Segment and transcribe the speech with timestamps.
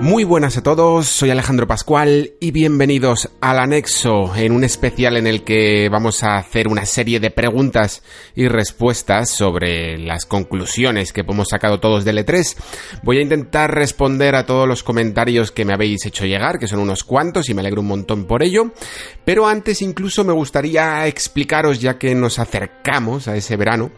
[0.00, 5.26] Muy buenas a todos, soy Alejandro Pascual y bienvenidos al anexo en un especial en
[5.26, 8.04] el que vamos a hacer una serie de preguntas
[8.36, 12.56] y respuestas sobre las conclusiones que hemos sacado todos del E3.
[13.02, 16.78] Voy a intentar responder a todos los comentarios que me habéis hecho llegar, que son
[16.78, 18.72] unos cuantos y me alegro un montón por ello,
[19.24, 23.90] pero antes incluso me gustaría explicaros ya que nos acercamos a ese verano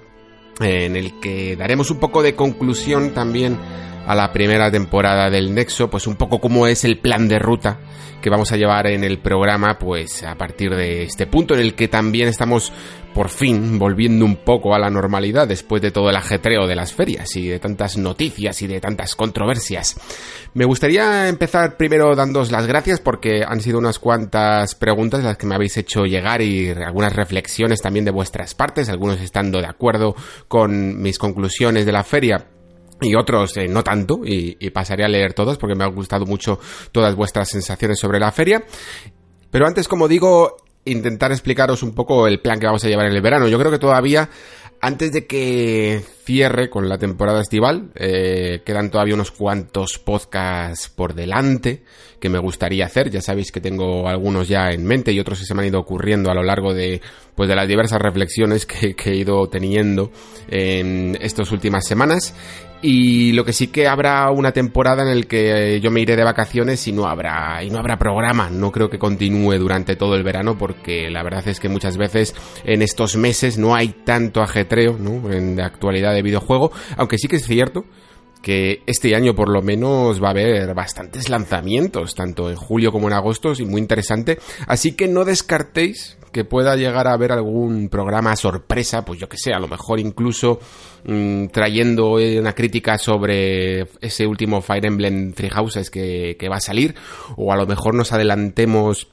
[0.60, 3.59] en el que daremos un poco de conclusión también
[4.06, 7.79] a la primera temporada del Nexo, pues un poco cómo es el plan de ruta
[8.20, 11.74] que vamos a llevar en el programa, pues a partir de este punto en el
[11.74, 12.73] que también estamos
[13.15, 16.93] por fin volviendo un poco a la normalidad después de todo el ajetreo de las
[16.93, 19.96] ferias y de tantas noticias y de tantas controversias.
[20.54, 25.46] Me gustaría empezar primero dándos las gracias porque han sido unas cuantas preguntas las que
[25.46, 30.15] me habéis hecho llegar y algunas reflexiones también de vuestras partes, algunos estando de acuerdo
[30.46, 32.46] con mis conclusiones de la feria
[33.01, 36.26] y otros eh, no tanto, y, y, pasaré a leer todos porque me han gustado
[36.26, 36.59] mucho
[36.93, 38.65] todas vuestras sensaciones sobre la feria.
[39.51, 43.15] Pero antes, como digo, intentar explicaros un poco el plan que vamos a llevar en
[43.15, 43.48] el verano.
[43.48, 44.30] Yo creo que todavía,
[44.80, 51.15] antes de que cierre con la temporada estival, eh, quedan todavía unos cuantos podcasts por
[51.15, 51.82] delante
[52.18, 53.10] que me gustaría hacer.
[53.10, 55.80] Ya sabéis que tengo algunos ya en mente y otros que se me han ido
[55.80, 57.01] ocurriendo a lo largo de,
[57.34, 60.10] pues de las diversas reflexiones que, que he ido teniendo
[60.48, 62.34] en estas últimas semanas.
[62.82, 66.25] Y lo que sí que habrá una temporada en el que yo me iré de
[66.25, 68.49] vacaciones y no habrá y no habrá programa.
[68.49, 72.34] No creo que continúe durante todo el verano porque la verdad es que muchas veces
[72.65, 75.31] en estos meses no hay tanto ajetreo, ¿no?
[75.31, 77.84] En la actualidad de videojuego, aunque sí que es cierto
[78.41, 83.09] que este año por lo menos va a haber bastantes lanzamientos, tanto en julio como
[83.09, 84.38] en agosto, y muy interesante.
[84.66, 89.39] Así que no descartéis que pueda llegar a haber algún programa sorpresa, pues yo que
[89.39, 90.61] sé, a lo mejor incluso
[91.05, 96.61] mmm, trayendo una crítica sobre ese último Fire Emblem Three Houses que, que va a
[96.61, 96.95] salir,
[97.37, 99.09] o a lo mejor nos adelantemos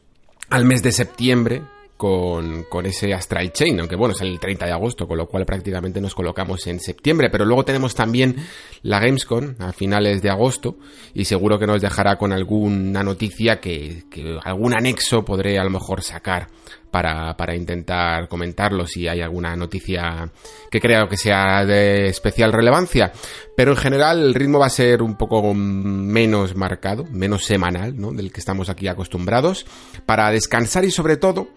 [0.50, 1.62] al mes de septiembre,
[1.98, 5.46] con, con, ese Astral Chain, aunque bueno, es el 30 de agosto, con lo cual
[5.46, 8.36] prácticamente nos colocamos en septiembre, pero luego tenemos también
[8.84, 10.78] la Gamescom a finales de agosto
[11.16, 15.72] y seguro que nos dejará con alguna noticia que, que algún anexo podré a lo
[15.72, 16.50] mejor sacar
[16.92, 20.32] para, para intentar comentarlo si hay alguna noticia
[20.72, 23.12] que creo que sea de especial relevancia.
[23.56, 28.12] Pero en general el ritmo va a ser un poco menos marcado, menos semanal, ¿no?
[28.12, 29.66] Del que estamos aquí acostumbrados,
[30.06, 31.50] para descansar y sobre todo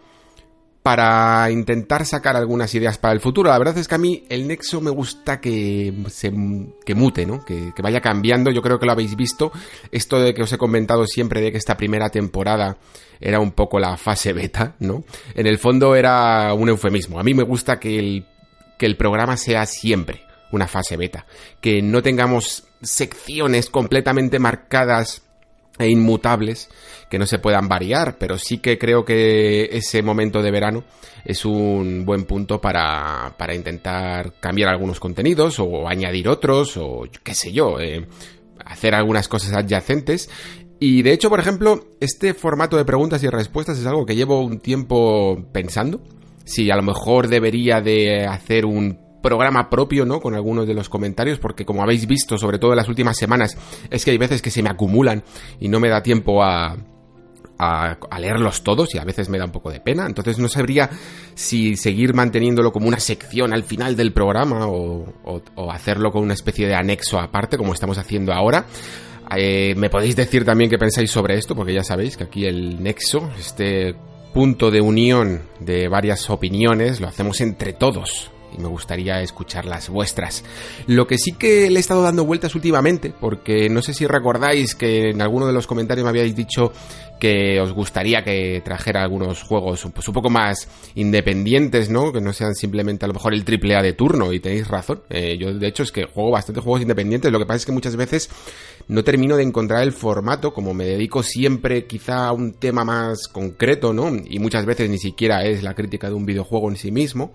[0.82, 3.50] para intentar sacar algunas ideas para el futuro.
[3.50, 6.32] La verdad es que a mí el Nexo me gusta que se
[6.86, 7.44] que mute, ¿no?
[7.44, 8.50] Que, vaya cambiando.
[8.50, 9.52] Yo creo que lo habéis visto.
[9.92, 12.78] Esto de que os he comentado siempre de que esta primera temporada
[13.20, 15.04] era un poco la fase beta, ¿no?
[15.34, 17.20] En el fondo era un eufemismo.
[17.20, 18.26] A mí me gusta que el,
[18.78, 21.26] que el programa sea siempre una fase beta.
[21.60, 25.22] Que no tengamos secciones completamente marcadas
[25.80, 26.68] e inmutables
[27.08, 30.84] que no se puedan variar, pero sí que creo que ese momento de verano
[31.24, 37.34] es un buen punto para, para intentar cambiar algunos contenidos o añadir otros o qué
[37.34, 38.06] sé yo, eh,
[38.64, 40.30] hacer algunas cosas adyacentes.
[40.78, 44.40] Y de hecho, por ejemplo, este formato de preguntas y respuestas es algo que llevo
[44.40, 46.02] un tiempo pensando.
[46.44, 50.20] Si a lo mejor debería de hacer un programa propio, ¿no?
[50.20, 53.56] Con algunos de los comentarios, porque como habéis visto, sobre todo en las últimas semanas,
[53.90, 55.22] es que hay veces que se me acumulan
[55.58, 56.76] y no me da tiempo a,
[57.60, 60.06] a, leerlos todos y a veces me da un poco de pena.
[60.06, 60.90] Entonces no sabría
[61.34, 66.66] si seguir manteniéndolo como una sección al final del programa o hacerlo con una especie
[66.66, 68.66] de anexo aparte, como estamos haciendo ahora.
[69.36, 72.82] Eh, me podéis decir también qué pensáis sobre esto, porque ya sabéis que aquí el
[72.82, 73.94] nexo, este
[74.34, 79.88] punto de unión de varias opiniones, lo hacemos entre todos y me gustaría escuchar las
[79.88, 80.44] vuestras.
[80.86, 84.74] Lo que sí que le he estado dando vueltas últimamente, porque no sé si recordáis
[84.74, 86.72] que en alguno de los comentarios me habíais dicho
[87.20, 92.12] que os gustaría que trajera algunos juegos pues, un poco más independientes, ¿no?
[92.12, 95.02] Que no sean simplemente a lo mejor el triple A de turno, y tenéis razón.
[95.10, 97.72] Eh, yo de hecho es que juego bastantes juegos independientes, lo que pasa es que
[97.72, 98.30] muchas veces
[98.88, 103.28] no termino de encontrar el formato, como me dedico siempre quizá a un tema más
[103.28, 104.10] concreto, ¿no?
[104.28, 107.32] Y muchas veces ni siquiera es la crítica de un videojuego en sí mismo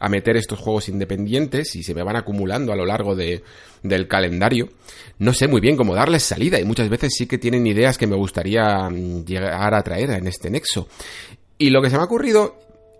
[0.00, 3.44] a meter estos juegos independientes y se me van acumulando a lo largo de,
[3.82, 4.70] del calendario,
[5.18, 8.06] no sé muy bien cómo darles salida y muchas veces sí que tienen ideas que
[8.06, 10.88] me gustaría mm, llegar a traer en este nexo.
[11.58, 12.58] Y lo que se me ha ocurrido,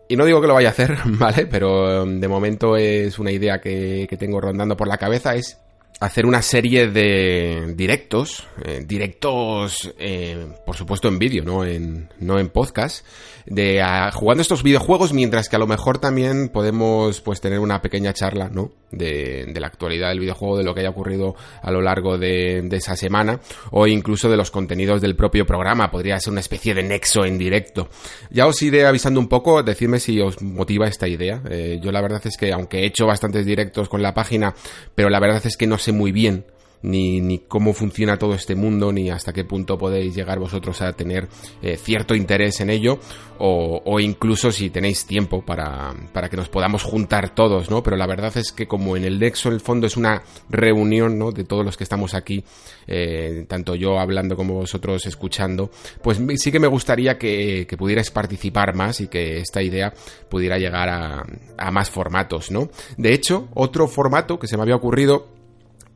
[0.08, 1.46] y no digo que lo vaya a hacer, ¿vale?
[1.46, 5.58] Pero mm, de momento es una idea que, que tengo rondando por la cabeza, es
[5.98, 12.38] hacer una serie de directos, eh, directos, eh, por supuesto en vídeo, no en, no
[12.38, 13.04] en podcast,
[13.46, 13.82] de
[14.12, 18.48] jugando estos videojuegos mientras que a lo mejor también podemos pues tener una pequeña charla,
[18.48, 18.72] ¿no?
[18.90, 22.62] De, de la actualidad del videojuego, de lo que haya ocurrido a lo largo de,
[22.62, 23.38] de, esa semana
[23.70, 25.90] o incluso de los contenidos del propio programa.
[25.90, 27.88] Podría ser una especie de nexo en directo.
[28.30, 31.40] Ya os iré avisando un poco, decidme si os motiva esta idea.
[31.48, 34.54] Eh, yo la verdad es que aunque he hecho bastantes directos con la página,
[34.94, 36.44] pero la verdad es que no sé muy bien
[36.82, 40.92] ni, ni cómo funciona todo este mundo, ni hasta qué punto podéis llegar vosotros a
[40.92, 41.28] tener
[41.62, 42.98] eh, cierto interés en ello,
[43.38, 47.82] o, o, incluso si tenéis tiempo para, para que nos podamos juntar todos, ¿no?
[47.82, 51.18] Pero la verdad es que como en el Dexo, en el fondo, es una reunión,
[51.18, 51.32] ¿no?
[51.32, 52.44] De todos los que estamos aquí,
[52.86, 55.70] eh, tanto yo hablando como vosotros escuchando,
[56.02, 59.92] pues sí que me gustaría que, que pudierais participar más y que esta idea
[60.28, 61.24] pudiera llegar a,
[61.56, 62.68] a más formatos, ¿no?
[62.96, 65.39] De hecho, otro formato que se me había ocurrido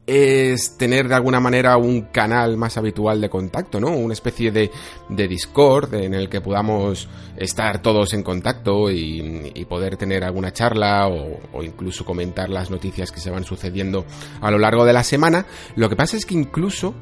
[0.06, 3.88] es tener de alguna manera un canal más habitual de contacto, ¿no?
[3.88, 4.70] Una especie de,
[5.08, 11.08] de Discord en el que podamos estar todos en contacto y, poder tener alguna charla
[11.08, 14.04] o, incluso comentar las noticias que se van sucediendo
[14.42, 15.46] a lo largo de la semana.
[15.74, 16.94] Lo que pasa es que incluso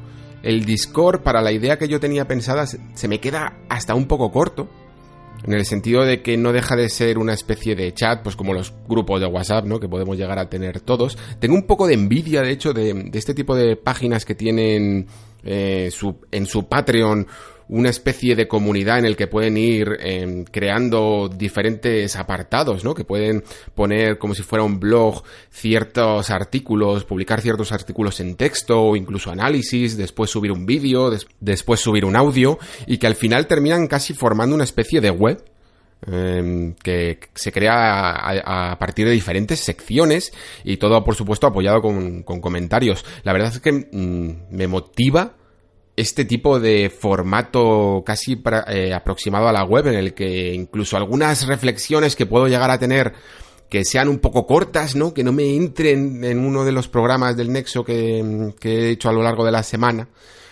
[0.43, 4.31] el Discord, para la idea que yo tenía pensada, se me queda hasta un poco
[4.31, 4.69] corto
[5.45, 8.53] en el sentido de que no deja de ser una especie de chat, pues como
[8.53, 9.79] los grupos de WhatsApp, ¿no?
[9.79, 11.17] Que podemos llegar a tener todos.
[11.39, 15.07] Tengo un poco de envidia, de hecho, de, de este tipo de páginas que tienen
[15.43, 17.27] eh, su, en su Patreon
[17.69, 22.93] una especie de comunidad en el que pueden ir eh, creando diferentes apartados, ¿no?
[22.93, 23.43] Que pueden
[23.75, 29.31] poner como si fuera un blog ciertos artículos, publicar ciertos artículos en texto o incluso
[29.31, 33.87] análisis, después subir un vídeo, des después subir un audio y que al final terminan
[33.87, 35.43] casi formando una especie de web
[36.05, 40.33] eh, que se crea a, a, partir de diferentes secciones
[40.63, 43.05] y todo por supuesto apoyado con, comentarios.
[43.23, 45.35] La verdad es que mmm, me motiva
[45.95, 51.45] este tipo de formato casi eh, aproximado a la web en el que incluso algunas
[51.45, 53.13] reflexiones que puedo llegar a tener
[53.69, 55.13] que sean un poco cortas, ¿no?
[55.13, 59.13] Que no me entren en uno de los programas del Nexo que, he hecho a
[59.13, 60.09] lo largo de la semana,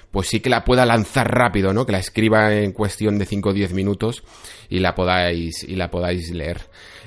[0.09, 1.85] pues sí que la pueda lanzar rápido, ¿no?
[1.85, 4.23] Que la escriba en cuestión de 5 o 10 minutos
[4.69, 6.61] y la podáis, y la podáis leer.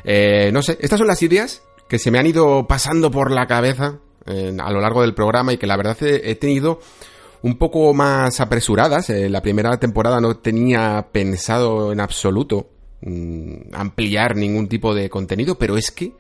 [0.05, 3.47] Eh, no sé, estas son las ideas que se me han ido pasando por la
[3.47, 6.79] cabeza eh, a lo largo del programa y que la verdad he tenido
[7.45, 9.11] un poco más apresuradas.
[9.11, 12.71] Eh, la primera temporada no tenía pensado en absoluto
[13.03, 16.15] mmm, ampliar ningún tipo de contenido, pero es que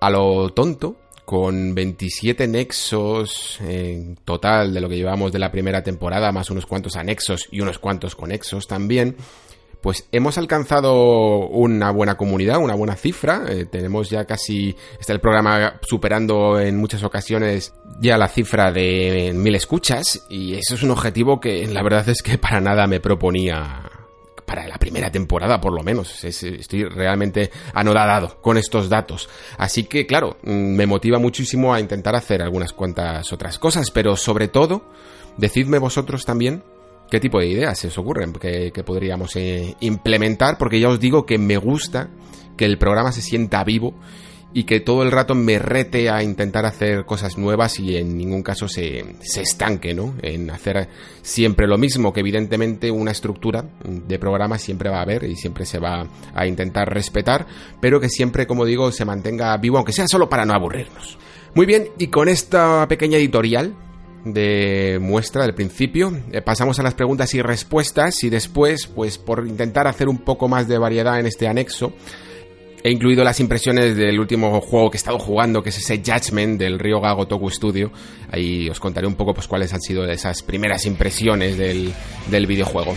[0.00, 5.84] a lo tonto, con 27 nexos en total de lo que llevamos de la primera
[5.84, 9.16] temporada, más unos cuantos anexos y unos cuantos conexos también,
[9.80, 13.44] pues hemos alcanzado una buena comunidad, una buena cifra.
[13.48, 19.32] Eh, tenemos ya casi, está el programa superando en muchas ocasiones ya la cifra de
[19.34, 23.00] mil escuchas y eso es un objetivo que la verdad es que para nada me
[23.00, 23.82] proponía
[24.44, 26.24] para la primera temporada por lo menos.
[26.24, 29.28] Es, estoy realmente anodadado con estos datos.
[29.56, 34.16] Así que claro, mm, me motiva muchísimo a intentar hacer algunas cuantas otras cosas, pero
[34.16, 34.82] sobre todo,
[35.36, 36.64] decidme vosotros también
[37.10, 41.26] qué tipo de ideas se os ocurren que, podríamos eh, implementar, porque ya os digo
[41.26, 42.08] que me gusta
[42.56, 43.94] que el programa se sienta vivo
[44.52, 48.42] y que todo el rato me rete a intentar hacer cosas nuevas y en ningún
[48.42, 50.14] caso se, se estanque, ¿no?
[50.22, 50.88] En hacer
[51.22, 55.64] siempre lo mismo, que evidentemente una estructura de programa siempre va a haber y siempre
[55.64, 57.46] se va a intentar respetar,
[57.80, 61.16] pero que siempre, como digo, se mantenga vivo, aunque sea solo para no aburrirnos.
[61.54, 63.74] Muy bien, y con esta pequeña editorial
[64.24, 66.12] de muestra del principio.
[66.32, 70.48] Eh, pasamos a las preguntas y respuestas y después, pues por intentar hacer un poco
[70.48, 71.92] más de variedad en este anexo,
[72.82, 76.58] he incluido las impresiones del último juego que he estado jugando, que es ese Judgment
[76.58, 77.92] del Río Gago Toku Studio.
[78.30, 81.92] Ahí os contaré un poco pues cuáles han sido esas primeras impresiones del,
[82.30, 82.94] del videojuego.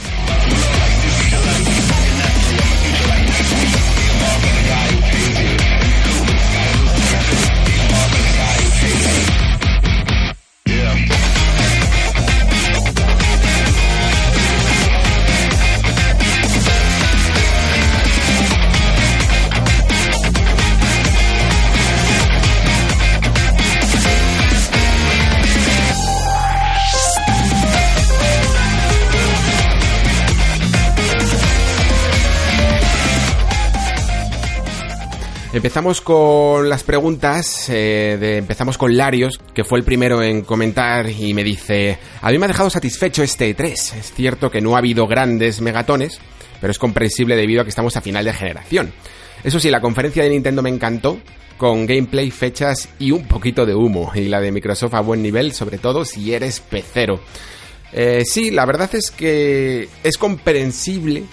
[35.64, 41.34] Empezamos con las preguntas, eh, empezamos con Larios, que fue el primero en comentar y
[41.34, 44.80] me dice, a mí me ha dejado satisfecho este E3, es cierto que no ha
[44.80, 46.20] habido grandes megatones,
[46.60, 48.92] pero es comprensible debido a que estamos a final de generación.
[49.42, 51.18] Eso sí, la conferencia de Nintendo me encantó,
[51.58, 55.54] con gameplay, fechas y un poquito de humo, y la de Microsoft a buen nivel,
[55.54, 57.22] sobre todo si eres pecero.
[57.94, 61.24] Eh, sí, la verdad es que es comprensible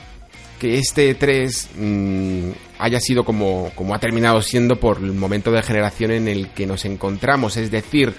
[0.61, 5.63] que este 3 mm, haya sido como, como ha terminado siendo por el momento de
[5.63, 7.57] generación en el que nos encontramos.
[7.57, 8.15] Es decir,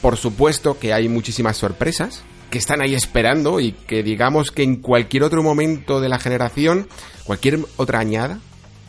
[0.00, 4.76] por supuesto que hay muchísimas sorpresas que están ahí esperando y que digamos que en
[4.76, 6.88] cualquier otro momento de la generación,
[7.24, 8.40] cualquier otra añada,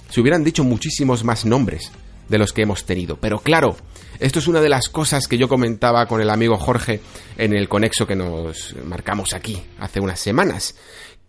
[0.09, 1.91] se hubieran dicho muchísimos más nombres
[2.29, 3.17] de los que hemos tenido.
[3.17, 3.75] Pero claro,
[4.19, 7.01] esto es una de las cosas que yo comentaba con el amigo Jorge
[7.37, 10.75] en el conexo que nos marcamos aquí hace unas semanas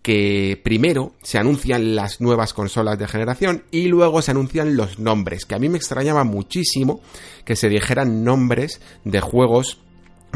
[0.02, 5.44] que primero se anuncian las nuevas consolas de generación y luego se anuncian los nombres,
[5.44, 7.00] que a mí me extrañaba muchísimo
[7.44, 9.78] que se dijeran nombres de juegos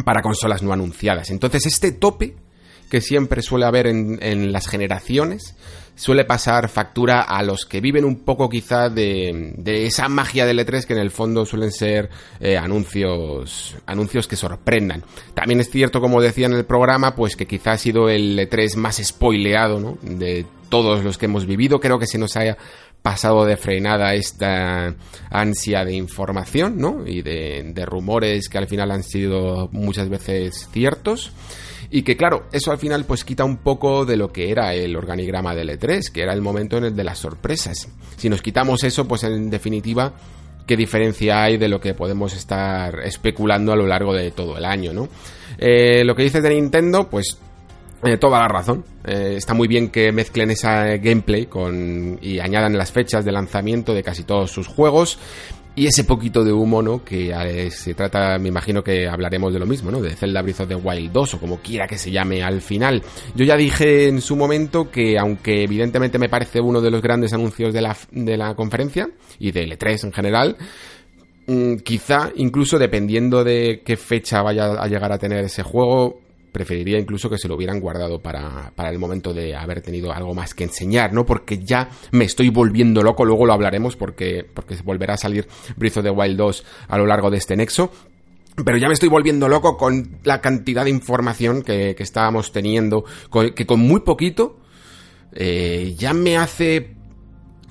[0.04, 1.30] para consolas no anunciadas.
[1.30, 2.36] Entonces este tope
[2.90, 5.56] que siempre suele haber en, las generaciones
[5.94, 10.84] suele pasar factura a los que viven un poco quizá de, esa magia del E3
[10.84, 12.10] que en el fondo suelen ser
[12.40, 15.04] eh, anuncios anuncios que sorprendan.
[15.34, 18.76] También es cierto, como decía en el programa, pues que quizá ha sido el E3
[18.76, 21.80] más spoileado de todos los que hemos vivido.
[21.80, 22.56] Creo que se nos haya
[23.02, 24.94] pasado de frenada esta
[25.30, 27.04] ansia de información.
[27.06, 31.32] Y de, de rumores que al final han sido muchas veces ciertos.
[31.90, 34.96] Y que claro, eso al final pues quita un poco de lo que era el
[34.96, 37.88] organigrama del E3, que era el momento en el de las sorpresas.
[38.16, 40.12] Si nos quitamos eso, pues en definitiva,
[40.66, 44.64] ¿qué diferencia hay de lo que podemos estar especulando a lo largo de todo el
[44.64, 45.08] año, no?
[45.58, 47.38] Eh, lo que dices de Nintendo, pues
[48.04, 48.84] eh, toda la razón.
[49.06, 53.94] Eh, está muy bien que mezclen esa gameplay con y añadan las fechas de lanzamiento
[53.94, 55.18] de casi todos sus juegos
[55.76, 57.04] y ese poquito de humo, ¿no?
[57.04, 60.00] Que eh, se trata, me imagino que hablaremos de lo mismo, ¿no?
[60.00, 63.02] De Zelda Breath of the Wild 2 o como quiera que se llame al final.
[63.34, 67.32] Yo ya dije en su momento que aunque evidentemente me parece uno de los grandes
[67.32, 69.08] anuncios de la, de la conferencia
[69.40, 70.56] y de L3 en general,
[71.48, 76.20] mm, quizá incluso dependiendo de qué fecha vaya a llegar a tener ese juego,
[76.54, 80.34] preferiría incluso que se lo hubieran guardado para, para, el momento de haber tenido algo
[80.34, 81.26] más que enseñar, ¿no?
[81.26, 85.96] Porque ya me estoy volviendo loco, luego lo hablaremos porque, porque volverá a salir Breath
[85.96, 87.90] of the Wild 2 a lo largo de este nexo.
[88.64, 93.04] Pero ya me estoy volviendo loco con la cantidad de información que, que estábamos teniendo,
[93.56, 94.60] que con muy poquito
[95.32, 96.94] eh, ya me hace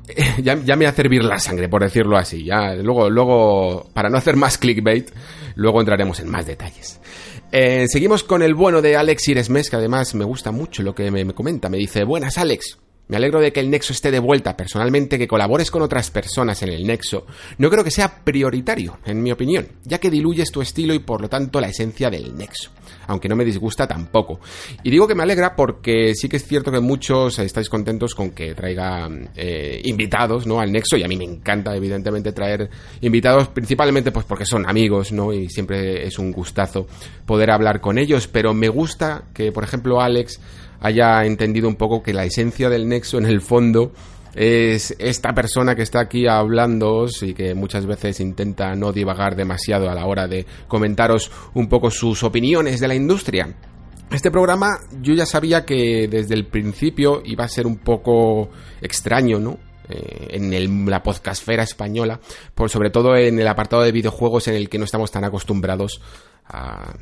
[0.43, 2.43] ya, me hace hervir la sangre, por decirlo así.
[2.43, 5.09] Ya, luego, luego, para no hacer más clickbait,
[5.55, 6.99] luego entraremos en más detalles.
[7.55, 11.11] Eh, seguimos con el bueno de Alex Iresmes, que además me gusta mucho lo que
[11.11, 11.69] me, me comenta.
[11.69, 14.55] Me dice, buenas Alex, me alegro de que el Nexo esté de vuelta.
[14.55, 17.25] Personalmente, que colabores con otras personas en el Nexo
[17.57, 21.21] no creo que sea prioritario, en mi opinión, ya que diluyes tu estilo y por
[21.21, 22.71] lo tanto la esencia del Nexo.
[23.07, 24.39] Aunque no me disgusta tampoco.
[24.83, 28.31] Y digo que me alegra porque sí que es cierto que muchos estáis contentos con
[28.31, 30.59] que traiga eh, invitados, ¿no?
[30.59, 32.69] Al Nexo y a mí me encanta, evidentemente, traer
[33.01, 35.33] invitados, principalmente pues porque son amigos, ¿no?
[35.33, 36.87] Y siempre es un gustazo
[37.25, 38.29] poder hablar con ellos.
[38.29, 40.39] Pero me gusta que, por ejemplo, Alex
[40.83, 43.93] haya entendido un poco que la esencia del nexo en el fondo
[44.35, 49.89] es esta persona que está aquí hablando y que muchas veces intenta no divagar demasiado
[49.89, 53.55] a la hora de comentaros un poco sus opiniones de la industria.
[54.11, 58.49] Este programa yo ya sabía que desde el principio iba a ser un poco
[58.81, 59.57] extraño, ¿no?
[59.89, 62.19] Eh, en la podcastfera española,
[62.55, 66.01] por sobre todo en el apartado de videojuegos en el que no estamos tan acostumbrados
[66.47, 66.93] a,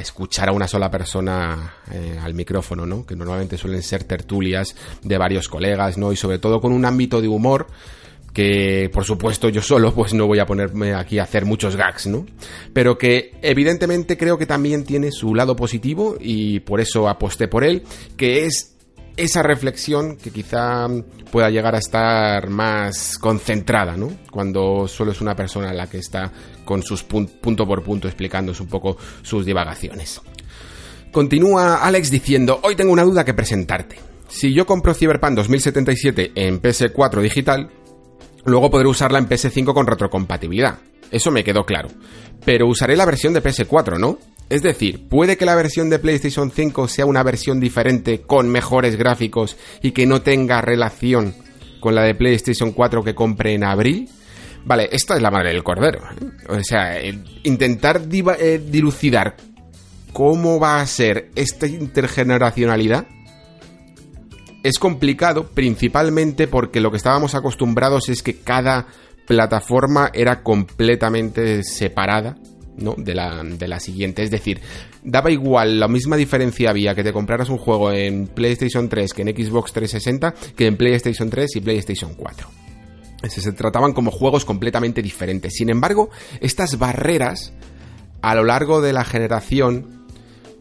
[0.00, 3.04] escuchar a una sola persona eh, al micrófono, ¿no?
[3.04, 6.12] Que normalmente suelen ser tertulias de varios colegas, ¿no?
[6.12, 7.66] Y sobre todo con un ámbito de humor
[8.32, 12.06] que por supuesto yo solo pues no voy a ponerme aquí a hacer muchos gags,
[12.06, 12.26] ¿no?
[12.72, 17.64] Pero que evidentemente creo que también tiene su lado positivo y por eso aposté por
[17.64, 17.82] él,
[18.16, 18.76] que es
[19.16, 20.86] esa reflexión que quizá
[21.32, 24.10] pueda llegar a estar más concentrada, ¿no?
[24.30, 26.30] Cuando solo es una persona la que está
[26.66, 30.20] con sus punto por punto explicándonos un poco sus divagaciones.
[31.10, 33.96] Continúa Alex diciendo, hoy tengo una duda que presentarte.
[34.28, 37.70] Si yo compro Cyberpunk 2077 en PS4 digital,
[38.44, 40.78] luego podré usarla en PS5 con retrocompatibilidad.
[41.10, 41.88] Eso me quedó claro.
[42.44, 44.18] Pero usaré la versión de PS4, ¿no?
[44.48, 48.96] Es decir, puede que la versión de PlayStation 5 sea una versión diferente con mejores
[48.96, 51.34] gráficos y que no tenga relación
[51.80, 54.08] con la de PlayStation 4 que compre en abril.
[54.66, 56.00] Vale, esta es la madre del cordero.
[56.00, 56.26] ¿eh?
[56.48, 57.00] O sea,
[57.44, 59.36] intentar eh, dilucidar
[60.12, 63.06] cómo va a ser esta intergeneracionalidad
[64.64, 68.88] es complicado principalmente porque lo que estábamos acostumbrados es que cada
[69.24, 72.36] plataforma era completamente separada
[72.76, 72.96] ¿no?
[72.98, 74.24] de, la, de la siguiente.
[74.24, 74.60] Es decir,
[75.04, 79.22] daba igual, la misma diferencia había que te compraras un juego en PlayStation 3 que
[79.22, 82.65] en Xbox 360 que en PlayStation 3 y PlayStation 4.
[83.32, 85.54] Se trataban como juegos completamente diferentes.
[85.54, 87.52] Sin embargo, estas barreras
[88.22, 89.96] a lo largo de la generación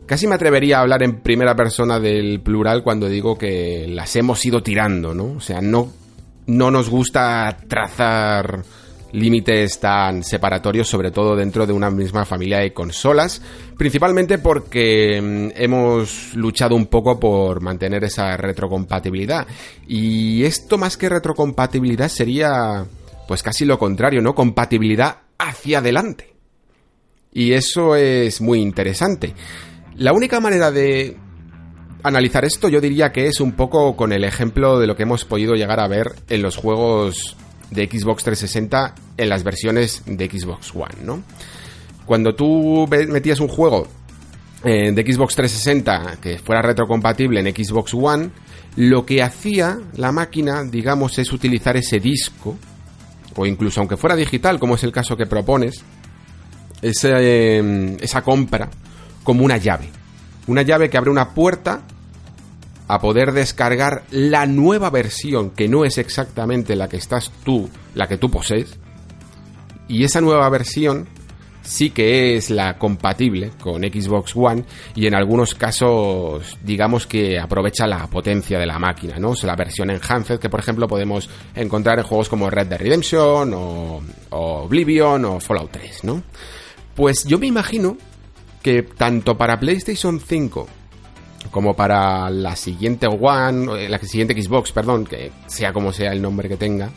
[0.05, 4.45] Casi me atrevería a hablar en primera persona del plural cuando digo que las hemos
[4.45, 5.33] ido tirando, ¿no?
[5.37, 5.91] O sea, no,
[6.45, 8.63] no nos gusta trazar
[9.15, 13.41] límites tan separatorios, sobre todo dentro de una misma familia de consolas,
[13.77, 19.47] principalmente porque mm, hemos luchado un poco por mantener esa retrocompatibilidad.
[19.87, 22.85] Y esto más que retrocompatibilidad sería
[23.27, 24.35] pues casi lo contrario, ¿no?
[24.35, 26.33] Compatibilidad hacia adelante.
[27.33, 29.33] Y eso es muy interesante.
[29.95, 31.17] La única manera de
[32.03, 35.25] analizar esto yo diría que es un poco con el ejemplo de lo que hemos
[35.25, 37.35] podido llegar a ver en los juegos
[37.71, 41.23] de Xbox 360 en las versiones de Xbox One, ¿no?
[42.05, 43.87] Cuando tú metías un juego
[44.63, 48.29] eh, de Xbox 360 que fuera retrocompatible en Xbox One,
[48.75, 52.57] lo que hacía la máquina, digamos, es utilizar ese disco,
[53.35, 55.83] o incluso aunque fuera digital, como es el caso que propones,
[56.81, 58.69] em, esa compra
[59.23, 59.89] como una llave.
[60.47, 61.81] Una llave que abre una puerta
[62.87, 68.07] a poder descargar la nueva versión, que no es exactamente la que estás tú, la
[68.07, 68.77] que tú posees.
[69.87, 71.07] Y esa nueva versión
[71.65, 77.87] sí que es la compatible con Xbox One y en algunos casos digamos que aprovecha
[77.87, 79.33] la potencia de la máquina, ¿no?
[79.41, 84.01] la versión enhanced que por ejemplo podemos encontrar en juegos como Red Dead Redemption o,
[84.29, 86.23] o Oblivion o Fallout 3, ¿no?
[86.95, 87.97] Pues yo me imagino
[88.61, 90.67] que tanto para PlayStation 5
[91.51, 96.21] como para la siguiente One, eh, la siguiente Xbox, perdón, que sea como sea el
[96.21, 96.89] nombre que tenga,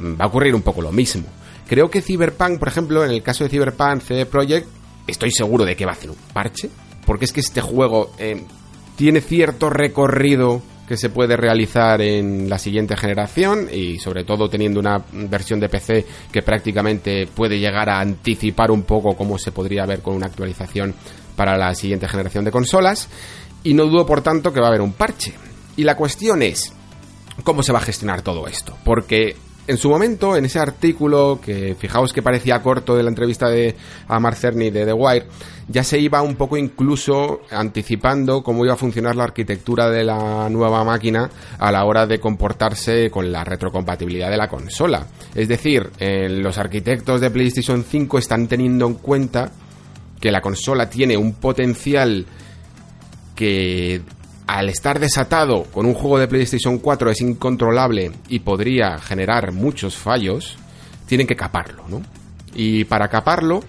[0.00, 1.24] mm, va a ocurrir un poco lo mismo.
[1.68, 4.68] Creo que Cyberpunk, por ejemplo, en el caso de Cyberpunk CD Projekt,
[5.06, 6.70] estoy seguro de que va a hacer un parche,
[7.04, 8.44] porque es que este juego eh,
[8.96, 14.78] tiene cierto recorrido que se puede realizar en la siguiente generación y sobre todo teniendo
[14.78, 19.84] una versión de PC que prácticamente puede llegar a anticipar un poco cómo se podría
[19.84, 20.94] ver con una actualización
[21.34, 23.08] para la siguiente generación de consolas
[23.66, 25.34] y no dudo por tanto que va a haber un parche.
[25.76, 26.72] Y la cuestión es
[27.42, 29.34] cómo se va a gestionar todo esto, porque
[29.66, 33.74] en su momento, en ese artículo, que fijaos que parecía corto de la entrevista de
[34.06, 35.26] a Mark Cerny de The Wire,
[35.66, 40.48] ya se iba un poco incluso anticipando cómo iba a funcionar la arquitectura de la
[40.48, 45.08] nueva máquina a la hora de comportarse con la retrocompatibilidad de la consola.
[45.34, 49.50] Es decir, eh, los arquitectos de PlayStation 5 están teniendo en cuenta
[50.20, 52.26] que la consola tiene un potencial
[53.36, 54.02] que
[54.48, 59.96] al estar desatado con un juego de PlayStation 4 es incontrolable y podría generar muchos
[59.96, 60.56] fallos,
[61.06, 62.02] tienen que caparlo, ¿no?
[62.54, 63.62] Y para caparlo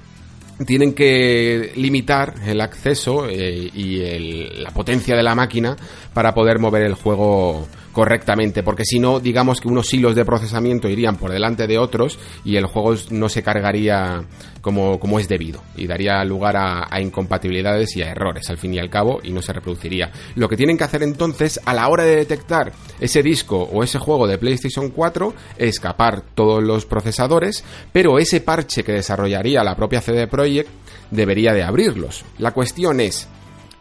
[0.65, 5.75] tienen que limitar el acceso eh, y la potencia de la máquina
[6.17, 10.89] para poder mover el juego correctamente, porque si no, digamos que unos hilos de procesamiento
[10.89, 14.23] irían por delante de otros y el juego no se cargaría
[14.61, 18.73] como, como es debido y daría lugar a, a, incompatibilidades y a errores al fin
[18.73, 20.11] y al cabo y no se reproduciría.
[20.33, 23.99] Lo que tienen que hacer entonces a la hora de detectar ese disco o ese
[23.99, 29.75] juego de PlayStation 4 es escapar todos los procesadores, pero ese parche que desarrollaría la
[29.75, 30.71] propia CD Projekt
[31.11, 32.25] debería de abrirlos.
[32.39, 33.27] La cuestión es,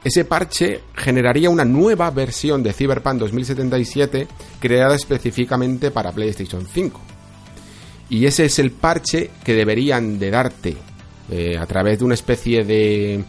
[0.07, 4.29] ese parche generaría una nueva versión de Cyberpunk 2077
[4.61, 7.01] creada específicamente para PlayStation 5.
[8.11, 10.77] Y ese es el parche que deberían de darte
[11.29, 13.25] eh, a través de una especie de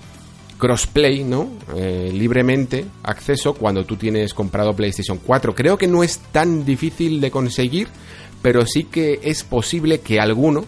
[0.60, 1.50] crossplay, ¿no?
[1.76, 5.56] Eh, libremente acceso cuando tú tienes comprado PlayStation 4.
[5.56, 7.88] Creo que no es tan difícil de conseguir,
[8.44, 10.64] pero sí que es posible que alguno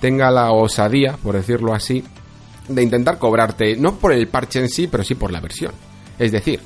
[0.00, 2.02] tenga la osadía, por decirlo así,
[2.68, 5.72] de intentar cobrarte, no por el parche en sí, pero sí por la versión.
[6.18, 6.60] Es decir,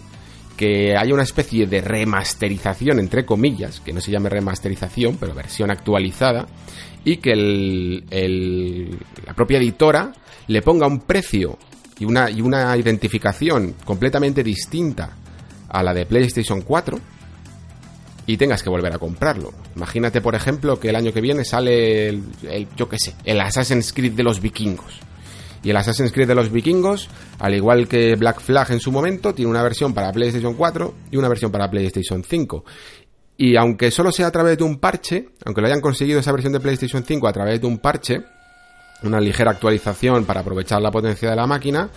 [0.57, 5.71] que haya una especie de remasterización, entre comillas, que no se llame remasterización, pero versión
[5.71, 6.47] actualizada,
[7.05, 7.37] y que
[9.27, 10.13] la propia editora
[10.49, 11.59] le ponga un precio
[11.99, 15.17] y una, y una identificación completamente distinta
[15.69, 16.99] a la de PlayStation 4
[18.29, 19.53] y tengas que volver a comprarlo.
[19.77, 23.93] Imagínate, por ejemplo, que el año que viene sale el yo qué sé, el Assassin's
[23.93, 25.01] Creed de los vikingos
[25.63, 29.35] y el Assassin's Creed de los vikingos, al igual que Black Flag en su momento,
[29.35, 32.65] tiene una versión para PlayStation 4 y una versión para PlayStation 5.
[33.39, 36.53] Y aunque solo sea a través de un parche, aunque lo hayan conseguido esa versión
[36.53, 38.23] de PlayStation 5 a través de un parche,
[39.03, 41.91] una ligera actualización para aprovechar la potencia de la máquina,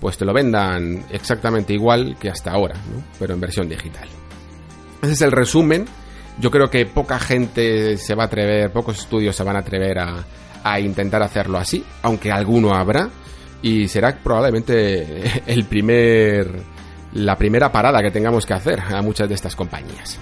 [0.00, 2.76] pues te lo vendan exactamente igual que hasta ahora,
[3.18, 4.08] pero en versión digital.
[5.02, 5.84] Ese es el resumen
[6.38, 9.98] Yo creo que poca gente se va a atrever, pocos estudios se van a atrever
[9.98, 10.24] a,
[10.72, 13.08] a intentar hacerlo así, aunque alguno habrá,
[13.62, 16.50] y será probablemente el primer,
[17.12, 20.18] la primera parada que tengamos que hacer a muchas de estas compañías.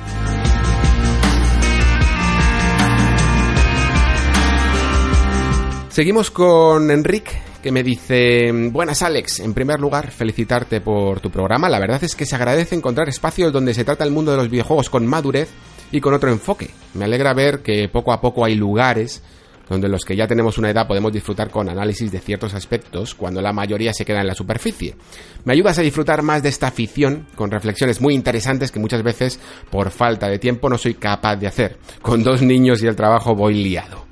[5.89, 7.31] Seguimos con Enrique,
[7.63, 12.17] que me dice, buenas Alex, en primer lugar felicitarte por tu programa, la verdad es
[12.17, 15.51] que se agradece encontrar espacios donde se trata el mundo de los videojuegos con madurez
[15.93, 16.71] y con otro enfoque.
[16.95, 19.23] Me alegra ver que poco a poco hay lugares
[19.69, 23.41] donde los que ya tenemos una edad podemos disfrutar con análisis de ciertos aspectos cuando
[23.41, 24.97] la mayoría se queda en la superficie.
[25.45, 29.41] Me ayudas a disfrutar más de esta afición con reflexiones muy interesantes que muchas veces
[29.71, 31.79] por falta de tiempo no soy capaz de hacer.
[32.03, 34.05] Con dos niños y el trabajo voy liado.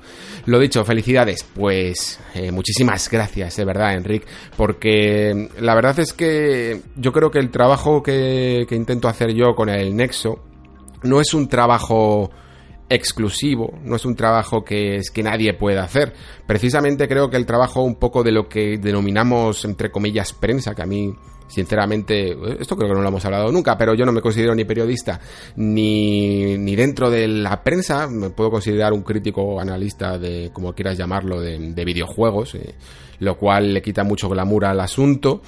[0.45, 1.45] Lo dicho, felicidades.
[1.55, 4.25] Pues eh, muchísimas gracias, de verdad, Enric,
[4.57, 9.55] porque la verdad es que yo creo que el trabajo que, que intento hacer yo
[9.55, 10.43] con el Nexo
[11.03, 12.31] no es un trabajo
[12.89, 16.13] exclusivo, no es un trabajo que es que nadie pueda hacer.
[16.45, 20.83] Precisamente creo que el trabajo un poco de lo que denominamos entre comillas prensa, que
[20.83, 21.13] a mí
[21.47, 24.65] sinceramente, esto creo que no lo hemos hablado nunca, pero yo no me considero ni
[24.65, 25.19] periodista
[25.55, 30.97] ni, ni dentro de la prensa, me puedo considerar un crítico analista de, como quieras
[30.97, 32.73] llamarlo, de, videojuegos, eh,
[33.19, 35.41] lo cual le quita mucho glamour al asunto.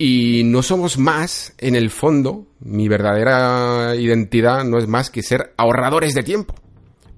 [0.00, 5.54] Y no somos más, en el fondo, mi verdadera identidad no es más que ser
[5.56, 6.54] ahorradores de tiempo.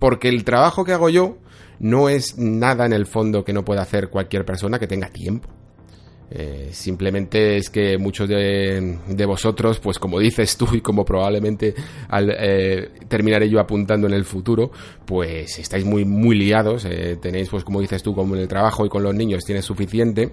[0.01, 1.39] Porque el trabajo que hago yo
[1.79, 5.49] no es nada en el fondo que no pueda hacer cualquier persona que tenga tiempo.
[6.33, 11.75] Eh, simplemente es que muchos de, vosotros, pues como dices tú y como probablemente
[12.09, 14.71] al, eh, terminaré yo apuntando en el futuro,
[15.05, 18.87] pues estáis muy, muy liados, eh, tenéis pues como dices tú, como en el trabajo
[18.87, 20.33] y con los niños tienes suficiente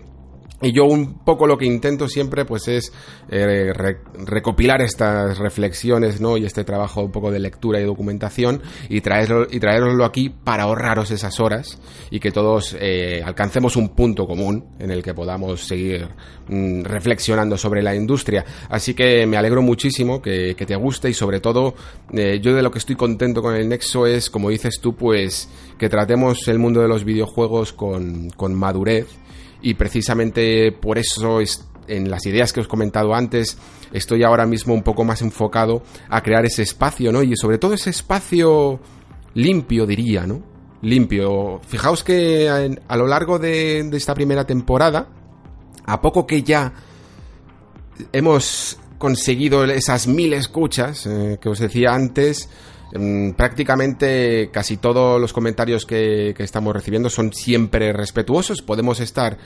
[0.62, 2.91] y yo un poco lo que intento siempre pues es
[3.30, 3.72] eh,
[4.26, 6.36] recopilar estas reflexiones ¿no?
[6.36, 9.60] y este trabajo un poco de lectura y documentación y traerlo, y
[10.04, 15.04] aquí para ahorraros esas horas y que todos eh, alcancemos un punto común en el
[15.04, 16.08] que podamos seguir
[16.48, 18.43] mm, reflexionando sobre la industria.
[18.70, 21.76] Así que me alegro muchísimo que, te guste y sobre todo
[22.12, 25.50] eh, yo de lo que estoy contento con el Nexo es, como dices tú, pues
[25.78, 29.08] que tratemos el mundo de los videojuegos con, con madurez
[29.62, 31.39] y precisamente por eso
[31.88, 33.58] en las ideas que os he comentado antes
[33.93, 37.24] estoy ahora mismo un poco más enfocado a crear ese espacio, ¿no?
[37.24, 38.80] Y sobre todo ese espacio
[39.34, 40.41] limpio, diría, ¿no?
[40.82, 41.62] Limpio.
[41.67, 45.08] Fijaos que a, lo largo de, esta primera temporada,
[45.86, 46.74] a poco que ya
[48.12, 52.50] hemos conseguido esas mil escuchas eh, que os decía antes,
[53.36, 58.62] prácticamente casi todos los comentarios que, estamos recibiendo son siempre respetuosos.
[58.62, 59.38] Podemos estar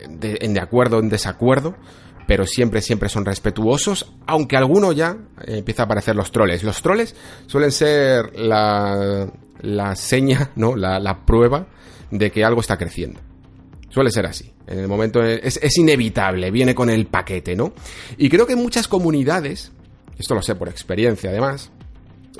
[0.00, 1.74] en de acuerdo, en desacuerdo,
[2.26, 6.62] pero siempre, siempre son respetuosos, aunque alguno ya eh, empieza a aparecer los troles.
[6.62, 7.14] Los troles
[7.46, 10.76] suelen ser la, la seña, ¿no?
[10.76, 11.66] La, la prueba
[12.10, 13.20] de que algo está creciendo.
[13.88, 14.52] Suele ser así.
[14.66, 17.72] En el momento es, es, inevitable, viene con el paquete, ¿no?
[18.18, 19.72] Y creo que en muchas comunidades,
[20.18, 21.72] esto lo sé por experiencia además,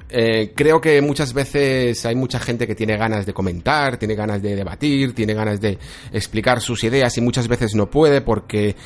[0.09, 4.43] eh, creo que muchas veces hay mucha gente que tiene ganas de comentar, tiene ganas
[4.43, 5.79] de debatir, tiene ganas de
[6.13, 8.77] explicar sus ideas y muchas veces no puede porque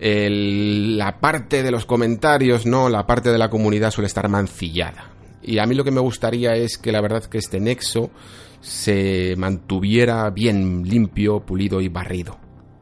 [0.00, 5.10] la parte de los comentarios, no, la parte de la comunidad suele estar mancillada.
[5.42, 8.10] Y a mí lo que me gustaría es que la verdad que este nexo
[8.60, 12.38] se mantuviera bien limpio, pulido y barrido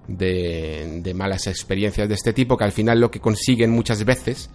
[0.06, 4.48] de, de malas experiencias de este tipo que al final lo que consiguen muchas veces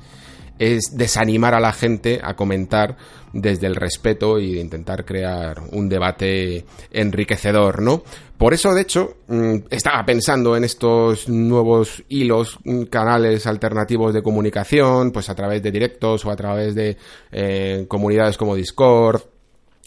[0.59, 2.97] es desanimar a la gente a comentar
[3.33, 8.03] desde el respeto y intentar crear un debate enriquecedor, ¿no?
[8.37, 14.21] Por eso, de hecho, mm, estaba pensando en estos nuevos hilos, mm, canales alternativos de
[14.21, 16.97] comunicación, pues a través de directos o a través de
[17.31, 19.21] eh, comunidades como Discord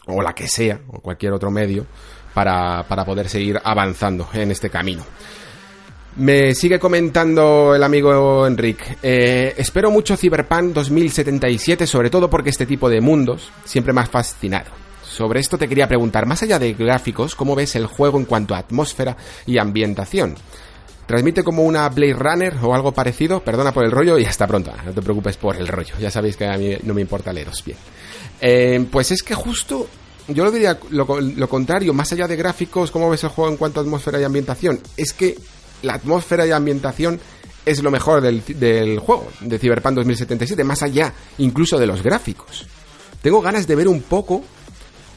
[0.06, 1.86] o la que sea, o cualquier otro medio,
[2.34, 5.04] para, para poder seguir avanzando en este camino.
[6.16, 8.98] Me sigue comentando el amigo Enric.
[9.02, 14.06] Eh, espero mucho Cyberpunk 2077, sobre todo porque este tipo de mundos siempre me ha
[14.06, 14.70] fascinado.
[15.04, 18.54] Sobre esto te quería preguntar, más allá de gráficos, ¿cómo ves el juego en cuanto
[18.54, 20.34] a atmósfera y ambientación?
[21.06, 23.40] ¿Transmite como una Blade Runner o algo parecido?
[23.40, 24.72] Perdona por el rollo y hasta pronto.
[24.84, 25.94] No te preocupes por el rollo.
[26.00, 27.78] Ya sabéis que a mí no me importa leeros bien.
[28.40, 29.88] Eh, pues es que justo
[30.28, 33.56] yo lo diría lo, lo, contrario, más allá de gráficos, ¿cómo ves el juego en
[33.56, 34.80] cuanto a atmósfera y ambientación?
[34.96, 35.36] Es que
[35.82, 37.20] la atmósfera y ambientación
[37.66, 42.66] es lo mejor del, juego, de Cyberpunk 2077, más allá incluso de los gráficos.
[43.22, 44.42] Tengo ganas de ver un poco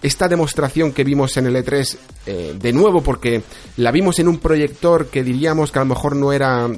[0.02, 3.42] esta demostración que vimos en el E3 eh, de nuevo, porque
[3.78, 6.70] la vimos en un proyector que diríamos que a lo mejor no era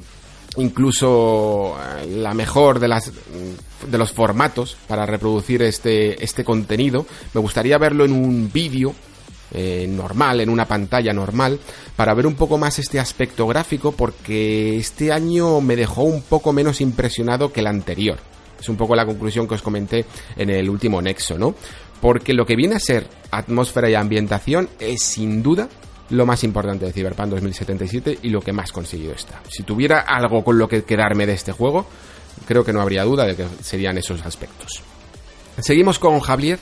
[0.58, 7.06] incluso eh, la mejor de las de los formatos para reproducir este este contenido.
[7.34, 8.94] Me gustaría verlo en un vídeo
[9.54, 11.60] eh, normal, en una pantalla normal,
[11.96, 16.54] para ver un poco más este aspecto gráfico, porque este año me dejó un poco
[16.54, 18.18] menos impresionado que el anterior.
[18.60, 20.06] Es un poco la conclusión que os comenté
[20.36, 21.56] en el último Nexo, ¿no?
[22.02, 25.70] Porque lo que viene a ser atmósfera y ambientación es sin duda
[26.10, 29.42] lo más importante de Cyberpunk 2077 y lo que más conseguido está.
[29.50, 31.86] Si tuviera algo con lo que quedarme de este juego,
[32.48, 34.82] creo que no habría duda de que serían esos aspectos.
[35.60, 36.60] Seguimos con Javier,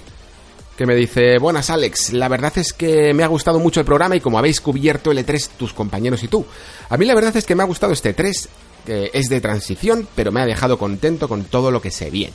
[0.77, 4.15] que me dice, buenas Alex, la verdad es que me ha gustado mucho el programa
[4.15, 6.45] y como habéis cubierto el E3 tus compañeros y tú.
[6.89, 8.47] A mí la verdad es que me ha gustado este E3,
[8.86, 12.33] que es de transición, pero me ha dejado contento con todo lo que se viene.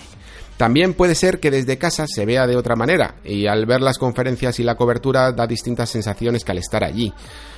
[0.57, 3.96] También puede ser que desde casa se vea de otra manera y al ver las
[3.96, 7.12] conferencias y la cobertura da distintas sensaciones que al estar allí.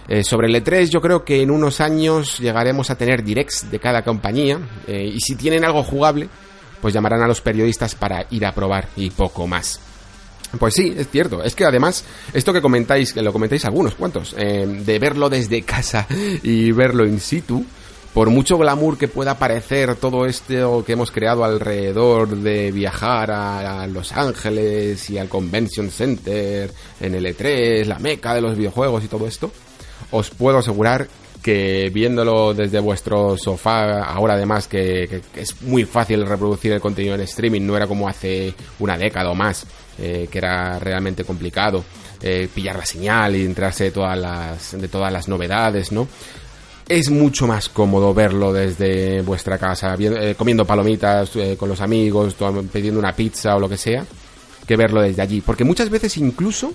[0.06, 3.78] Eh, sobre el E3 yo creo que en unos años llegaremos a tener directs de
[3.78, 6.28] cada compañía eh, y si tienen algo jugable
[6.82, 9.80] pues llamarán a los periodistas para ir a probar y poco más.
[10.58, 11.42] Pues sí, es cierto.
[11.42, 15.62] Es que además, esto que comentáis, que lo comentáis algunos cuantos, eh, de verlo desde
[15.64, 16.06] casa
[16.42, 17.64] y verlo in situ,
[18.12, 23.86] por mucho glamour que pueda parecer todo esto que hemos creado alrededor de viajar a,
[23.86, 29.08] Los Ángeles y al Convention Center, en el E3, la meca de los videojuegos y
[29.08, 29.52] todo esto,
[30.10, 31.08] os puedo asegurar
[31.40, 37.22] que viéndolo desde vuestro sofá, ahora además que, es muy fácil reproducir el contenido en
[37.22, 39.66] streaming, no era como hace una década o más,
[39.98, 41.84] eh, que era realmente complicado
[42.22, 46.06] eh, pillar la señal y entrarse de todas las, de todas las novedades, ¿no?
[46.90, 52.34] es mucho más cómodo verlo desde vuestra casa, eh, comiendo palomitas eh, con los amigos,
[52.72, 54.04] pidiendo una pizza o lo que sea,
[54.66, 55.40] que verlo desde allí.
[55.40, 56.72] Porque muchas veces incluso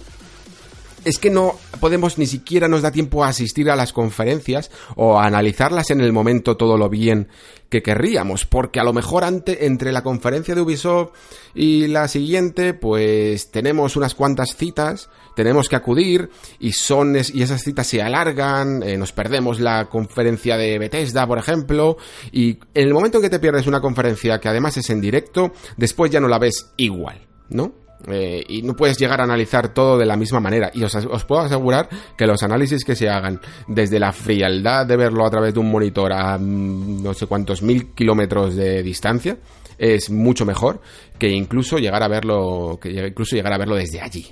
[1.06, 5.18] es que no podemos ni siquiera nos da tiempo a asistir a las conferencias o
[5.18, 7.30] a analizarlas en el momento todo lo bien
[7.70, 11.12] que querríamos, porque a lo mejor entre la conferencia de Ubisoft
[11.54, 17.62] y la siguiente, pues tenemos unas cuantas citas tenemos que acudir y son y esas
[17.62, 21.98] citas se alargan, eh, nos perdemos la conferencia de Bethesda, por ejemplo,
[22.32, 25.52] y en el momento en que te pierdes una conferencia que además es en directo,
[25.78, 27.85] después ya no la ves igual, ¿no?
[28.08, 30.70] Eh, y no puedes llegar a analizar todo de la misma manera.
[30.74, 35.26] Y os, puedo asegurar que los análisis que se hagan desde la frialdad de verlo
[35.26, 39.38] a través de un monitor a mm, no sé cuántos mil kilómetros de distancia
[39.78, 40.80] es mucho mejor
[41.20, 44.26] que incluso llegar a verlo que incluso llegar a verlo desde allí.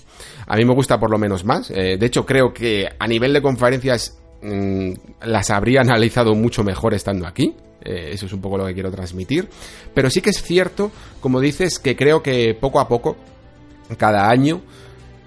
[0.47, 1.71] A mí me gusta por lo menos más.
[1.71, 4.91] Eh, de hecho, creo que a nivel de conferencias mm,
[5.23, 7.55] las habría analizado mucho mejor estando aquí.
[7.83, 9.49] Eh, eso es un poco lo que quiero transmitir.
[9.93, 13.17] Pero sí que es cierto, como dices, que creo que poco a poco,
[13.95, 14.61] cada año,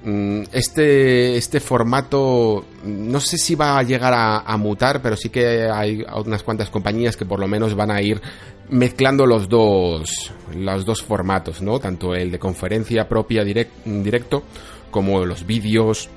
[0.05, 5.69] mm, este, este formato no sé si va a llegar a, mutar, pero sí que
[5.71, 8.21] hay unas cuantas compañías que por lo menos van a ir
[8.69, 11.79] mezclando los dos, los dos formatos, ¿no?
[11.79, 14.43] Tanto el de conferencia propia directo
[14.91, 16.09] como los vídeos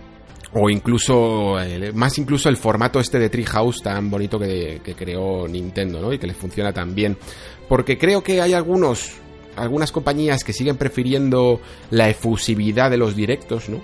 [0.53, 1.55] o incluso
[1.93, 6.11] más incluso el formato este de Treehouse tan bonito que, creó Nintendo.
[6.11, 7.17] Y que le funciona tan bien,
[7.67, 9.13] porque creo que hay algunos
[9.59, 11.59] algunas compañías que siguen prefiriendo
[11.91, 13.81] la efusividad de los directos, ¿no?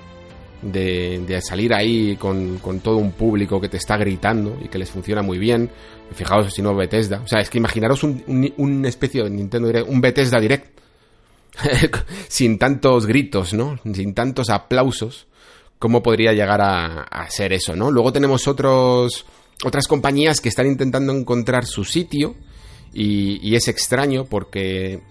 [0.71, 5.21] de, salir ahí con, todo un público que te está gritando y que les funciona
[5.21, 5.69] muy bien.
[6.13, 7.21] Fijaos si no Bethesda.
[7.23, 10.75] O sea, es que imaginaros un, especie de Nintendo Direct, un Bethesda Direct.
[12.27, 13.79] sin tantos gritos, ¿no?
[13.93, 15.27] Sin tantos aplausos.
[15.79, 17.91] ¿Cómo podría llegar a, ser eso, no?
[17.91, 19.25] Luego tenemos otros,
[19.63, 22.35] otras compañías que están intentando encontrar su sitio.
[22.93, 25.01] Y es extraño porque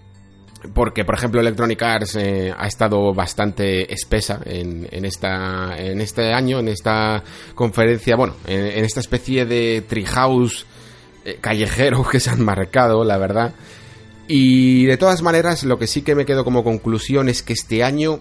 [0.73, 6.61] porque por ejemplo Electronic Arts eh, ha estado bastante espesa en, esta, en este año,
[6.61, 7.23] en esta
[7.55, 10.67] conferencia, bueno, en, esta especie de treehouse
[11.25, 13.55] eh, callejero que se han marcado, la verdad.
[14.27, 17.85] Y de todas maneras, lo que sí que me quedo como conclusión es que este
[17.85, 18.21] año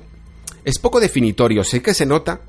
[0.66, 2.42] es poco definitorio, sé que se nota,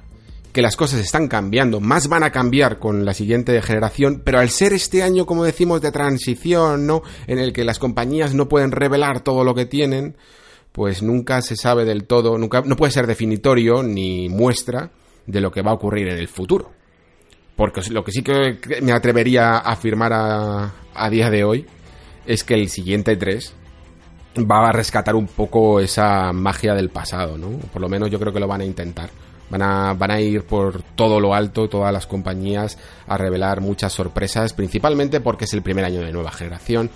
[0.55, 4.51] que las cosas están cambiando, más van a cambiar con la siguiente generación, pero al
[4.51, 7.03] ser este año, como decimos, de transición, ¿no?
[7.27, 10.17] En el que las compañías no pueden revelar todo lo que tienen,
[10.71, 14.93] pues nunca se sabe del todo, nunca, no puede ser definitorio ni muestra
[15.27, 16.71] de lo que va a ocurrir en el futuro.
[17.57, 21.67] Porque lo que sí que me atrevería a afirmar a, a día de hoy
[22.27, 23.55] es que el siguiente 3
[24.39, 27.59] va a rescatar un poco esa magia del pasado, ¿no?
[27.73, 29.11] Por lo menos yo creo que lo van a intentar.
[29.51, 33.93] Van a, van a ir por todo lo alto, todas las compañías, a revelar muchas
[33.93, 36.91] sorpresas, principalmente porque es el primer año de nueva generación.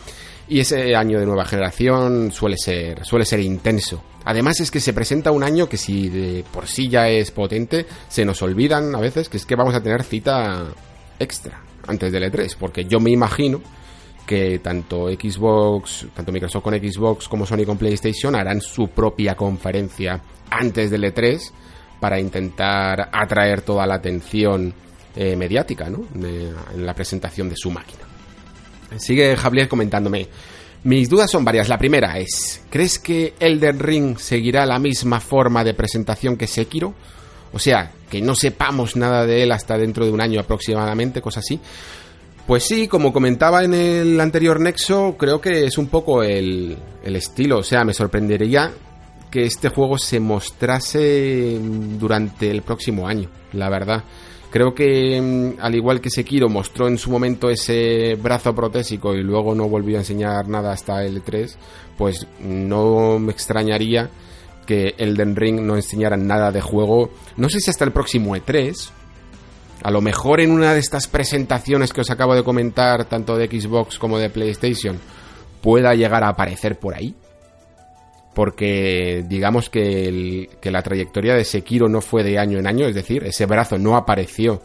[0.48, 4.02] Y ese año de nueva generación suele ser, suele ser intenso.
[4.24, 7.86] Además es que se presenta un año que si de por sí ya es potente,
[8.08, 10.64] se nos olvidan a veces que es que vamos a tener cita
[11.18, 13.60] extra antes del E3, porque yo me imagino
[14.26, 20.20] que tanto Xbox, tanto Microsoft con Xbox como Sony con PlayStation harán su propia conferencia
[20.50, 21.50] antes del E3
[22.00, 24.72] para intentar atraer toda la atención
[25.16, 26.06] eh, mediática ¿no?
[26.14, 28.02] en la presentación de su máquina.
[28.96, 30.28] Sigue Javier comentándome.
[30.84, 31.68] Mis dudas son varias.
[31.68, 36.94] La primera es, ¿crees que Elden Ring seguirá la misma forma de presentación que Sekiro?
[37.52, 41.40] O sea, que no sepamos nada de él hasta dentro de un año aproximadamente, cosa
[41.40, 41.58] así.
[42.46, 47.16] Pues sí, como comentaba en el anterior Nexo, creo que es un poco el, el
[47.16, 47.58] estilo.
[47.58, 48.70] O sea, me sorprendería
[49.30, 51.58] que este juego se mostrase
[51.98, 54.04] durante el próximo año, la verdad.
[54.50, 59.22] Creo que, mm, al igual que Sekiro mostró en su momento ese brazo protésico y
[59.22, 61.58] luego no volvió a enseñar nada hasta el 3,
[61.98, 64.10] pues no me extrañaría
[64.66, 68.90] que Elden Ring no enseñara nada de juego, no sé si hasta el próximo E3,
[69.82, 73.46] a lo mejor en una de estas presentaciones que os acabo de comentar, tanto de
[73.46, 74.98] Xbox como de PlayStation,
[75.62, 77.14] pueda llegar a aparecer por ahí
[78.38, 83.24] porque digamos que, la trayectoria de Sekiro no fue de año en año, es decir,
[83.24, 84.62] ese brazo no apareció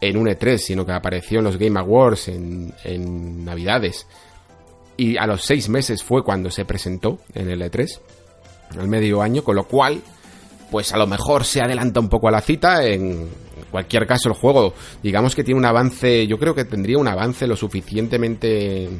[0.00, 4.08] en un E3, sino que apareció en los Game Awards, en, Navidades.
[4.96, 8.00] Y a los seis meses fue cuando se presentó en el E3,
[8.76, 10.02] al medio año, con lo cual,
[10.72, 12.84] pues a lo mejor se adelanta un poco a la cita.
[12.84, 13.28] En
[13.70, 17.46] cualquier caso, el juego, digamos que tiene un avance, yo creo que tendría un avance
[17.46, 18.90] lo suficientemente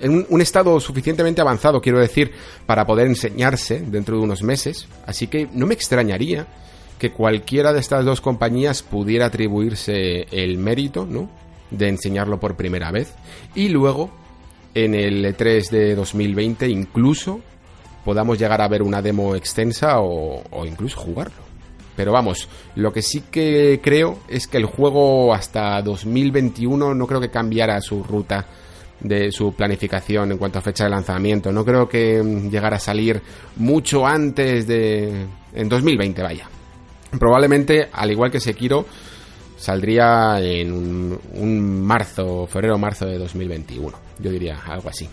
[0.00, 2.32] en un, estado suficientemente avanzado, quiero decir,
[2.66, 4.88] para poder enseñarse dentro de unos meses.
[5.06, 6.46] Así que no me extrañaría
[6.98, 11.30] que cualquiera de estas dos compañías pudiera atribuirse el mérito, ¿no?
[11.70, 13.14] De enseñarlo por primera vez.
[13.54, 14.10] Y luego,
[14.74, 17.40] en el E3 de 2020, incluso
[18.04, 21.46] podamos llegar a ver una demo extensa o, o incluso jugarlo.
[21.96, 27.20] Pero vamos, lo que sí que creo es que el juego hasta 2021 no creo
[27.20, 28.46] que cambiara su ruta
[29.00, 31.52] de su planificación en cuanto a fecha de lanzamiento.
[31.52, 33.20] No creo que mm, llegara a salir
[33.56, 35.26] mucho antes de...
[35.54, 36.48] en 2020, vaya.
[37.18, 38.86] Probablemente, al igual que Sekiro,
[39.56, 43.96] saldría en un, un marzo, febrero-marzo de 2021.
[44.18, 45.08] Yo diría algo así.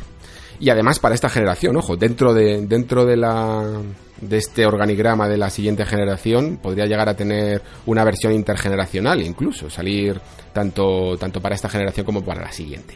[0.60, 3.82] Y además para esta generación, ojo, dentro de, dentro de la
[4.22, 9.70] de este organigrama de la siguiente generación podría llegar a tener una versión intergeneracional incluso,
[9.70, 10.20] salir
[10.54, 12.96] tanto, tanto para esta generación como para la siguiente.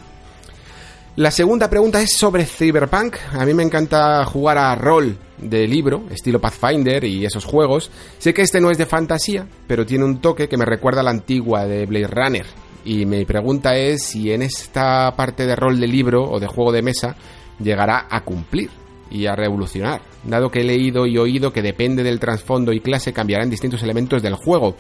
[1.17, 3.15] La segunda pregunta es sobre Cyberpunk.
[3.33, 7.89] A mí me encanta jugar a rol de libro, estilo Pathfinder y esos juegos.
[8.19, 11.03] Sé que este no es de fantasía, pero tiene un toque que me recuerda a
[11.03, 12.45] la antigua de Blade Runner.
[12.85, 16.71] Y mi pregunta es si en esta parte de rol de libro o de juego
[16.71, 17.15] de mesa
[17.59, 18.69] llegará a cumplir
[19.09, 23.11] y a revolucionar, dado que he leído y oído que depende del trasfondo y clase
[23.11, 24.75] cambiarán distintos elementos del juego.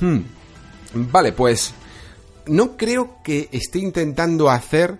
[0.00, 0.18] Hmm.
[1.12, 1.74] Vale, pues
[2.46, 4.98] no creo que esté intentando hacer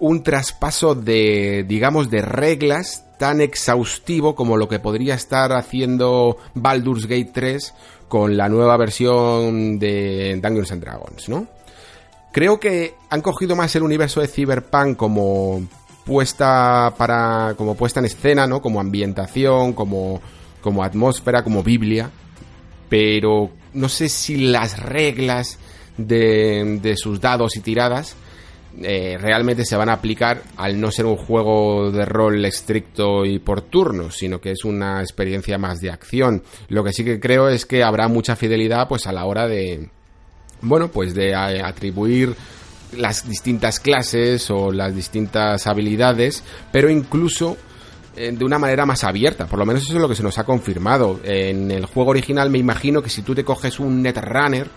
[0.00, 7.06] un traspaso de, digamos, de reglas tan exhaustivo como lo que podría estar haciendo Baldur's
[7.06, 7.74] Gate 3
[8.08, 11.46] con la nueva versión de Dungeons and Dragons, ¿no?
[12.32, 15.66] Creo que han cogido más el universo de Cyberpunk como
[16.04, 18.60] puesta para como puesta en escena, ¿no?
[18.60, 20.20] Como ambientación, como
[20.60, 22.10] como atmósfera, como Biblia,
[22.88, 25.58] pero no sé si las reglas
[25.96, 28.16] de, de sus dados y tiradas
[28.82, 33.38] eh, realmente se van a aplicar al no ser un juego de rol estricto y
[33.38, 36.42] por turnos, sino que es una experiencia más de acción.
[36.68, 39.88] Lo que sí que creo es que habrá mucha fidelidad pues a la hora de
[40.62, 42.34] bueno, pues de atribuir
[42.96, 47.56] las distintas clases o las distintas habilidades, pero incluso
[48.16, 50.38] eh, de una manera más abierta, por lo menos eso es lo que se nos
[50.38, 51.20] ha confirmado.
[51.24, 54.68] En el juego original me imagino que si tú te coges un Netrunner,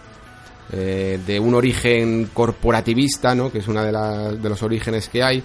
[0.72, 3.52] eh, de un origen corporativista, ¿no?
[3.52, 5.44] que es uno de, de los orígenes que hay,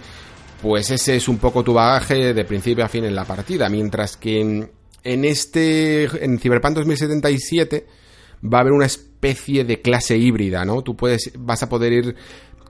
[0.64, 4.16] pues ese es un poco tu bagaje de principio a fin en la partida, mientras
[4.16, 7.86] que en, este, en Cyberpunk 2077
[8.42, 10.80] va a haber una especie de clase híbrida, ¿no?
[10.80, 12.16] Tú puedes, vas a poder ir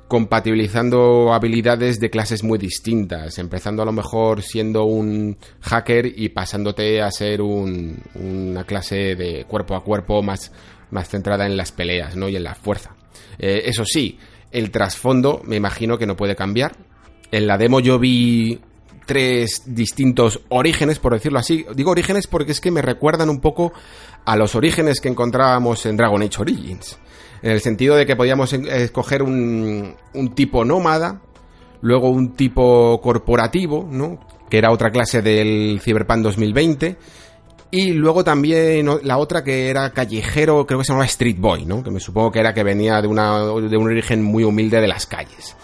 [0.09, 7.01] compatibilizando habilidades de clases muy distintas, empezando a lo mejor siendo un hacker y pasándote
[7.01, 10.53] a ser un, una clase de cuerpo a cuerpo más
[10.95, 12.29] más centrada en las peleas, ¿no?
[12.29, 12.95] Y en la fuerza.
[13.39, 14.19] Eh, eso sí,
[14.51, 16.77] el trasfondo me imagino que no puede cambiar.
[17.31, 18.61] En la demo yo vi
[19.05, 21.67] tres distintos orígenes, por decirlo así.
[21.75, 23.73] Digo orígenes porque es que me recuerdan un poco
[24.25, 26.99] a los orígenes que encontrábamos en Dragon Age Origins.
[27.43, 31.21] En el sentido de que podíamos escoger un, un tipo nómada,
[31.83, 34.21] luego un tipo corporativo, ¿no?
[34.49, 36.97] Que era otra clase del Cyberpunk 2020
[37.77, 41.83] y luego también la otra que era callejero, creo que se llamaba Street Boy, ¿no?
[41.83, 44.87] Que me supongo que era que venía de, una, de un origen muy humilde de
[44.87, 45.57] las calles.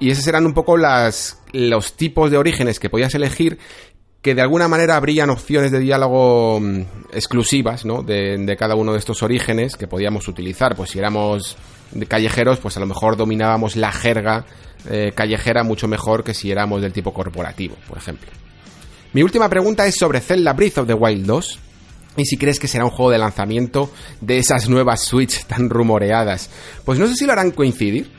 [0.00, 3.60] Y esos eran un poco las, los tipos de orígenes que podías elegir
[4.22, 6.80] que de alguna manera habrían opciones de diálogo mm,
[7.12, 8.02] exclusivas, ¿no?
[8.02, 10.74] De, cada uno de estos orígenes que podíamos utilizar.
[10.74, 11.56] Pues si éramos
[12.08, 14.46] callejeros, pues a lo mejor dominábamos la jerga
[14.90, 18.32] eh, callejera mucho mejor que si éramos del tipo corporativo, por ejemplo.
[19.12, 21.58] Mi última pregunta es sobre Zelda Breath of the Wild 2.
[22.16, 23.90] Y si crees que será un juego de lanzamiento
[24.20, 26.48] de esas nuevas Switch tan rumoreadas.
[26.84, 28.10] Pues no sé si lo harán coincidir.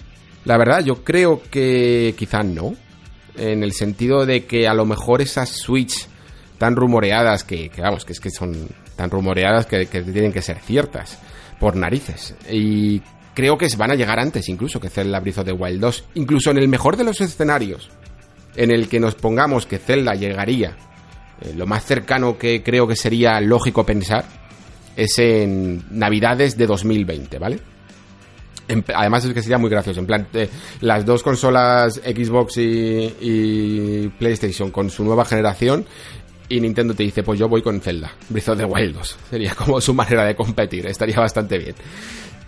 [0.46, 2.76] La verdad, yo creo que quizá no
[3.36, 6.08] en el sentido de que a lo mejor esas Switch
[6.60, 11.18] tan rumoreadas, que, vamos, que es que son tan rumoreadas que, tienen que ser ciertas,
[11.60, 12.36] por narices.
[12.52, 13.02] Y
[13.34, 16.04] creo que van a llegar antes incluso que Zelda Breath of the Wild 2.
[16.16, 17.90] Incluso en el mejor de los escenarios,
[18.56, 20.78] en el que nos pongamos que Zelda llegaría,
[21.42, 24.26] eh, lo más cercano que creo que sería lógico pensar,
[24.96, 27.60] es en Navidades de 2020, ¿vale?
[28.96, 30.00] además es que sería muy gracioso.
[30.00, 30.50] En plan, eh,
[30.82, 35.86] las dos consolas Xbox y, PlayStation con su nueva generación
[36.50, 39.18] y Nintendo te dice, pues yo voy con Zelda, Breath of the Wild 2.
[39.30, 41.76] Sería como su manera de competir, estaría bastante bien.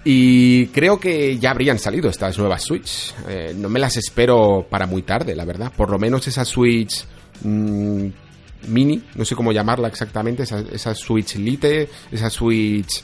[0.08, 3.14] Y creo que ya habrían salido estas nuevas Switch.
[3.28, 5.74] Eh, no me las espero para muy tarde, la verdad.
[5.76, 7.04] Por lo menos esa Switch
[7.42, 8.08] mm,
[8.68, 13.04] mini, no sé cómo llamarla exactamente, esa, Switch Lite, esa Switch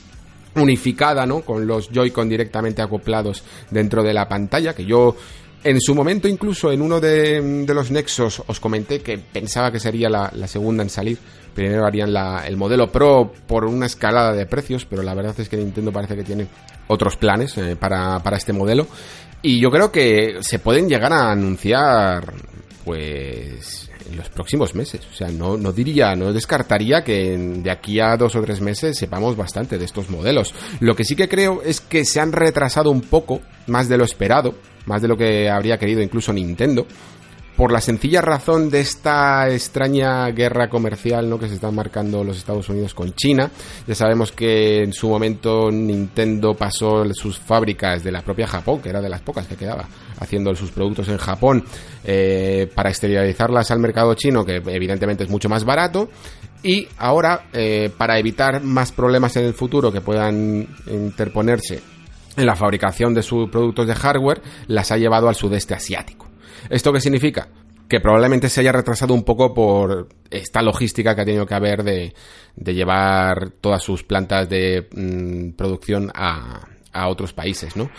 [0.54, 1.40] unificada, ¿no?
[1.40, 5.16] Con los Joy-Con directamente acoplados dentro de la pantalla, que yo
[5.64, 10.08] en su momento incluso en uno de, los Nexos os comenté que pensaba que sería
[10.08, 11.18] la, segunda en salir.
[11.54, 12.14] Primero harían
[12.46, 16.16] el modelo Pro por una escalada de precios, pero la verdad es que Nintendo parece
[16.16, 16.46] que tiene
[16.88, 18.86] otros planes eh, para, para este modelo.
[19.42, 22.32] Y yo creo que se pueden llegar a anunciar,
[22.84, 25.00] pues, en los próximos meses.
[25.10, 28.96] O sea, no, no diría, no descartaría que de aquí a dos o tres meses
[28.96, 30.54] sepamos bastante de estos modelos.
[30.80, 34.04] Lo que sí que creo es que se han retrasado un poco, más de lo
[34.04, 34.54] esperado,
[34.86, 36.86] más de lo que habría querido incluso Nintendo
[37.56, 41.38] por la sencilla razón de esta extraña guerra comercial ¿no?
[41.38, 43.50] que se está marcando los Estados Unidos con China.
[43.86, 48.88] Ya sabemos que en su momento Nintendo pasó sus fábricas de la propia Japón, que
[48.88, 49.86] era de las pocas que quedaba,
[50.18, 51.64] haciendo sus productos en Japón
[52.04, 56.08] eh, para exteriorizarlas al mercado chino, que evidentemente es mucho más barato.
[56.62, 61.80] Y ahora, eh, para evitar más problemas en el futuro que puedan interponerse
[62.36, 66.31] en la fabricación de sus productos de hardware, las ha llevado al sudeste asiático.
[66.70, 67.48] ¿Esto qué significa?
[67.88, 71.82] Que probablemente se haya retrasado un poco por esta logística que ha tenido que haber
[71.82, 72.14] de,
[72.56, 76.68] llevar todas sus plantas de mm, producción a,
[77.08, 77.90] otros países, ¿no?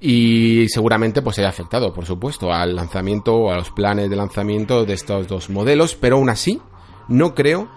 [0.00, 4.94] Y seguramente pues haya afectado, por supuesto, al lanzamiento a los planes de lanzamiento de
[4.94, 6.60] estos dos modelos, pero aún así
[7.06, 7.70] no creo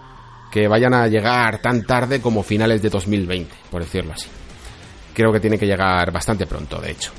[0.50, 4.28] que vayan a llegar tan tarde como finales de 2020, por decirlo así.
[5.14, 7.12] Creo que tiene que llegar bastante pronto, de hecho.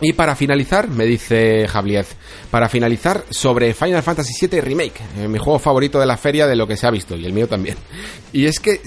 [0.00, 2.06] Y para finalizar, me dice Javier,
[2.50, 6.54] para finalizar sobre Final Fantasy VII Remake, eh, mi juego favorito de la feria de
[6.54, 7.76] lo que se ha visto, y el mío también.
[8.32, 8.80] Y es que,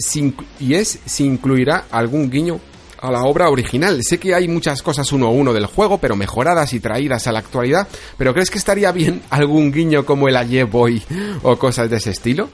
[0.59, 2.61] y es si incluirá algún guiño
[3.01, 4.01] a la obra original.
[4.03, 7.33] Sé que hay muchas cosas uno a uno del juego, pero mejoradas y traídas a
[7.33, 7.87] la actualidad,
[8.17, 11.01] pero ¿crees que estaría bien algún guiño como el Aye Boy
[11.43, 12.49] o cosas de ese estilo?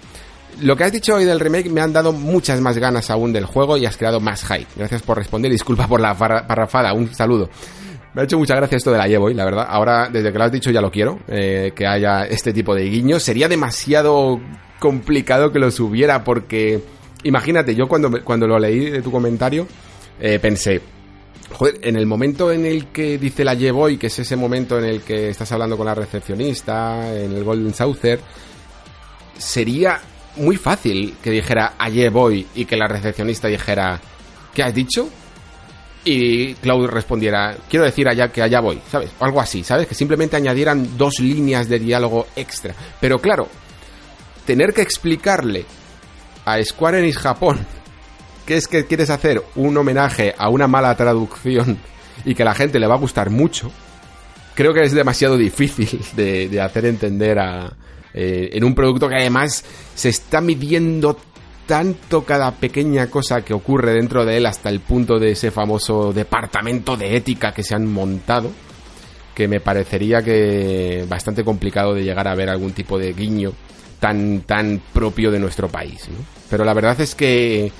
[0.61, 3.45] Lo que has dicho hoy del remake me han dado muchas más ganas aún del
[3.45, 4.65] juego y has creado más hype.
[4.75, 6.93] Gracias por responder disculpa por la parrafada.
[6.93, 7.47] Un saludo.
[8.13, 9.67] Me ha hecho mucha gracia esto de la llevo, la verdad.
[9.69, 11.19] Ahora, desde que lo has dicho, ya lo quiero.
[11.27, 13.23] Eh, que haya este tipo de guiños.
[13.23, 14.39] Sería demasiado
[14.79, 16.81] complicado que lo subiera porque...
[17.23, 19.67] Imagínate, yo cuando, cuando lo leí de tu comentario,
[20.19, 20.81] eh, pensé...
[21.49, 24.77] Joder, en el momento en el que dice la llevo y que es ese momento
[24.77, 28.19] en el que estás hablando con la recepcionista, en el Golden Saucer,
[29.37, 30.01] sería
[30.35, 33.99] muy fácil que dijera ayer voy y que la recepcionista dijera
[34.53, 35.09] ¿qué has dicho?
[36.03, 39.11] Y Cloud respondiera, quiero decir allá que allá voy, ¿sabes?
[39.19, 39.87] algo así, ¿sabes?
[39.87, 42.73] Que simplemente añadieran dos líneas de diálogo extra.
[42.99, 43.47] Pero claro,
[44.45, 45.65] tener que explicarle
[46.45, 47.59] a Square Enix Japón
[48.47, 51.77] que es que quieres hacer un homenaje a una mala traducción
[52.23, 53.69] y que a la gente le va a gustar mucho,
[54.55, 57.73] creo que es demasiado difícil de, hacer entender a,
[58.13, 61.19] eh, en un producto que además se está midiendo
[61.67, 66.13] tanto cada pequeña cosa que ocurre dentro de él hasta el punto de ese famoso
[66.13, 68.51] departamento de ética que se han montado
[69.35, 73.51] que me parecería que bastante complicado de llegar a ver algún tipo de guiño
[73.99, 76.09] tan tan propio de nuestro país,
[76.49, 77.71] Pero la verdad es que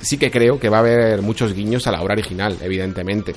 [0.00, 3.34] sí que creo que va a haber muchos guiños a la obra original, evidentemente.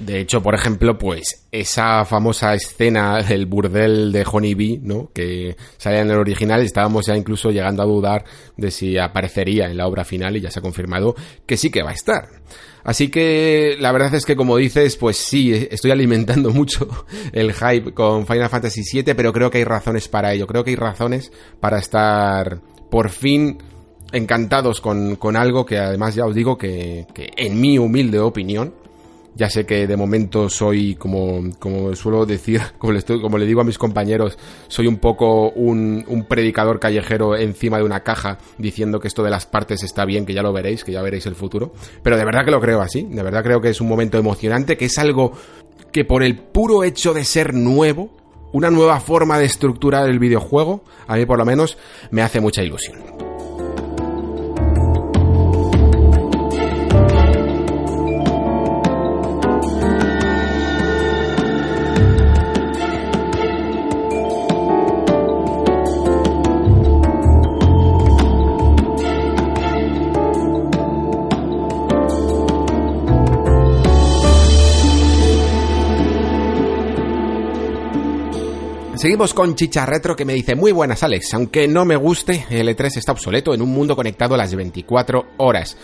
[0.00, 5.10] De hecho, por ejemplo, pues esa famosa escena del burdel de Honeybee, ¿no?
[5.12, 8.24] Que salía en el original, estábamos ya incluso llegando a dudar
[8.56, 11.82] de si aparecería en la obra final y ya se ha confirmado que sí que
[11.82, 12.28] va a estar.
[12.82, 16.88] Así que la verdad es que como dices, pues sí, estoy alimentando mucho
[17.32, 20.46] el hype con Final Fantasy VII, pero creo que hay razones para ello.
[20.46, 21.30] Creo que hay razones
[21.60, 23.58] para estar por fin
[24.12, 28.79] encantados con, con algo que además ya os digo que, que en mi humilde opinión
[29.34, 33.46] ya sé que de momento soy, como, como suelo decir, como le, estoy, como le
[33.46, 38.38] digo a mis compañeros, soy un poco un, un, predicador callejero encima de una caja
[38.58, 41.26] diciendo que esto de las partes está bien, que ya lo veréis, que ya veréis
[41.26, 41.72] el futuro.
[42.02, 44.76] Pero de verdad que lo creo así, de verdad creo que es un momento emocionante,
[44.76, 45.32] que es algo
[45.92, 48.10] que por el puro hecho de ser nuevo,
[48.52, 51.78] una nueva forma de estructurar el videojuego, a mí por lo menos
[52.10, 53.29] me hace mucha ilusión.
[79.00, 82.68] Seguimos con Chicha Retro que me dice muy buenas Alex, aunque no me guste, el
[82.68, 85.78] E3 está obsoleto en un mundo conectado a las 24 horas.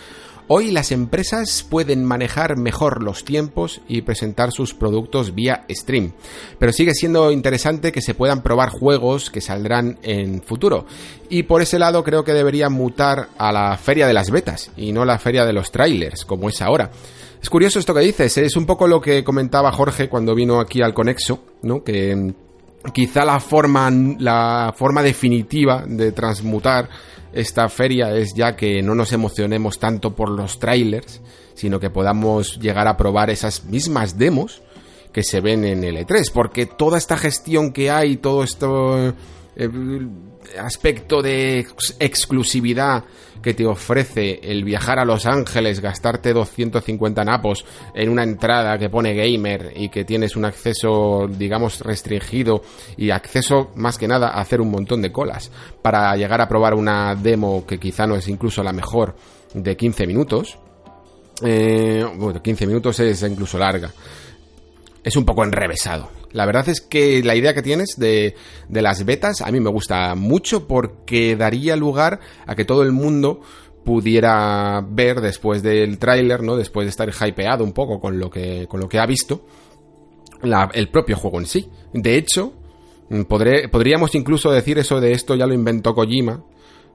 [0.49, 6.13] Hoy las empresas pueden manejar mejor los tiempos y presentar sus productos vía stream,
[6.59, 10.85] pero sigue siendo interesante que se puedan probar juegos que saldrán en futuro.
[11.31, 14.93] Y por ese lado creo que debería mutar a la feria de las betas y
[14.93, 16.91] no la feria de los trailers, como es ahora.
[17.41, 20.83] Es curioso esto que dices, es un poco lo que comentaba Jorge cuando vino aquí
[20.83, 21.83] al Conexo, ¿no?
[21.83, 22.35] Que
[22.93, 26.89] quizá la forma, la forma definitiva de transmutar
[27.33, 31.21] esta feria es ya que no nos emocionemos tanto por los trailers,
[31.55, 34.63] sino que podamos llegar a probar esas mismas demos
[35.13, 39.15] que se ven en el E3, porque toda esta gestión que hay, todo esto
[39.57, 39.69] eh,
[40.59, 41.67] aspecto de
[41.99, 43.05] exclusividad
[43.43, 48.91] que te ofrece el viajar a Los Ángeles, gastarte 250 napos en una entrada que
[48.91, 52.63] pone gamer y que tienes un acceso, digamos, restringido
[52.97, 55.51] y acceso más que nada a hacer un montón de colas
[55.81, 59.17] para llegar a probar una demo que quizá no es incluso la mejor
[59.55, 60.59] de 15 minutos.
[61.43, 63.91] Eh, bueno, 15 minutos es incluso larga.
[65.07, 66.11] Es un poco enrevesado.
[66.33, 68.35] La verdad es que la idea que tienes de,
[68.69, 72.91] de las betas a mí me gusta mucho porque daría lugar a que todo el
[72.91, 73.41] mundo
[73.85, 76.57] pudiera ver después del tráiler, ¿no?
[76.57, 79.47] Después de estar hypeado un poco con lo que, con lo que ha visto,
[80.43, 81.71] el propio juego en sí.
[81.93, 82.55] De hecho,
[83.29, 86.43] podríamos incluso decir eso de esto ya lo inventó Kojima,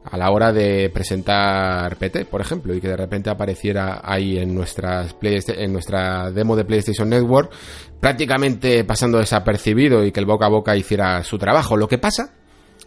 [0.04, 4.54] a la hora de presentar PT, por ejemplo, y que de repente apareciera ahí en,
[4.56, 7.52] nuestras en nuestra demo de PlayStation Network,
[8.00, 11.78] prácticamente pasando desapercibido y que el boca a boca hiciera su trabajo.
[11.78, 12.34] Lo que pasa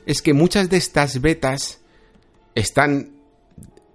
[0.07, 1.81] es que muchas de estas betas
[2.55, 3.13] están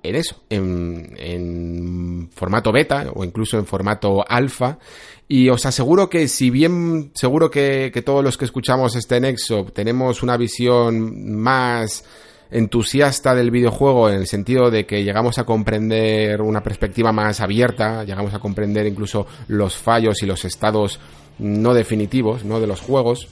[0.02, 4.80] en eso, en, en formato beta o incluso en formato alfa.
[5.28, 9.66] Y os aseguro que si bien seguro que, que todos los que escuchamos este nexo
[9.66, 12.04] tenemos una visión más
[12.52, 18.04] entusiasta del videojuego en el sentido de que llegamos a comprender una perspectiva más abierta,
[18.04, 21.00] llegamos a comprender incluso los fallos y los estados
[21.38, 22.60] no definitivos ¿no?
[22.60, 23.28] de los juegos.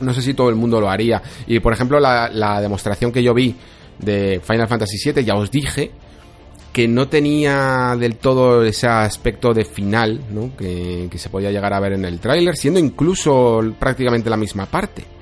[0.00, 1.22] No sé si todo el mundo lo haría.
[1.46, 3.54] Y por ejemplo, la, demostración que yo vi
[3.98, 5.90] de Final Fantasy VII, ya os dije
[6.72, 10.54] que no tenía del todo ese aspecto de final ¿no?
[10.54, 14.66] que, que se podía llegar a ver en el tráiler, siendo incluso prácticamente la misma
[14.66, 15.15] parte.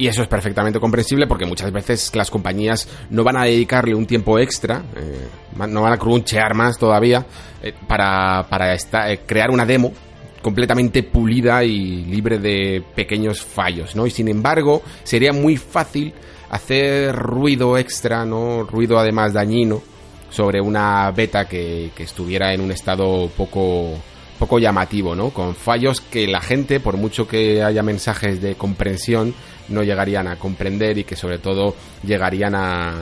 [0.00, 4.06] Y eso es perfectamente comprensible porque muchas veces las compañías no van a dedicarle un
[4.06, 5.28] tiempo extra, eh,
[5.68, 7.26] no van a crunchear más todavía,
[7.62, 9.92] eh, para, para eh, crear una demo
[10.40, 14.06] completamente pulida y libre de pequeños fallos, ¿no?
[14.06, 16.14] Y sin embargo, sería muy fácil
[16.48, 18.62] hacer ruido extra, ¿no?
[18.62, 19.82] Ruido además dañino
[20.30, 23.98] sobre una beta que, que estuviera en un estado poco
[24.38, 25.28] poco llamativo, ¿no?
[25.28, 29.34] Con fallos que la gente, por mucho que haya mensajes de comprensión,
[29.70, 32.92] no llegarían a comprender y que sobre todo llegarían a,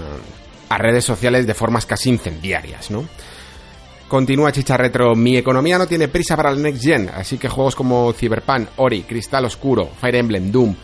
[0.68, 3.04] a redes sociales de formas casi incendiarias, ¿no?
[4.08, 7.76] Continúa Chicha Retro, mi economía no tiene prisa para el Next Gen, así que juegos
[7.76, 10.74] como Cyberpunk, Ori, Cristal Oscuro, Fire Emblem, Doom,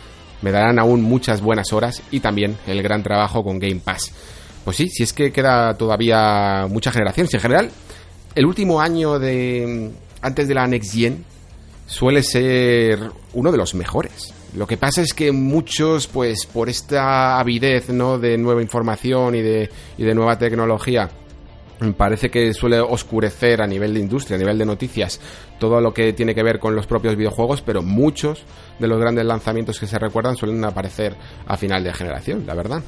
[0.43, 4.13] me darán aún muchas buenas horas y también el gran trabajo con Game Pass.
[4.63, 7.71] Pues sí, si es que queda todavía mucha generación, si en general
[8.35, 11.25] el último año de, antes de la Next Gen
[11.87, 12.99] suele ser
[13.33, 14.35] uno de los mejores.
[14.55, 18.19] Lo que pasa es que muchos, pues por esta avidez ¿no?
[18.19, 21.11] de nueva información y de, y de nueva tecnología,
[21.97, 25.21] parece que suele oscurecer a nivel de industria, a nivel de noticias,
[25.59, 28.45] todo lo que tiene que ver con los propios videojuegos, pero muchos
[28.79, 32.83] de los grandes lanzamientos que se recuerdan suelen aparecer a final de generación, la verdad.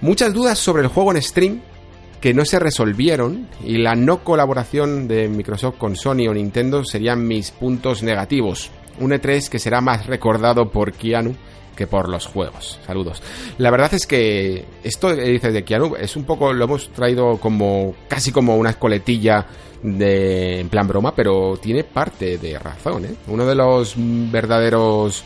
[0.00, 1.60] Muchas dudas sobre el juego en stream
[2.20, 7.26] que no se resolvieron y la no colaboración de Microsoft con Sony o Nintendo serían
[7.26, 8.72] mis puntos negativos.
[9.00, 11.34] Un E3 que será más recordado por Keanu
[11.78, 12.80] que por los juegos.
[12.84, 13.22] Saludos.
[13.58, 17.38] La verdad es que esto que dices de Keanu es un poco, lo hemos traído
[17.38, 19.46] como casi como una escoletilla
[19.82, 23.04] de en plan broma, pero tiene parte de razón.
[23.04, 23.14] ¿eh?
[23.28, 25.22] Uno de los verdaderos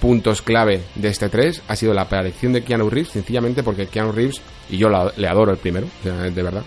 [0.00, 4.12] puntos clave de este 3 ha sido la aparición de Keanu Reeves, sencillamente porque Keanu
[4.12, 4.40] Reeves,
[4.70, 6.64] y yo le adoro el primero, de verdad,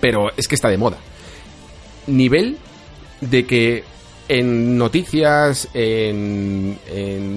[0.00, 0.98] pero es que está de moda.
[2.06, 2.58] Nivel
[3.20, 3.84] de que
[4.32, 6.78] en noticias, en,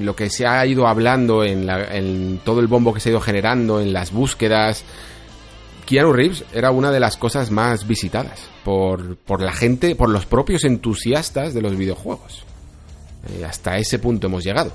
[0.05, 3.81] lo que se ha ido hablando, en, todo el bombo que se ha ido generando,
[3.81, 4.83] en las búsquedas,
[5.87, 10.27] Keanu Reeves era una de las cosas más visitadas por, por la gente, por los
[10.27, 12.43] propios entusiastas de los videojuegos.
[13.27, 14.71] Eh, hasta ese punto hemos llegado.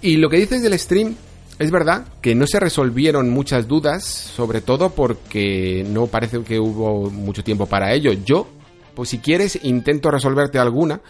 [0.00, 1.16] Y lo que dices del stream,
[1.58, 7.10] es verdad que no se resolvieron muchas dudas, sobre todo porque no parece que hubo
[7.10, 8.12] mucho tiempo para ello.
[8.24, 8.46] Yo,
[8.94, 11.00] pues si quieres, intento resolverte alguna,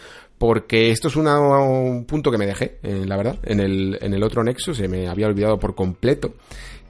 [0.41, 4.23] porque esto es un punto que me dejé, eh, la verdad, en el, en el
[4.23, 6.33] otro Nexo, se me había olvidado por completo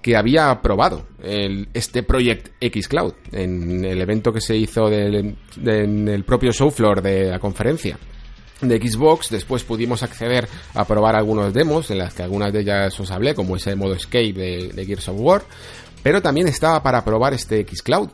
[0.01, 5.35] que había probado el, este Project X Cloud en el evento que se hizo del,
[5.65, 7.97] en el propio show floor de la conferencia
[8.61, 12.97] de Xbox, después pudimos acceder a probar algunos demos, en las que algunas de ellas
[13.01, 15.43] os hablé, como ese modo escape de, de Gears of War,
[16.03, 18.09] pero también estaba para probar este Xcloud.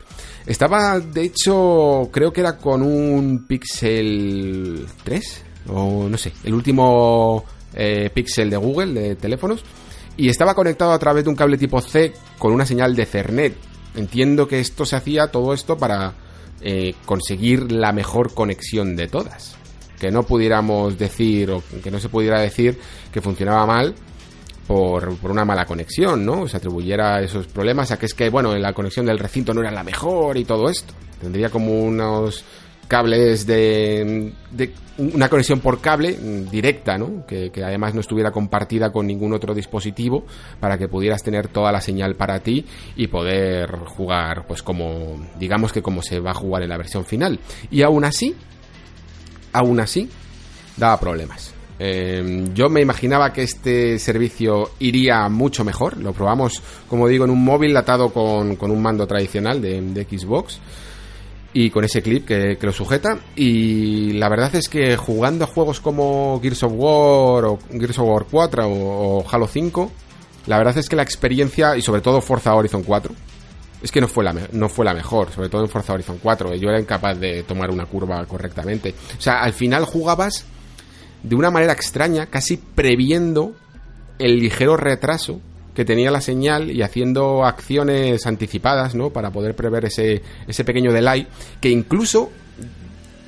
[0.46, 7.44] Estaba, de hecho, creo que era con un Pixel 3, o no sé, el último
[7.74, 9.64] eh, Pixel de Google de teléfonos,
[10.16, 13.56] y estaba conectado a través de un cable tipo C con una señal de Cernet.
[13.96, 16.14] Entiendo que esto se hacía, todo esto, para
[16.62, 19.56] eh, conseguir la mejor conexión de todas.
[20.00, 22.80] Que no pudiéramos decir, o que no se pudiera decir
[23.12, 23.96] que funcionaba mal,
[24.68, 26.48] por, una mala conexión, ¿no?
[26.48, 29.72] Se atribuyera esos problemas a que es que, bueno, la conexión del recinto no era
[29.72, 30.94] la mejor y todo esto.
[31.22, 32.44] Tendría como unos
[32.88, 34.34] cables de,
[34.98, 36.18] una conexión por cable
[36.52, 37.26] directa, ¿no?
[37.26, 40.26] Que, que, además no estuviera compartida con ningún otro dispositivo
[40.60, 42.66] para que pudieras tener toda la señal para ti
[42.96, 47.06] y poder jugar, pues como, digamos que como se va a jugar en la versión
[47.06, 47.40] final.
[47.72, 48.36] Y aún así,
[49.54, 50.10] aún así,
[50.76, 51.57] daba problemas.
[51.80, 55.98] Em, yo me imaginaba que este servicio iría mucho mejor.
[55.98, 60.60] Lo probamos, como digo, en un móvil atado con, un mando tradicional de, Xbox
[61.54, 63.20] y con ese clip que, lo sujeta.
[63.36, 68.08] Y la verdad es que jugando a juegos como Gears of War o Gears of
[68.08, 69.92] War 4 o, Halo 5,
[70.48, 73.14] la verdad es que la experiencia, y sobre todo Forza Horizon 4,
[73.84, 76.56] es que no fue, la no fue la mejor, sobre todo en Forza Horizon 4.
[76.56, 78.96] Yo era incapaz de tomar una curva correctamente.
[79.16, 80.48] O sea, al final jugabas
[81.24, 83.56] de una manera extraña, casi previendo
[84.20, 85.42] el ligero retraso
[85.76, 89.12] que tenía la señal y haciendo acciones anticipadas, ¿no?
[89.12, 91.28] Para poder prever ese, ese pequeño delay,
[91.62, 92.32] que incluso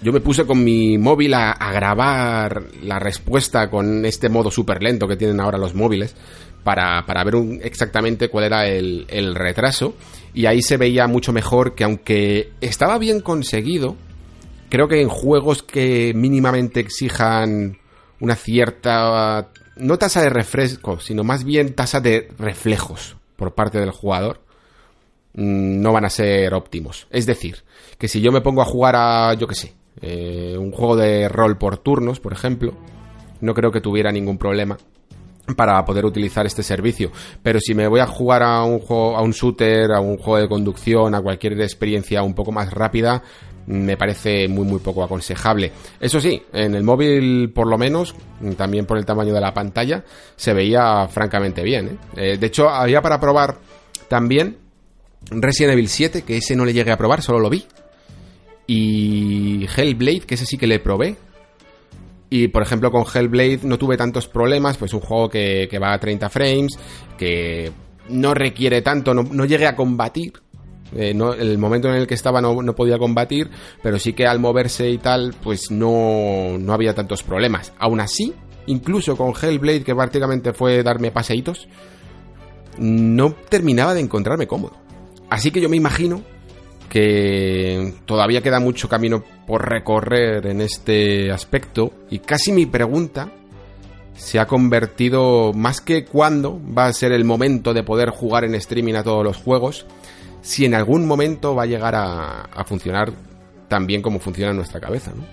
[0.01, 5.07] yo me puse con mi móvil a, grabar la respuesta con este modo súper lento
[5.07, 6.15] que tienen ahora los móviles
[6.63, 9.95] para, para ver exactamente cuál era el, el retraso
[10.33, 13.95] y ahí se veía mucho mejor que aunque estaba bien conseguido,
[14.69, 17.77] creo que en juegos que mínimamente exijan
[18.19, 23.91] una cierta, no tasa de refresco, sino más bien tasa de reflejos por parte del
[23.91, 24.41] jugador,
[25.33, 27.07] mm, no van a ser óptimos.
[27.09, 27.63] Es decir,
[27.97, 31.27] que si yo me pongo a jugar a, yo qué sé, eh, un juego de
[31.29, 32.73] rol por turnos, por ejemplo,
[33.41, 34.77] no creo que tuviera ningún problema
[35.55, 37.11] para poder utilizar este servicio.
[37.41, 40.37] Pero si me voy a jugar a un juego, a un shooter, a un juego
[40.37, 43.23] de conducción, a cualquier experiencia un poco más rápida,
[43.69, 45.71] me parece muy muy poco aconsejable.
[45.99, 48.15] Eso sí, en el móvil por lo menos,
[48.57, 50.03] también por el tamaño de la pantalla,
[50.35, 51.87] se veía francamente bien.
[51.87, 51.97] ¿eh?
[52.33, 53.59] Eh, de hecho, había para probar
[54.07, 54.57] también
[55.29, 57.63] Resident Evil 7, que ese no le llegué a probar, solo lo vi.
[58.65, 61.15] Y Hellblade, que ese sí que le probé.
[62.31, 65.99] Y por ejemplo con Hellblade no tuve tantos problemas, pues un juego que, va a
[65.99, 66.71] 30 frames,
[67.17, 67.71] que
[68.09, 70.33] no requiere tanto, no, no llegué a combatir,
[70.95, 73.49] eh, el momento en el que estaba no, podía combatir,
[73.81, 77.73] pero sí que al moverse y tal, pues no, no había tantos problemas.
[77.79, 78.33] Aún así,
[78.67, 81.67] incluso con Hellblade, que prácticamente fue darme paseitos,
[82.77, 84.73] no terminaba de encontrarme cómodo.
[85.29, 86.23] Así que yo me imagino
[86.89, 93.31] que todavía queda mucho camino por recorrer en este aspecto y casi mi pregunta
[94.15, 98.55] se ha convertido más que cuándo va a ser el momento de poder jugar en
[98.55, 99.85] streaming a todos los juegos,
[100.41, 103.11] si en algún momento va a llegar a, funcionar
[103.67, 105.23] tan bien como funciona nuestra cabeza, ¿no?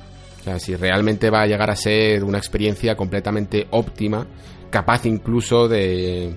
[0.41, 4.27] O sea, si realmente va a llegar a ser una experiencia completamente óptima,
[4.71, 6.37] capaz incluso de,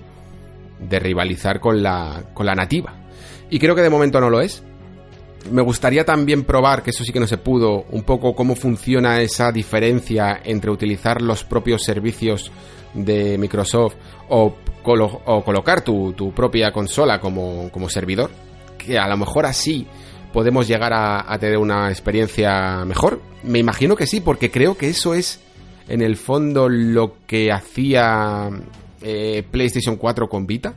[0.80, 2.94] de rivalizar con la, con la nativa.
[3.50, 4.62] Y creo que de momento no lo es.
[5.50, 9.20] Me gustaría también probar, que eso sí que no se pudo, un poco cómo funciona
[9.20, 12.52] esa diferencia entre utilizar los propios servicios
[12.94, 13.94] de Microsoft
[14.28, 14.54] o,
[14.84, 18.30] o colocar tu, tu, propia consola como, como, servidor.
[18.84, 19.86] Que a lo mejor así
[20.32, 23.20] podemos llegar a, tener una experiencia mejor.
[23.42, 25.40] Me imagino que sí, porque creo que eso es
[25.88, 28.48] en el fondo lo que hacía
[29.02, 30.74] eh, PlayStation 4 con Vita.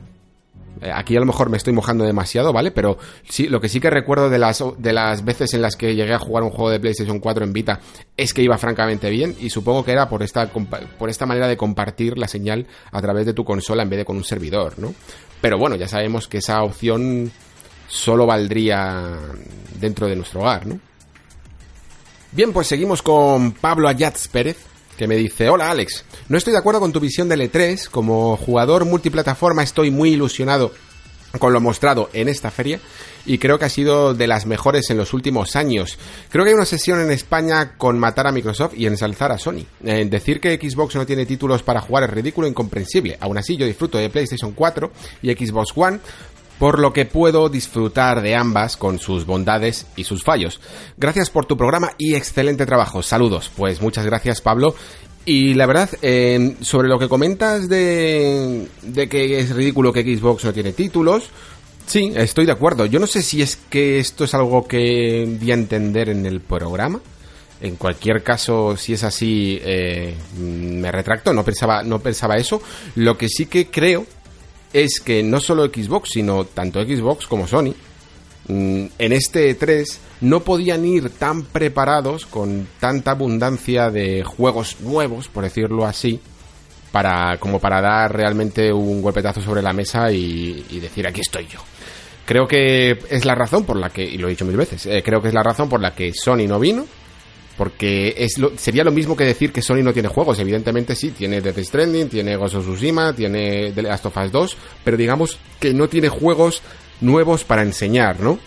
[0.80, 2.72] Eh, aquí a lo mejor me estoy mojando demasiado, ¿vale?
[2.72, 2.98] Pero
[3.28, 6.14] sí, lo que sí que recuerdo de las, de las veces en las que llegué
[6.14, 7.80] a jugar un juego de PlayStation 4 en Vita
[8.16, 11.56] es que iba francamente bien y supongo que era por esta, por esta manera de
[11.56, 14.94] compartir la señal a través de tu consola en vez de con un servidor, ¿no?
[15.40, 17.30] Pero bueno, ya sabemos que esa opción
[17.94, 19.18] solo valdría
[19.78, 20.80] dentro de nuestro hogar, ¿no?
[22.32, 24.56] Bien, pues seguimos con Pablo Ayats Pérez
[24.96, 28.36] que me dice, hola Alex, no estoy de acuerdo con tu visión del E3, como
[28.36, 30.72] jugador multiplataforma estoy muy ilusionado
[31.38, 32.78] con lo mostrado en esta feria
[33.26, 35.98] y creo que ha sido de las mejores en los últimos años.
[36.28, 39.64] Creo que hay una sesión en España con matar a Microsoft y ensalzar a Sony.
[39.82, 43.16] En decir que Xbox no tiene títulos para jugar es ridículo e incomprensible.
[43.20, 44.92] Aún así yo disfruto de PlayStation 4
[45.22, 45.98] y Xbox One
[46.58, 50.60] por lo que puedo disfrutar de ambas con sus bondades y sus fallos.
[50.96, 53.02] Gracias por tu programa y excelente trabajo.
[53.02, 53.50] Saludos.
[53.54, 54.74] Pues muchas gracias Pablo.
[55.26, 60.44] Y la verdad, eh, sobre lo que comentas de, de que es ridículo que Xbox
[60.44, 61.30] no tiene títulos,
[61.86, 62.84] sí, estoy de acuerdo.
[62.84, 66.40] Yo no sé si es que esto es algo que di a entender en el
[66.40, 67.00] programa.
[67.60, 72.60] En cualquier caso, si es así, eh, me retracto, no pensaba, no pensaba eso.
[72.94, 74.04] Lo que sí que creo
[74.74, 77.72] es que no solo Xbox, sino tanto Xbox como Sony,
[78.48, 79.86] mm, en este E3
[80.20, 86.20] no podían ir tan preparados con tanta abundancia de juegos nuevos, por decirlo así,
[86.90, 91.60] para, como para dar realmente un golpetazo sobre la mesa y, decir aquí estoy yo.
[92.26, 95.02] Creo que es la razón por la que, y lo he dicho mil veces, eh,
[95.04, 96.84] creo que es la razón por la que Sony no vino,
[97.56, 100.38] porque es sería lo mismo que decir que Sony no tiene juegos.
[100.38, 104.56] Evidentemente sí, tiene Death Stranding, tiene Ghost of Tsushima, tiene The Last of Us 2,
[104.82, 106.62] pero digamos que no tiene juegos
[107.00, 108.38] nuevos para enseñar, ¿no?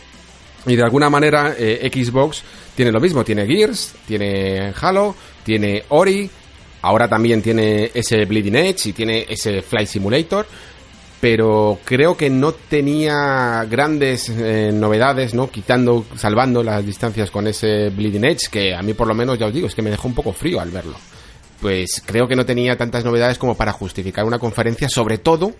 [0.66, 2.43] Y de alguna manera eh, Xbox
[2.76, 6.30] tiene lo mismo, tiene Gears, tiene Halo, tiene Ori,
[6.82, 10.45] ahora también tiene ese Bleeding Edge y tiene ese Flight Simulator,
[11.20, 15.49] pero creo que no tenía grandes eh, novedades, ¿no?
[15.49, 19.47] Quitando, salvando las distancias con ese Bleeding Edge, que a mí por lo menos, ya
[19.47, 20.95] os digo, es que me dejó un poco frío al verlo.
[21.59, 25.55] Pues creo que no tenía tantas novedades como para justificar una conferencia, sobre todo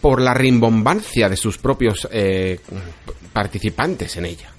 [0.00, 2.58] por la rimbombancia de sus propios eh,
[3.32, 4.50] participantes en ella.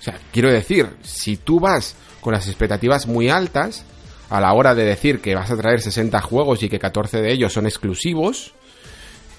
[0.00, 3.84] O sea, quiero decir, si tú vas con las expectativas muy altas,
[4.30, 7.32] a la hora de decir que vas a traer 60 juegos y que 14 de
[7.32, 8.54] ellos son exclusivos,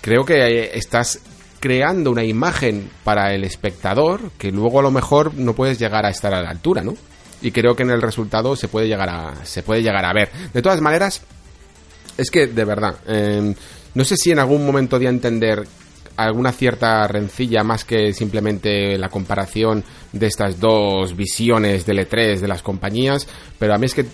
[0.01, 1.19] creo que eh, estás
[1.59, 6.09] creando una imagen para el espectador que luego a lo mejor no puedes llegar a
[6.09, 6.95] estar a la altura, ¿no?
[7.41, 10.29] Y creo que en el resultado se puede llegar a, se puede llegar a ver.
[10.53, 11.21] De todas maneras,
[12.17, 13.53] es que de verdad, em,
[13.93, 15.65] no sé si en algún momento de entender
[16.17, 22.47] alguna cierta rencilla más que simplemente la comparación de estas dos visiones del E3 de
[22.47, 23.25] las compañías,
[23.57, 24.05] pero a mí es que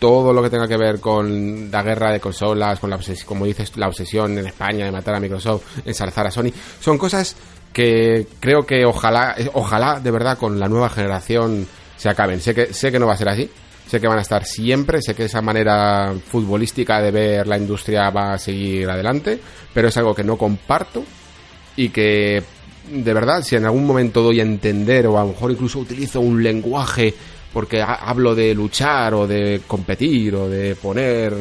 [0.00, 3.44] todo lo que tenga que ver con la guerra de consolas, con la obsesión, como
[3.44, 7.36] dices, la obsesión en España de matar a Microsoft, ensalzar a Sony, son cosas
[7.72, 12.40] que creo que ojalá, ojalá de verdad con la nueva generación se acaben.
[12.40, 13.48] Sé que, sé que no va a ser así,
[13.86, 18.10] sé que van a estar siempre, sé que esa manera futbolística de ver la industria
[18.10, 19.38] va a seguir adelante,
[19.72, 21.04] pero es algo que no comparto
[21.76, 22.42] y que
[22.90, 26.20] de verdad, si en algún momento doy a entender o a lo mejor incluso utilizo
[26.20, 27.14] un lenguaje
[27.52, 31.34] porque hablo de luchar o de competir o de poner,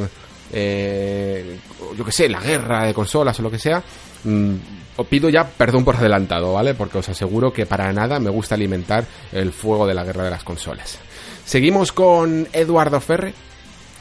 [0.52, 1.60] eh,
[1.98, 3.84] yo que sé, la guerra de consolas o lo que sea,
[4.24, 4.54] mm,
[4.98, 6.74] os pido ya perdón por adelantado, ¿vale?
[6.74, 10.32] Porque os aseguro que para nada me gusta alimentar el fuego de la guerra de
[10.32, 11.00] las consolas.
[11.46, 13.34] Seguimos con Eduardo Ferre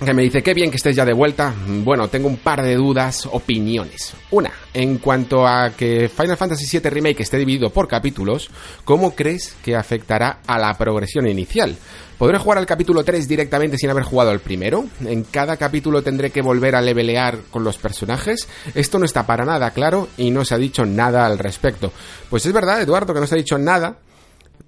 [0.04, 1.52] que me dice, qué bien que estés ya de vuelta.
[1.66, 4.14] Bueno, tengo un par de dudas, opiniones.
[4.30, 8.48] Una, en cuanto a que Final Fantasy VII Remake esté dividido por capítulos,
[8.84, 11.76] ¿cómo crees que afectará a la progresión inicial?
[12.16, 14.84] ¿Podré jugar al capítulo 3 directamente sin haber jugado al primero?
[15.04, 18.48] ¿En cada capítulo tendré que volver a levelear con los personajes?
[18.74, 21.92] Esto no está para nada claro y no se ha dicho nada al respecto.
[22.30, 23.98] Pues es verdad, Eduardo, que no se ha dicho nada,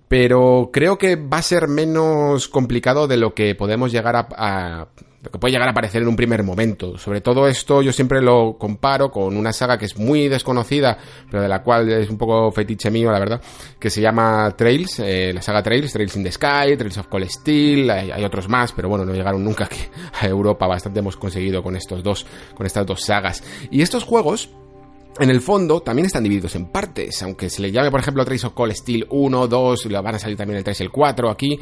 [0.06, 4.88] pero creo que va a ser menos complicado de lo que podemos llegar a,
[5.22, 6.96] lo que puede llegar a aparecer en un primer momento.
[6.96, 10.96] Sobre todo esto yo siempre lo comparo con una saga que es muy desconocida,
[11.30, 13.40] pero de la cual es un poco fetiche mío, la verdad,
[13.78, 17.28] que se llama Trails, eh, la saga Trails, Trails in the Sky, Trails of Cold
[17.28, 19.80] Steel, hay, otros más, pero bueno, no llegaron nunca aquí
[20.20, 23.42] a Europa, bastante hemos conseguido con estos dos, con estas dos sagas.
[23.70, 24.50] Y estos juegos,
[25.18, 28.44] en el fondo también están divididos en partes, aunque se le llame por ejemplo Trails
[28.44, 31.58] of Cold Steel 1, 2, van a salir también el 3 y el 4 aquí,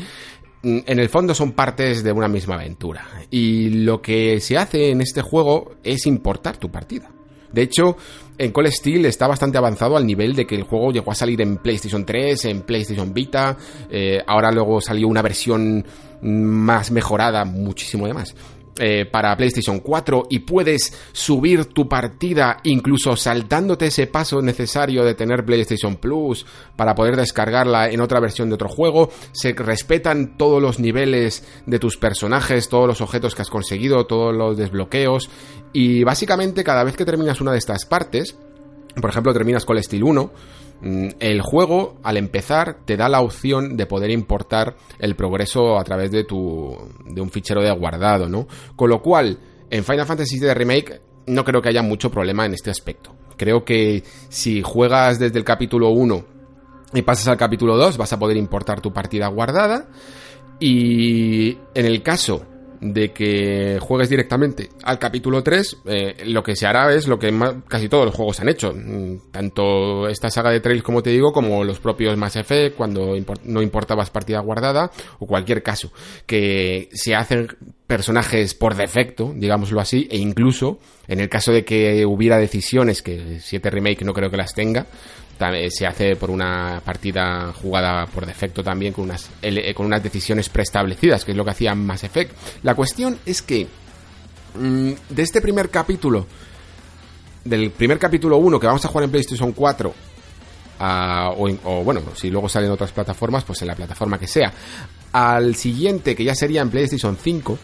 [0.63, 3.07] en el fondo son partes de una misma aventura.
[3.31, 7.11] Y lo que se hace en este juego es importar tu partida.
[7.53, 7.97] De hecho,
[8.37, 11.41] en Cold Steel está bastante avanzado al nivel de que el juego llegó a salir
[11.41, 13.57] en PlayStation 3, en PlayStation Vita,
[13.91, 15.85] eh, ahora luego salió una versión
[16.21, 18.35] más mejorada, muchísimo de más.
[18.81, 25.15] Eh, para PlayStation 4 y puedes subir tu partida incluso saltándote ese paso necesario de
[25.15, 29.11] tener PlayStation Plus para poder descargarla en otra versión de otro juego.
[29.33, 34.33] Se respetan todos los niveles de tus personajes, todos los objetos que has conseguido, todos
[34.33, 35.29] los desbloqueos
[35.73, 38.37] y básicamente cada vez que terminas una de estas partes,
[39.01, 43.21] por ejemplo terminas con el Steel 1, Mm, el juego, al empezar, te da la
[43.21, 46.77] opción de poder importar el progreso a través de tu.
[47.07, 48.47] de un fichero de guardado, ¿no?
[48.77, 49.39] Con lo cual,
[49.71, 53.15] en Final Fantasy VII Remake no creo que haya mucho problema en este aspecto.
[53.37, 56.25] Creo que si juegas desde el capítulo 1
[56.95, 59.89] y pasas al capítulo 2, vas a poder importar tu partida guardada.
[60.61, 62.45] Y en el caso
[62.81, 67.33] de que juegues directamente al capítulo 3, eh, lo que se hará es lo que
[67.69, 68.73] casi todos los juegos han hecho.
[68.73, 73.15] Mm, tanto esta saga de Trails, como te digo, como los propios Mass Effect, cuando
[73.45, 75.93] no importabas partida guardada, o cualquier caso,
[76.27, 77.49] que se hacen
[77.87, 83.41] personajes por defecto, digámoslo así, e incluso en el caso de que hubiera decisiones, que
[83.41, 84.87] 7 Remake no creo que las tenga,
[85.71, 89.31] se hace por una partida jugada por defecto también con unas,
[89.75, 92.33] con unas decisiones preestablecidas, que es lo que hacía Mass Effect.
[92.63, 93.67] La cuestión es que
[94.55, 96.27] mm, de este primer capítulo,
[97.45, 99.95] del primer capítulo 1 que vamos a jugar en PlayStation 4,
[100.81, 104.53] o, o, bueno, si luego salen otras plataformas, pues en la plataforma que sea,
[105.13, 107.59] al siguiente que ya sería en PlayStation 5,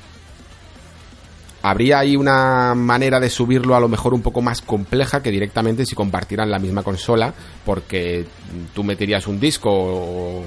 [1.64, 5.86] habría ahí una manera de subirlo a lo mejor un poco más compleja que directamente
[5.86, 7.32] si compartieran la misma consola,
[7.64, 8.26] porque
[8.74, 10.44] tú meterías un disco o,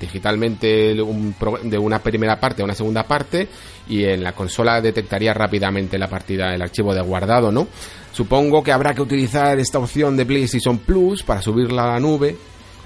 [0.00, 3.46] digitalmente de una primera parte a una segunda parte
[3.88, 7.68] y en la consola detectaría rápidamente la partida, el archivo de guardado, ¿no?
[8.10, 12.36] Supongo que habrá que utilizar esta opción de PlayStation Plus para subirla a la nube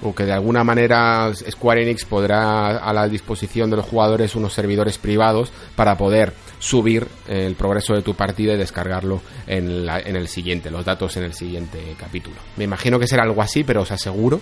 [0.03, 4.53] o que de alguna manera Square Enix podrá a la disposición de los jugadores unos
[4.53, 6.33] servidores privados para poder
[6.65, 11.23] subir el progreso de tu partida y descargarlo en, en el siguiente, los datos en
[11.23, 12.37] el siguiente capítulo.
[12.57, 14.41] Me imagino que será algo así, pero os aseguro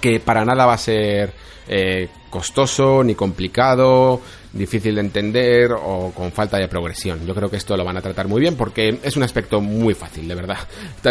[0.00, 1.32] que para nada va a ser
[1.68, 4.20] eh, costoso ni complicado,
[4.52, 7.24] difícil de entender o con falta de progresión.
[7.24, 9.94] Yo creo que esto lo van a tratar muy bien porque es un aspecto muy
[9.94, 10.58] fácil, de verdad.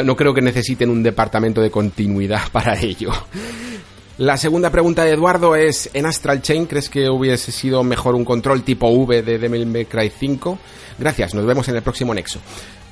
[0.04, 3.12] No creo que necesiten un departamento de continuidad para ello.
[4.18, 8.26] La segunda pregunta de Eduardo es, ¿en Astral Chain crees que hubiese sido mejor un
[8.26, 10.58] control tipo V de Devil May Cry 5?
[10.98, 12.40] Gracias, nos vemos en el próximo Nexo.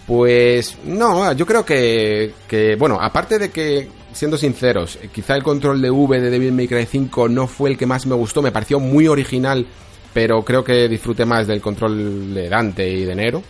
[0.06, 5.82] Pues no, yo creo que, que, bueno, aparte de que, siendo sinceros, quizá el control
[5.82, 8.52] de V de Devil May Cry 5 no fue el que más me gustó, me
[8.52, 9.66] pareció muy original,
[10.14, 13.42] pero creo que disfruté más del control de Dante y de Nero.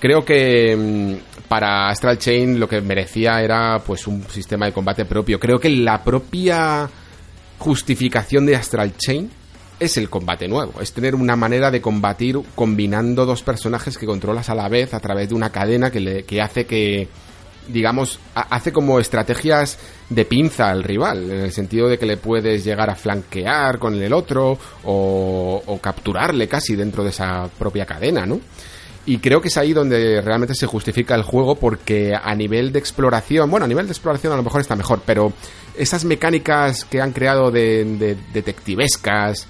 [0.00, 5.04] Creo que mm, para Astral Chain lo que merecía era pues un sistema de combate
[5.04, 5.38] propio.
[5.38, 6.88] Creo que la propia
[7.60, 9.30] justificación de Astral Chain
[9.78, 14.48] es el combate nuevo, es tener una manera de combatir combinando dos personajes que controlas
[14.48, 17.08] a la vez a través de una cadena que, le, que hace que,
[17.68, 22.64] digamos, hace como estrategias de pinza al rival, en el sentido de que le puedes
[22.64, 28.24] llegar a flanquear con el otro o, o capturarle casi dentro de esa propia cadena,
[28.24, 28.40] ¿no?
[29.06, 32.78] Y creo que es ahí donde realmente se justifica el juego porque a nivel de
[32.78, 35.32] exploración, bueno, a nivel de exploración a lo mejor está mejor, pero
[35.76, 39.46] esas mecánicas que han creado de, detectivescas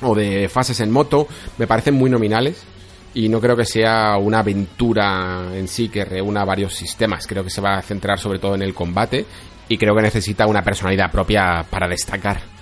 [0.00, 1.28] o de fases en moto
[1.58, 2.64] me parecen muy nominales
[3.12, 7.26] y no creo que sea una aventura en sí que reúna varios sistemas.
[7.26, 9.26] Creo que se va a centrar sobre todo en el combate
[9.68, 12.55] y creo que necesita una personalidad propia para destacar.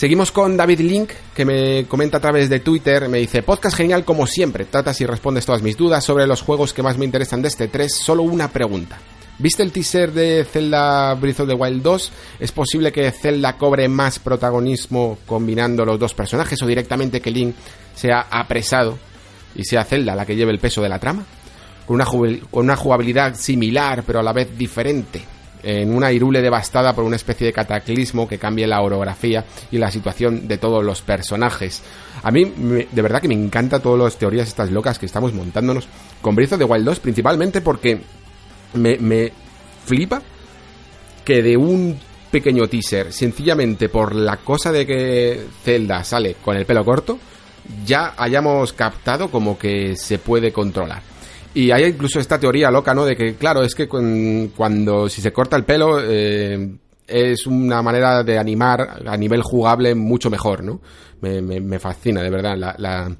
[0.00, 4.02] Seguimos con David Link, que me comenta a través de Twitter, me dice, podcast genial
[4.02, 7.42] como siempre, tratas y respondes todas mis dudas sobre los juegos que más me interesan
[7.42, 8.96] de este 3, solo una pregunta.
[9.38, 12.12] ¿Viste el teaser de Zelda Breath of the Wild 2?
[12.40, 17.54] ¿Es posible que Zelda cobre más protagonismo combinando los dos personajes o directamente que Link
[17.94, 18.96] sea apresado
[19.54, 21.26] y sea Zelda la que lleve el peso de la trama?
[21.86, 22.00] Con
[22.52, 25.39] una, jugabilidad similar pero a la vez diferente.
[25.62, 29.90] En una Irule devastada por una especie de cataclismo que cambie la orografía y la
[29.90, 31.82] situación de todos los personajes.
[32.22, 35.88] A mí, de verdad que me encanta todas las teorías estas locas que estamos montándonos
[36.20, 38.00] con Breath of the Wild 2, principalmente porque
[38.74, 39.32] me, me
[39.84, 40.22] flipa
[41.24, 41.98] que de un
[42.30, 47.18] pequeño teaser, sencillamente por la cosa de que Zelda sale con el pelo corto,
[47.84, 51.02] ya hayamos captado como que se puede controlar.
[51.54, 53.04] Y hay incluso esta teoría loca, ¿no?
[53.04, 56.76] De que, claro, es que cuando si se corta el pelo eh,
[57.06, 60.80] es una manera de animar a nivel jugable mucho mejor, ¿no?
[61.20, 63.14] Me, fascina, de verdad, la, la,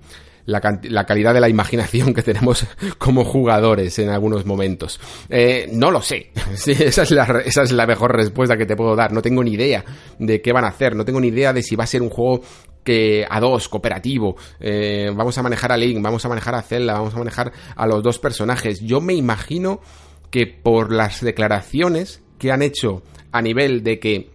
[0.47, 2.67] la, calidad de la imaginación que tenemos
[2.99, 5.01] como jugadores en algunos momentos.
[5.29, 6.31] Eh, no lo sé.
[6.67, 9.13] esa, es la, esa es la mejor respuesta que te puedo dar.
[9.13, 9.85] No tengo ni idea
[10.19, 10.97] de qué van a hacer.
[10.97, 12.43] No tengo ni idea de si va a ser un juego
[12.85, 16.95] que a dos, cooperativo, eh, vamos a manejar a Link, vamos a manejar a Zelda,
[16.95, 18.81] vamos a manejar a los dos personajes.
[18.81, 19.81] Yo me imagino
[20.31, 23.03] que por las declaraciones que han hecho
[23.33, 24.31] a nivel de que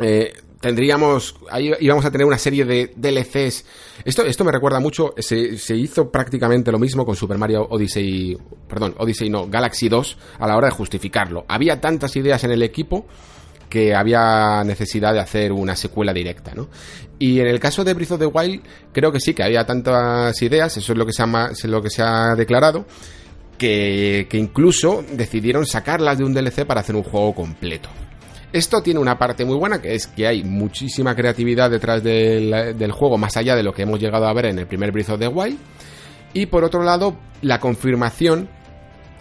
[0.00, 3.64] eh, tendríamos, ahí íbamos a tener una serie de DLCs.
[4.04, 8.36] Esto, esto me recuerda mucho, se, se, hizo prácticamente lo mismo con Super Mario Odyssey,
[8.68, 11.44] perdón, Odyssey no, Galaxy 2 a la hora de justificarlo.
[11.48, 13.06] Había tantas ideas en el equipo
[13.68, 16.68] que había necesidad de hacer una secuela directa, ¿no?
[17.18, 18.62] Y en el caso de Breath of the Wild,
[18.92, 21.06] creo que sí, que había tantas ideas, eso es lo
[21.82, 22.86] que se ha, declarado,
[23.56, 27.88] que, que incluso decidieron sacarlas de un DLC para hacer un juego completo.
[28.52, 32.92] Esto tiene una parte muy buena, que es que hay muchísima creatividad detrás del, del,
[32.92, 35.20] juego, más allá de lo que hemos llegado a ver en el primer Breath of
[35.20, 35.58] the Wild.
[36.32, 38.48] Y por otro lado, la confirmación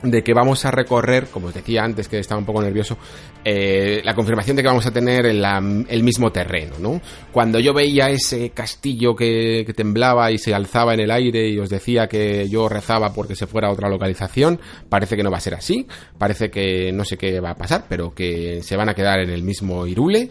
[0.02, 2.98] de que vamos a recorrer, como os decía antes que estaba un poco nervioso,
[3.44, 7.02] eh, la confirmación de que vamos a tener el mismo terreno, ¿no?
[7.32, 11.70] Cuando yo veía ese castillo que, temblaba y se alzaba en el aire y os
[11.70, 15.42] decía que yo rezaba porque se fuera a otra localización, parece que no va a
[15.42, 15.86] ser así,
[16.18, 19.30] parece que no sé qué va a pasar, pero que se van a quedar en
[19.30, 20.30] el mismo Irule.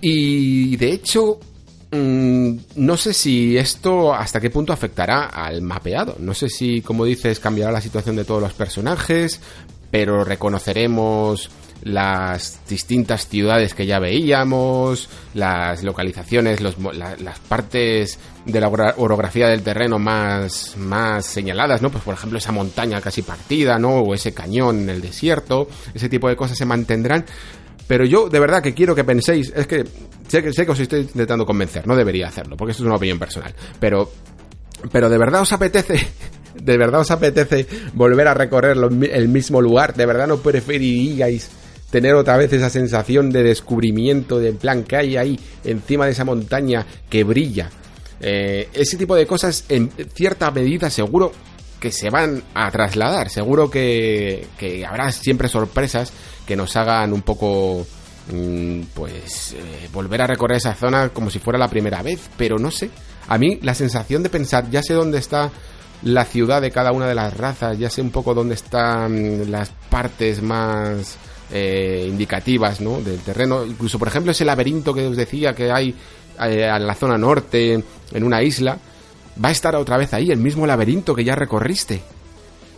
[0.00, 1.40] Y de hecho,
[1.90, 6.16] Mm, no sé si esto hasta qué punto afectará al mapeado.
[6.18, 9.40] No sé si, como dices, cambiará la situación de todos los personajes,
[9.90, 11.50] pero reconoceremos
[11.82, 19.98] las distintas ciudades que ya veíamos, las localizaciones, las partes de la orografía del terreno
[19.98, 21.90] más, más señaladas, ¿no?
[21.90, 24.00] Pues por ejemplo esa montaña casi partida, ¿no?
[24.00, 27.24] O ese cañón en el desierto, ese tipo de cosas se mantendrán,
[27.88, 29.84] pero yo, de verdad, que quiero que penséis, es que
[30.28, 33.52] sé que, os estoy intentando convencer, no debería hacerlo, porque esto es una opinión personal,
[33.80, 34.12] pero,
[34.92, 36.06] pero de verdad os apetece,
[36.54, 41.50] de verdad os apetece volver a recorrer el mismo lugar, de verdad no preferiríais
[41.90, 46.26] tener otra vez esa sensación de descubrimiento, de plan que hay ahí encima de esa
[46.26, 47.70] montaña que brilla.
[48.20, 51.32] Eh, ese tipo de cosas, en cierta medida, seguro
[51.80, 53.30] que se van a trasladar.
[53.30, 54.44] Seguro que
[54.86, 56.12] habrá siempre sorpresas
[56.48, 57.86] que nos hagan un poco
[58.32, 62.58] mm, pues eh, volver a recorrer esa zona como si fuera la primera vez, pero
[62.58, 62.88] no sé.
[63.28, 65.50] A mí la sensación de pensar, ya sé dónde está
[66.02, 69.68] la ciudad de cada una de las razas, ya sé un poco dónde están las
[69.90, 71.18] partes más
[71.50, 73.02] eh, indicativas ¿no?
[73.02, 73.66] del terreno.
[73.66, 75.94] Incluso, por ejemplo, ese laberinto que os decía que hay
[76.40, 78.78] eh, en la zona norte, en una isla
[79.44, 82.00] va a estar otra vez ahí, el mismo laberinto que ya recorriste.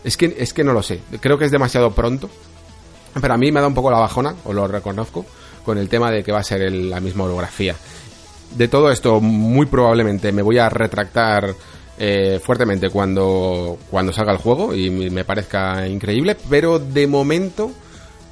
[0.02, 2.30] Es que, es que no lo sé, creo que es demasiado pronto,
[3.20, 5.24] pero a mí me da un poco la bajona, os lo reconozco,
[5.64, 7.74] con el tema de que va a ser la misma orografía.
[8.56, 11.54] De todo esto, muy probablemente me voy a retractar
[11.98, 17.72] eh, fuertemente cuando, cuando salga el juego y me parezca increíble, pero de momento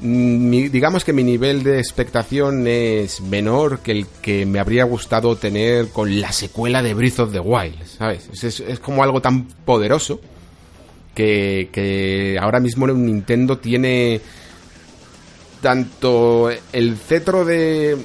[0.01, 5.89] digamos que mi nivel de expectación es menor que el que me habría gustado tener
[5.89, 8.29] con la secuela de Breath of the Wild, ¿sabes?
[8.45, 10.21] Es, como algo tan poderoso
[11.15, 14.21] que, que ahora mismo Nintendo tiene
[15.61, 17.97] tanto el cetro de,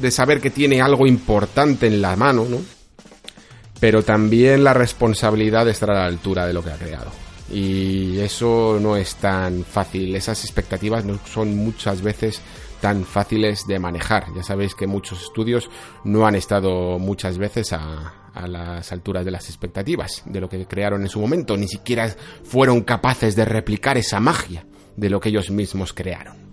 [0.00, 2.58] de saber que tiene algo importante en la mano, ¿no?
[3.78, 8.18] Pero también la responsabilidad de estar a la altura de lo que ha creado y
[8.18, 10.14] eso no es tan fácil.
[10.14, 12.40] Esas expectativas no son muchas veces
[12.80, 14.26] tan fáciles de manejar.
[14.34, 15.70] Ya sabéis que muchos estudios
[16.04, 20.66] no han estado muchas veces a, a, las alturas de las expectativas de lo que
[20.66, 24.66] crearon en su momento, ni siquiera fueron capaces de replicar esa magia
[24.96, 26.45] de lo que ellos mismos crearon.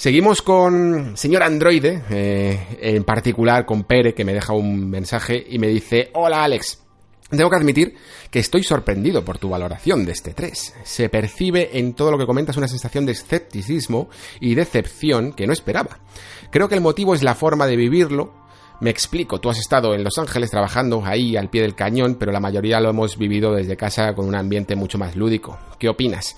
[0.00, 5.58] Seguimos con señor Androide, eh, en particular con Pere, que me deja un mensaje y
[5.58, 6.80] me dice, hola Alex,
[7.28, 7.96] Tengo que admitir
[8.30, 10.76] que estoy sorprendido por tu valoración de este 3.
[10.84, 14.08] Se percibe en todo lo que comentas una sensación de escepticismo
[14.40, 15.98] y decepción que no esperaba.
[16.50, 18.32] Creo que el motivo es la forma de vivirlo.
[18.80, 22.32] Me explico, tú has estado en Los Ángeles trabajando ahí al pie del cañón, pero
[22.32, 25.58] la mayoría lo hemos vivido desde casa con un ambiente mucho más lúdico.
[25.78, 26.36] ¿Qué opinas?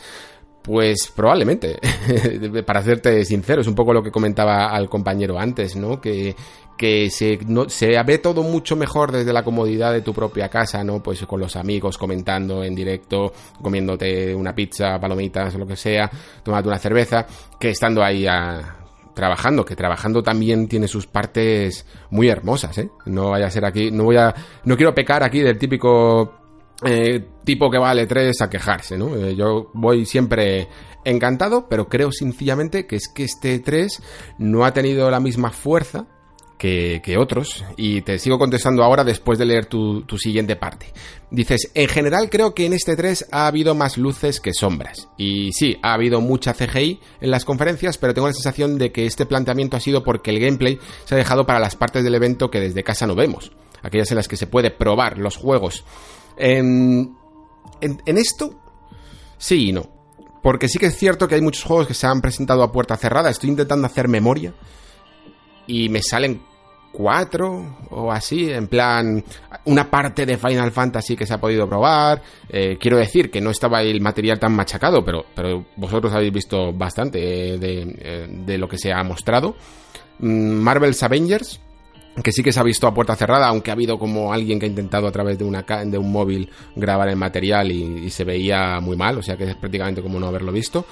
[0.63, 1.79] Pues probablemente,
[2.67, 6.01] para serte sincero, es un poco lo que comentaba al compañero antes, ¿no?
[6.01, 6.37] Que,
[6.77, 10.85] que se, no, se ve todo mucho mejor desde la comodidad de tu propia casa,
[10.85, 11.03] ¿no?
[11.03, 16.11] Pues con los amigos, comentando en directo, comiéndote una pizza, palomitas, lo que sea,
[16.45, 17.27] tomando una cerveza,
[17.59, 18.83] que estando ahí a,
[19.15, 22.91] trabajando, que trabajando también tiene sus partes muy hermosas, ¿eh?
[23.07, 24.35] No vaya a ser aquí, no voy a,
[24.65, 26.42] no quiero pecar aquí del típico
[26.85, 29.17] eh, tipo que vale 3 a quejarse, ¿no?
[29.17, 30.69] Eh, yo voy siempre
[31.05, 34.03] encantado, pero creo sencillamente que es que este 3
[34.39, 36.07] no ha tenido la misma fuerza
[36.59, 40.93] que, que otros, y te sigo contestando ahora después de leer tu, tu, siguiente parte.
[41.29, 45.09] Dices, en general creo que en este 3 ha habido más luces que sombras.
[45.17, 49.07] Y sí, ha habido mucha CGI en las conferencias, pero tengo la sensación de que
[49.07, 52.49] este planteamiento ha sido porque el gameplay se ha dejado para las partes del evento
[52.49, 53.51] que desde casa no vemos.
[53.83, 55.85] Aquellas en las que se puede probar los juegos
[56.43, 57.17] en,
[57.81, 58.55] en, esto,
[59.39, 59.89] sí y no.
[60.43, 62.97] Porque sí que es cierto que hay muchos juegos que se han presentado a puerta
[62.97, 63.31] cerrada.
[63.31, 64.53] Estoy intentando hacer memoria.
[65.69, 66.43] Y me salen
[66.91, 68.51] cuatro o así.
[68.51, 69.25] En plan,
[69.67, 72.21] una parte de Final Fantasy que se ha podido probar.
[72.49, 76.73] Eh, quiero decir que no estaba el material tan machacado, pero, pero vosotros habéis visto
[76.73, 79.55] bastante de, eh, de lo que se ha mostrado.
[80.19, 81.61] Mm, Marvel's Avengers
[82.23, 84.67] que sí que se ha visto a puerta cerrada, aunque ha habido como alguien que
[84.67, 88.81] ha intentado a través de, una, de un móvil grabar el material y, se veía
[88.81, 90.85] muy mal, o sea que es prácticamente como no haberlo visto.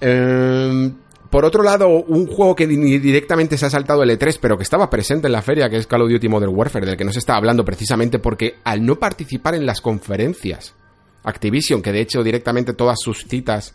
[0.00, 0.94] Em,
[1.28, 4.88] por otro lado, un juego que directamente se ha saltado el E3, pero que estaba
[4.88, 7.18] presente en la feria, que es Call of Duty Modern Warfare, del que no se
[7.18, 10.74] está hablando precisamente porque al no participar en las conferencias,
[11.22, 13.74] Activision, que de hecho directamente todas sus citas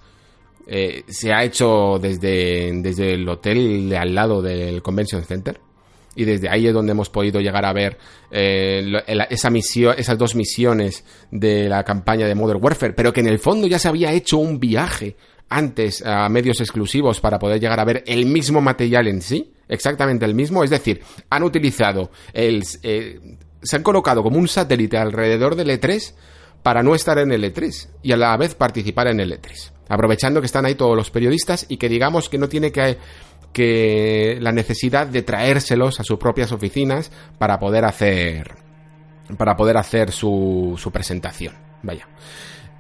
[0.68, 5.60] eh, se ha hecho desde, desde el hotel de al lado del Convention Center,
[6.16, 7.98] y desde ahí es donde hemos podido llegar a ver
[8.32, 8.84] eh,
[9.30, 13.40] esa misión, esas dos misiones de la campaña de Modern Warfare, pero que en el
[13.40, 15.16] fondo ya se había hecho un viaje
[15.50, 20.26] antes a medios exclusivos para poder llegar a ver el mismo material en sí, exactamente
[20.26, 22.64] el mismo, es decir, han utilizado el...
[22.84, 23.20] Eh,
[23.62, 26.14] se han colocado como un satélite alrededor del E3
[26.62, 29.72] para no estar en el E3 y a la vez participar en el E3.
[29.88, 32.98] Aprovechando que están ahí todos los periodistas y que digamos que no tiene que
[33.56, 38.54] que la necesidad de traérselos a sus propias oficinas para poder hacer
[39.38, 41.56] para poder hacer su, su presentación.
[41.82, 42.06] Vaya.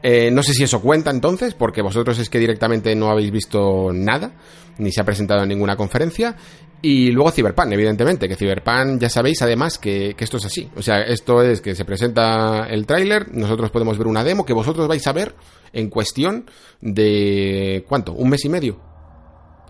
[0.03, 3.91] Eh, no sé si eso cuenta entonces, porque vosotros es que directamente no habéis visto
[3.93, 4.33] nada,
[4.77, 6.35] ni se ha presentado en ninguna conferencia.
[6.81, 10.69] Y luego Cyberpunk, evidentemente, que Cyberpunk ya sabéis además que, que esto es así.
[10.75, 14.53] O sea, esto es que se presenta el tráiler, nosotros podemos ver una demo que
[14.53, 15.33] vosotros vais a ver
[15.71, 16.49] en cuestión
[16.81, 17.85] de...
[17.87, 18.11] ¿Cuánto?
[18.11, 18.94] ¿Un mes y medio?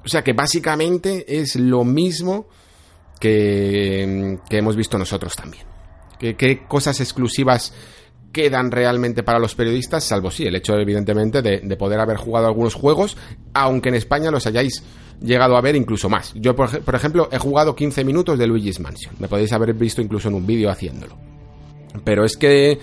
[0.05, 2.47] O sea que básicamente es lo mismo
[3.19, 5.63] que, hemos visto nosotros también.
[6.19, 7.73] ¿Qué, cosas exclusivas
[8.31, 10.03] quedan realmente para los periodistas?
[10.03, 13.17] Salvo sí, el hecho evidentemente de, poder haber jugado algunos juegos,
[13.53, 14.83] aunque en España los hayáis
[15.21, 16.33] llegado a ver incluso más.
[16.35, 19.15] Yo, por, por ejemplo, he jugado 15 minutos de Luigi's Mansion.
[19.17, 21.17] Me podéis haber visto incluso en un vídeo haciéndolo.
[22.03, 22.77] Pero es que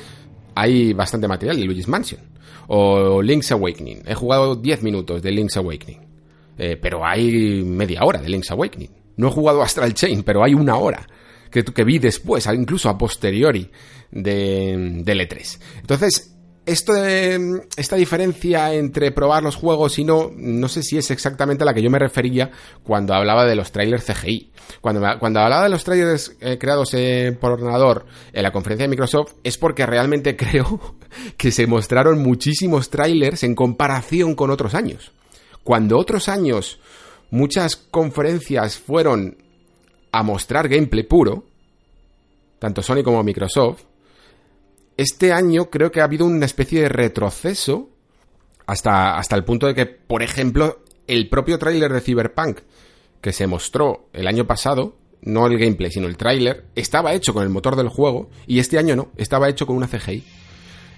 [0.56, 2.20] hay bastante material de Luigi's Mansion.
[2.66, 4.02] O Link's Awakening.
[4.06, 6.11] He jugado 10 minutos de Link's Awakening.
[6.58, 8.90] Eh, pero hay media hora de Link's Awakening.
[9.16, 11.06] No he jugado Astral Chain, pero hay una hora
[11.50, 13.70] que, que vi después, incluso a posteriori
[14.10, 15.58] de, de E3.
[15.80, 16.32] Entonces,
[16.64, 21.64] esto de, esta diferencia entre probar los juegos y no, no sé si es exactamente
[21.64, 22.50] a la que yo me refería
[22.84, 24.52] cuando hablaba de los trailers CGI.
[24.80, 26.94] Cuando, cuando hablaba de los trailers eh, creados
[27.40, 30.96] por ordenador en la conferencia de Microsoft es porque realmente creo
[31.36, 35.12] que se mostraron muchísimos trailers en comparación con otros años.
[35.64, 36.80] Cuando otros años
[37.30, 39.38] muchas conferencias fueron
[40.10, 41.44] a mostrar gameplay puro,
[42.58, 43.82] tanto Sony como Microsoft,
[44.96, 47.88] este año creo que ha habido una especie de retroceso
[48.66, 52.60] hasta, hasta el punto de que, por ejemplo, el propio tráiler de Cyberpunk
[53.20, 57.44] que se mostró el año pasado, no el gameplay, sino el tráiler, estaba hecho con
[57.44, 60.24] el motor del juego y este año no, estaba hecho con una CGI.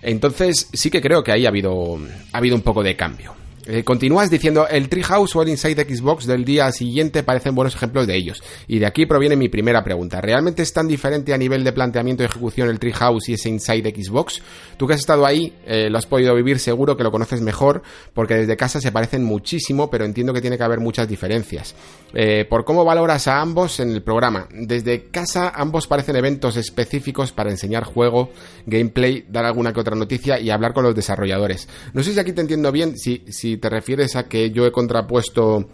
[0.02, 1.98] Entonces sí que creo que ahí ha habido,
[2.32, 3.43] ha habido un poco de cambio.
[3.66, 8.06] Eh, continúas diciendo, el Treehouse o el Inside Xbox del día siguiente parecen buenos ejemplos
[8.06, 8.42] de ellos.
[8.66, 10.20] Y de aquí proviene mi primera pregunta.
[10.20, 13.94] ¿Realmente es tan diferente a nivel de planteamiento y ejecución el Treehouse y ese Inside
[13.96, 14.42] Xbox?
[14.76, 17.82] Tú que has estado ahí, eh, lo has podido vivir seguro que lo conoces mejor,
[18.12, 21.74] porque desde casa se parecen muchísimo, pero entiendo que tiene que haber muchas diferencias.
[22.12, 24.46] Eh, ¿Por cómo valoras a ambos en el programa?
[24.52, 28.30] Desde casa ambos parecen eventos específicos para enseñar juego,
[28.66, 31.66] gameplay, dar alguna que otra noticia y hablar con los desarrolladores.
[31.94, 34.72] No sé si aquí te entiendo bien, si, si te refieres a que yo he
[34.72, 35.68] contrapuesto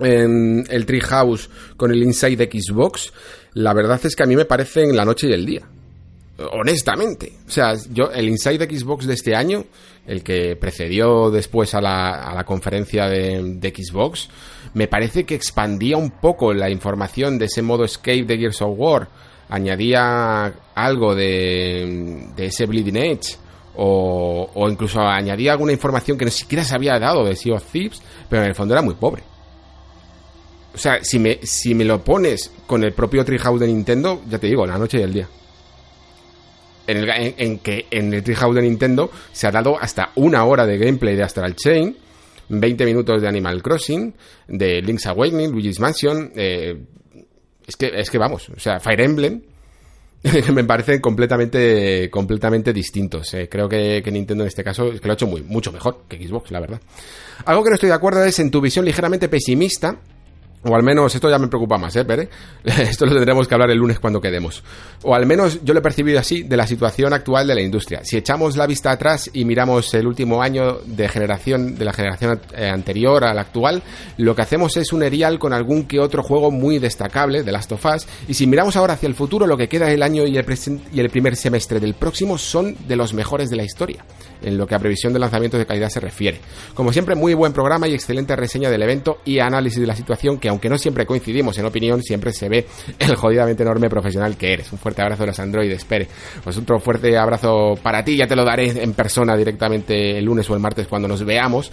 [0.00, 3.12] en el Treehouse con el Inside Xbox,
[3.54, 5.62] la verdad es que a mí me parecen la noche y el día.
[6.52, 7.32] Honestamente.
[7.46, 9.64] O sea, yo, el Inside Xbox de este año,
[10.06, 14.28] el que precedió después a la, a la conferencia de, de, Xbox,
[14.74, 18.74] me parece que expandía un poco la información de ese modo escape de Gears of
[18.76, 19.08] War.
[19.48, 23.36] Añadía algo de, de ese Bleeding Edge
[23.76, 28.02] o, incluso añadía alguna información que ni siquiera se había dado de Sea of Thieves,
[28.28, 29.22] pero en el fondo era muy pobre.
[30.74, 34.38] O sea, si me, si me lo pones con el propio Treehouse de Nintendo, ya
[34.38, 35.28] te digo, la noche y el día.
[36.86, 40.66] En, el, en, que en el Treehouse de Nintendo se ha dado hasta una hora
[40.66, 41.96] de gameplay de Astral Chain,
[42.48, 44.14] 20 minutos de Animal Crossing,
[44.48, 46.32] de Link's Awakening, Luigi's Mansion.
[46.34, 46.76] Eh,
[47.66, 49.40] es, que, es que vamos, o sea, Fire Emblem
[50.52, 53.36] me parecen completamente, completamente distintos.
[53.50, 56.04] Creo que, que, Nintendo en este caso es que lo ha hecho muy, mucho mejor
[56.08, 56.80] que Xbox, la verdad.
[57.44, 59.98] Algo que no estoy de acuerdo es en tu visión ligeramente pesimista
[60.64, 62.28] o al menos, esto ya me preocupa más, ¿eh, Pere?
[62.64, 64.62] Esto lo tendremos que hablar el lunes cuando quedemos.
[65.02, 68.00] O al menos yo lo he percibido así de la situación actual de la industria.
[68.02, 72.40] Si echamos la vista atrás y miramos el último año de generación, de la generación
[72.56, 73.82] eh, anterior a la actual,
[74.16, 77.72] lo que hacemos es un erial con algún que otro juego muy destacable de Last
[77.72, 78.06] of Us.
[78.26, 80.46] Y si miramos ahora hacia el futuro, lo que queda el año y el,
[80.92, 84.04] y el primer semestre del próximo son de los mejores de la historia,
[84.44, 86.40] en lo que a previsión de lanzamientos de calidad se refiere.
[86.74, 90.38] Como siempre, muy buen programa y excelente reseña del evento y análisis de la situación
[90.38, 92.66] que aunque no siempre coincidimos en opinión, siempre se ve
[92.98, 94.72] el jodidamente enorme profesional que eres.
[94.72, 96.08] Un fuerte abrazo de los androides, espere.
[96.42, 100.48] Pues otro fuerte abrazo para ti, ya te lo daré en persona directamente el lunes
[100.50, 101.70] o el martes cuando nos veamos.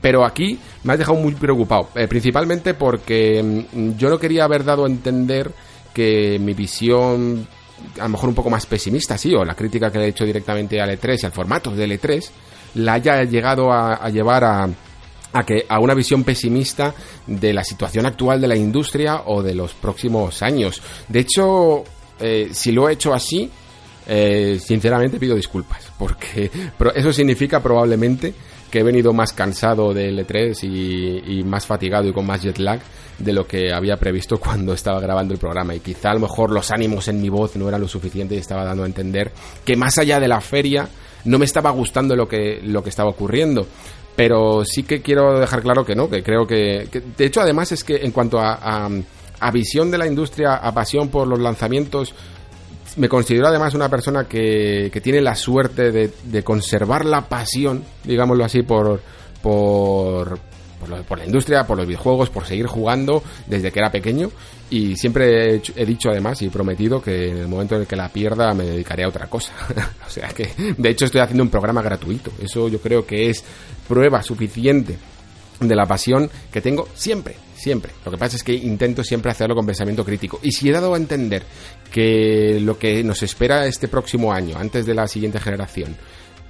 [0.00, 3.42] Pero aquí me has dejado muy preocupado, eh, principalmente porque
[3.72, 5.50] mm, yo no quería haber dado a entender
[5.92, 7.46] que mi visión
[7.98, 10.24] a lo mejor un poco más pesimista, sí, o la crítica que le he hecho
[10.24, 12.30] directamente al E3 y al formato del E3,
[12.74, 14.68] la haya llegado a llevar a,
[15.32, 16.94] a que a una visión pesimista
[17.26, 20.82] de la situación actual de la industria o de los próximos años.
[21.08, 21.84] De hecho,
[22.18, 23.50] eh, si lo he hecho así,
[24.06, 26.50] eh, sinceramente pido disculpas, porque
[26.94, 28.34] eso significa probablemente
[28.70, 32.58] que he venido más cansado del E3 y, y, más fatigado y con más jet
[32.58, 32.80] lag
[33.18, 35.74] de lo que había previsto cuando estaba grabando el programa.
[35.74, 38.38] Y quizá a lo mejor los ánimos en mi voz no eran lo suficiente y
[38.38, 39.32] estaba dando a entender
[39.64, 40.88] que más allá de la feria
[41.24, 43.66] no me estaba gustando lo que, lo que estaba ocurriendo.
[44.16, 47.84] Pero sí que quiero dejar claro que no, que creo que, de hecho además es
[47.84, 48.88] que en cuanto a,
[49.40, 52.14] a, visión de la industria, a pasión por los lanzamientos,
[52.96, 57.84] me considero además una persona que, que tiene la suerte de, de, conservar la pasión,
[58.04, 59.00] digámoslo así, por,
[59.42, 60.38] por,
[61.06, 64.30] por, la industria, por los videojuegos, por seguir jugando desde que era pequeño.
[64.70, 68.08] Y siempre he, dicho además y prometido que en el momento en el que la
[68.08, 69.52] pierda me dedicaré a otra cosa.
[70.06, 72.30] o sea que, de hecho, estoy haciendo un programa gratuito.
[72.40, 73.44] Eso yo creo que es
[73.88, 74.96] prueba suficiente
[75.60, 77.92] de la pasión que tengo siempre, siempre.
[78.04, 80.40] Lo que pasa es que intento siempre hacerlo con pensamiento crítico.
[80.42, 81.42] Y si he dado a entender
[81.92, 85.96] que lo que nos espera este próximo año, antes de la siguiente generación,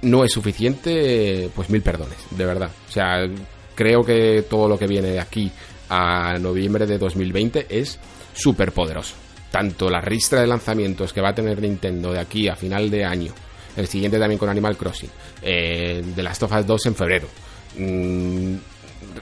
[0.01, 2.71] no es suficiente, pues mil perdones, de verdad.
[2.87, 3.27] O sea,
[3.75, 5.51] creo que todo lo que viene de aquí
[5.89, 7.99] a noviembre de 2020 es
[8.33, 9.15] súper poderoso.
[9.51, 13.03] Tanto la ristra de lanzamientos que va a tener Nintendo de aquí a final de
[13.03, 13.33] año,
[13.75, 15.09] el siguiente también con Animal Crossing,
[15.41, 17.27] eh, de Last of Us 2 en febrero,
[17.77, 18.55] mm,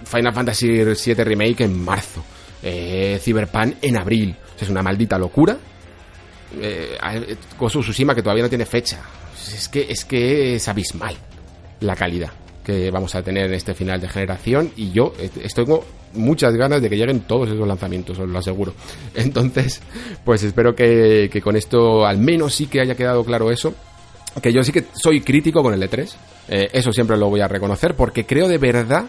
[0.03, 2.23] Final Fantasy VII Remake en marzo,
[2.61, 4.35] eh, Cyberpunk en abril.
[4.59, 5.57] es una maldita locura.
[6.59, 6.97] Eh,
[7.57, 8.99] Gosu Tsushima que todavía no tiene fecha.
[9.53, 11.15] Es que, es que es abismal
[11.79, 12.31] la calidad
[12.69, 15.79] que vamos a tener en este final de generación y yo estoy con
[16.13, 18.73] muchas ganas de que lleguen todos esos lanzamientos, os lo aseguro.
[19.15, 19.81] Entonces,
[20.23, 23.73] pues espero que, con esto al menos sí que haya quedado claro eso,
[24.41, 26.13] que yo sí que soy crítico con el E3,
[26.49, 29.05] eh, eso siempre lo voy a reconocer porque creo de verdad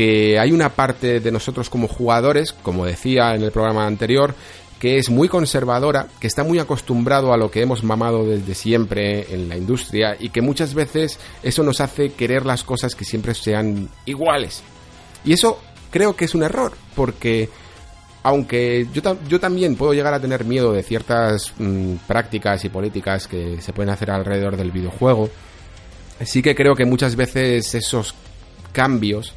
[0.00, 4.34] que hay una parte de nosotros como jugadores, como decía en el programa anterior,
[4.78, 9.26] que es muy conservadora, que está muy acostumbrado a lo que hemos mamado desde siempre
[9.30, 13.34] en la industria y que muchas veces eso nos hace querer las cosas que siempre
[13.34, 14.62] sean iguales.
[15.22, 15.60] Y eso
[15.90, 17.50] creo que es un error, porque
[18.22, 23.60] aunque yo, también puedo llegar a tener miedo de ciertas mm, prácticas y políticas que
[23.60, 25.28] se pueden hacer alrededor del videojuego,
[26.24, 28.14] sí que creo que muchas veces esos
[28.72, 29.34] cambios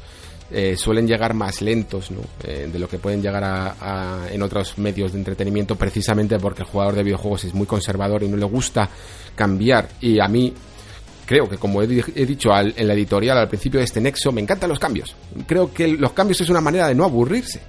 [0.50, 2.20] eh, suelen llegar más lentos ¿no?
[2.42, 6.68] Eh, de lo que pueden llegar a, en otros medios de entretenimiento precisamente porque el
[6.68, 8.88] jugador de videojuegos es muy conservador y no le gusta
[9.34, 9.88] cambiar.
[10.02, 10.52] Y a mí
[11.24, 14.68] creo que como he, dicho en la editorial al principio de este nexo me encantan
[14.68, 15.16] los cambios.
[15.46, 17.62] Creo que los cambios es una manera de no aburrirse.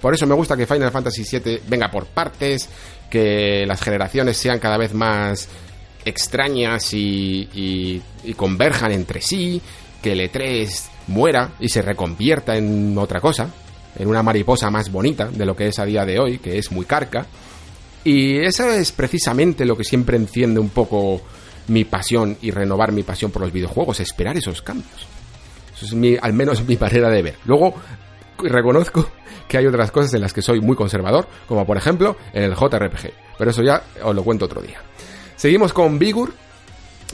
[0.00, 2.68] Por eso me gusta que Final Fantasy VII venga por partes
[3.10, 5.48] que las generaciones sean cada vez más
[6.04, 9.60] extrañas y, y converjan entre sí
[10.00, 13.48] que el E3 muera y se reconvierta en otra cosa,
[13.96, 16.70] en una mariposa más bonita de lo que es a día de hoy, que es
[16.72, 17.26] muy carca.
[18.04, 21.20] Y eso es precisamente lo que siempre enciende un poco
[21.68, 25.06] mi pasión y renovar mi pasión por los videojuegos, esperar esos cambios.
[25.74, 27.36] Eso es mi, al menos mi manera de ver.
[27.44, 27.74] Luego,
[28.38, 29.08] reconozco
[29.48, 32.54] que hay otras cosas en las que soy muy conservador, como por ejemplo en el
[32.54, 33.12] JRPG.
[33.38, 34.80] Pero eso ya os lo cuento otro día.
[35.36, 36.32] Seguimos con Vigor,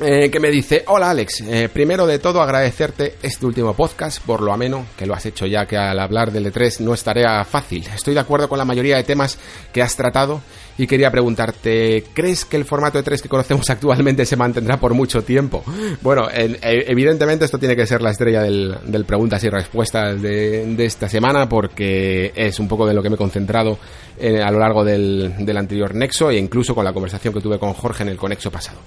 [0.00, 4.40] eh, que me dice, hola Alex, eh, primero de todo agradecerte este último podcast por
[4.42, 7.44] lo ameno que lo has hecho ya que al hablar del E3 no es tarea
[7.44, 7.84] fácil.
[7.94, 9.38] Estoy de acuerdo con la mayoría de temas
[9.72, 10.40] que has tratado
[10.76, 15.22] y quería preguntarte, ¿crees que el formato E3 que conocemos actualmente se mantendrá por mucho
[15.22, 15.64] tiempo?
[16.00, 21.08] Bueno, e, evidentemente esto tiene que ser la estrella del, preguntas y respuestas de, esta
[21.08, 23.78] semana porque es un poco de lo que me he concentrado
[24.20, 27.72] a lo largo del, del anterior nexo e incluso con la conversación que tuve con
[27.72, 28.78] Jorge en el conexo pasado.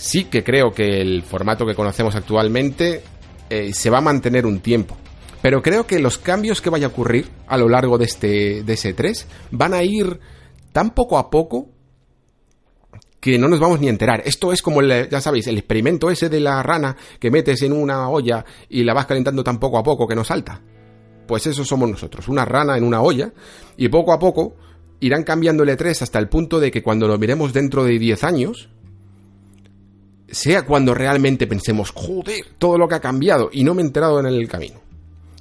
[0.00, 3.02] Sí que creo que el formato que conocemos actualmente
[3.50, 4.96] eh, se va a mantener un tiempo.
[5.42, 8.72] Pero creo que los cambios que vaya a ocurrir a lo largo de este de
[8.72, 10.18] ese 3 van a ir
[10.72, 11.68] tan poco a poco
[13.20, 14.22] que no nos vamos ni a enterar.
[14.24, 18.08] Esto es como, ya sabéis, el experimento ese de la rana que metes en una
[18.08, 20.62] olla y la vas calentando tan poco a poco que no salta.
[21.26, 23.34] Pues eso somos nosotros, una rana en una olla
[23.76, 24.56] y poco a poco
[25.00, 28.24] irán cambiando el E3 hasta el punto de que cuando lo miremos dentro de 10
[28.24, 28.70] años,
[30.30, 34.20] sea cuando realmente pensemos, joder, todo lo que ha cambiado y no me he enterado
[34.20, 34.80] en el camino.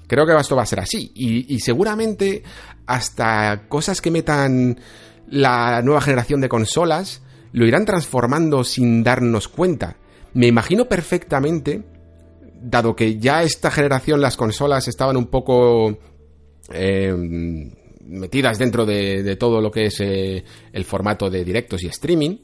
[0.07, 1.11] Creo que esto va a ser así.
[1.13, 2.43] Y, seguramente
[2.87, 4.79] hasta cosas que metan
[5.27, 7.21] la nueva generación de consolas
[7.51, 9.97] lo irán transformando sin darnos cuenta.
[10.33, 11.83] Me imagino perfectamente,
[12.59, 15.99] dado que ya esta generación las consolas estaban un poco
[16.73, 17.13] eh,
[18.01, 20.43] metidas dentro de, todo lo que es eh,
[20.73, 22.37] el formato de directos y streaming,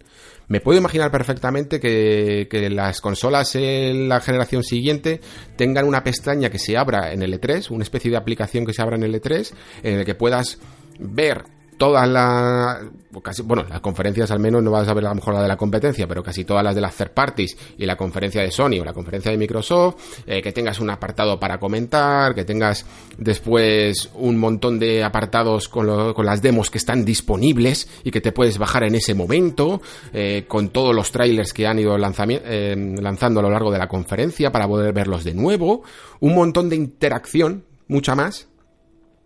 [0.48, 5.22] me puedo imaginar perfectamente que, las consolas en la generación siguiente
[5.56, 8.82] tengan una pestaña que se abra en el E3, una especie de aplicación que se
[8.82, 9.54] abra en el E3,
[9.84, 10.60] en el que puedas
[11.00, 11.44] ver
[11.78, 12.80] todas las,
[13.22, 15.48] casi, bueno, las conferencias al menos no vas a ver a lo mejor la de
[15.48, 18.80] la competencia, pero casi todas las de las third parties y la conferencia de Sony
[18.82, 19.96] o la conferencia de Microsoft,
[20.26, 22.86] eh, que tengas un apartado para comentar, que tengas
[23.18, 28.32] después un montón de apartados con, con las demos que están disponibles y que te
[28.32, 29.82] puedes bajar en ese momento,
[30.14, 33.88] eh, con todos los trailers que han ido eh, lanzando a lo largo de la
[33.88, 35.84] conferencia para poder verlos de nuevo,
[36.20, 38.48] un montón de interacción, mucha más,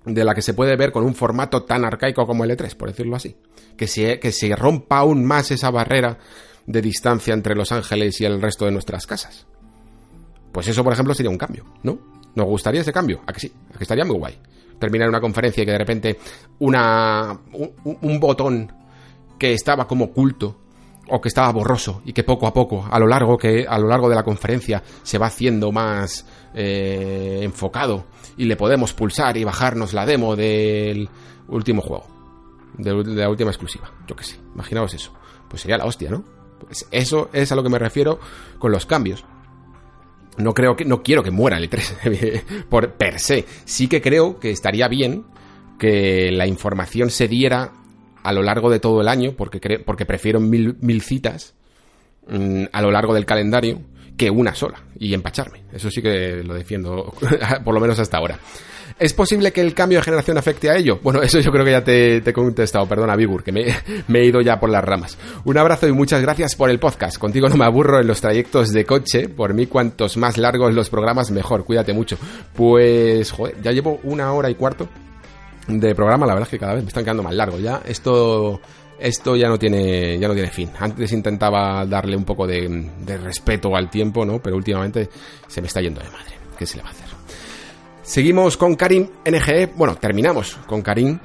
[0.05, 2.89] de la que se puede ver con un formato tan arcaico como el E3, por
[2.89, 3.35] decirlo así.
[3.77, 6.17] Que se, que se rompa aún más esa barrera
[6.65, 9.47] de distancia entre Los Ángeles y el resto de nuestras casas.
[10.51, 11.99] Pues eso, por ejemplo, sería un cambio, ¿no?
[12.35, 13.21] ¿Nos gustaría ese cambio?
[13.25, 13.51] ¿A que sí?
[13.73, 14.37] ¿A que estaría muy guay?
[14.79, 16.19] Terminar una conferencia y que de repente
[16.59, 17.39] una,
[17.83, 18.71] un botón
[19.37, 20.58] que estaba como oculto
[21.09, 23.87] o que estaba borroso y que poco a poco, a lo largo, que, a lo
[23.87, 28.05] largo de la conferencia, se va haciendo más eh, enfocado
[28.37, 31.09] y le podemos pulsar y bajarnos la demo del
[31.47, 32.05] último juego,
[32.77, 35.13] de, la última exclusiva, yo que sé, imaginaos eso,
[35.47, 36.23] pues sería la hostia, ¿no?
[36.59, 38.19] Pues eso es a lo que me refiero
[38.57, 39.23] con los cambios.
[40.37, 43.45] No creo que, no quiero que muera el E3 por per se.
[43.65, 45.25] Sí que creo que estaría bien
[45.77, 47.71] que la información se diera
[48.23, 51.53] a lo largo de todo el año, porque, porque prefiero mil, mil citas
[52.27, 53.81] mm, a lo largo del calendario
[54.17, 55.63] que una sola y empacharme.
[55.71, 57.13] Eso sí que lo defiendo,
[57.63, 58.37] por lo menos hasta ahora.
[58.99, 60.99] ¿Es posible que el cambio de generación afecte a ello?
[61.01, 62.85] Bueno, eso yo creo que ya te, he contestado.
[62.85, 63.73] Perdona, Bigur, que me,
[64.07, 65.17] me, he ido ya por las ramas.
[65.45, 67.17] Un abrazo y muchas gracias por el podcast.
[67.17, 69.29] Contigo no me aburro en los trayectos de coche.
[69.29, 71.63] Por mí, cuantos más largos los programas, mejor.
[71.63, 72.17] Cuídate mucho.
[72.53, 74.89] Pues, joder, ya llevo una hora y cuarto
[75.69, 77.81] de programa, la verdad es que cada vez me están quedando más largos ya.
[77.85, 78.59] Esto
[78.99, 80.69] esto ya no tiene ya no tiene fin.
[80.77, 82.89] Antes intentaba darle un poco de,
[83.23, 84.39] respeto al tiempo, ¿no?
[84.41, 85.09] Pero últimamente
[85.47, 86.33] se me está yendo de madre.
[86.57, 87.07] ¿Qué se le va a hacer?
[88.03, 89.67] Seguimos con Karim NGE.
[89.75, 91.19] Bueno, terminamos con Karim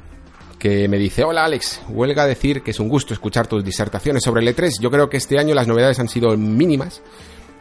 [0.59, 4.43] que me dice, hola Alex, huelga decir que es un gusto escuchar tus disertaciones sobre
[4.43, 4.81] el E3.
[4.81, 7.03] Yo creo que este año las novedades han sido mínimas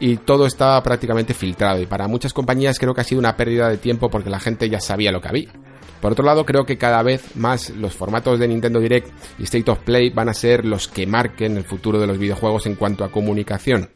[0.00, 3.68] y todo está prácticamente filtrado y para muchas compañías creo que ha sido una pérdida
[3.68, 5.52] de tiempo porque la gente ya sabía lo que había.
[6.04, 9.70] Por otro lado, creo que cada vez más los formatos de Nintendo Direct y State
[9.70, 13.04] of Play van a ser los que marquen el futuro de los videojuegos en cuanto
[13.04, 13.88] a comunicación.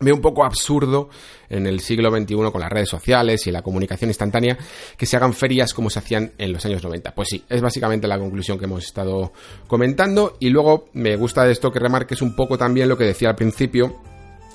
[0.00, 1.10] veo un poco absurdo
[1.48, 4.58] en el siglo XXI con las redes sociales y la comunicación instantánea
[4.96, 7.14] que se hagan ferias como se hacían en los años 90.
[7.14, 9.32] Pues sí, es básicamente la conclusión que hemos estado
[9.68, 13.28] comentando y luego me gusta de esto que remarques un poco también lo que decía
[13.28, 14.00] al principio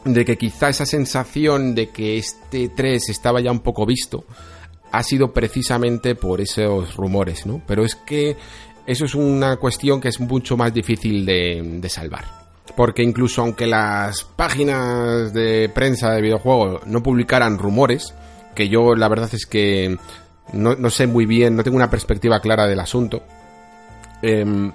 [0.03, 4.25] de que quizá esa sensación de que este 3 estaba ya un poco visto
[4.91, 7.61] ha sido precisamente por esos rumores, ¿no?
[7.67, 8.37] Pero es que
[8.85, 12.39] eso es una cuestión que es mucho más difícil de, de salvar
[12.75, 18.13] porque incluso aunque las páginas de prensa de videojuegos no publicaran rumores,
[18.55, 19.97] que yo la verdad es que
[20.53, 23.23] no, sé muy bien, no tengo una perspectiva clara del asunto,
[24.21, 24.71] em,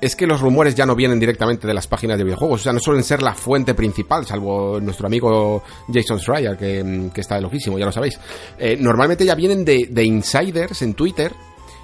[0.00, 2.72] es que los rumores ya no vienen directamente de las páginas de videojuegos, o sea,
[2.72, 5.62] no suelen ser la fuente principal, salvo nuestro amigo
[5.92, 8.18] Jason Schreier, que, está de loquísimo, ya lo sabéis.
[8.58, 11.32] Eh, normalmente ya vienen de, de insiders en Twitter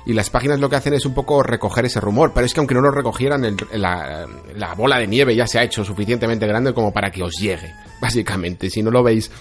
[0.07, 2.61] y las páginas lo que hacen es un poco recoger ese rumor, pero es que
[2.61, 6.93] aunque no lo recogieran, la, bola de nieve ya se ha hecho suficientemente grande como
[6.93, 8.71] para que os llegue, básicamente.
[8.71, 9.33] Si no lo veis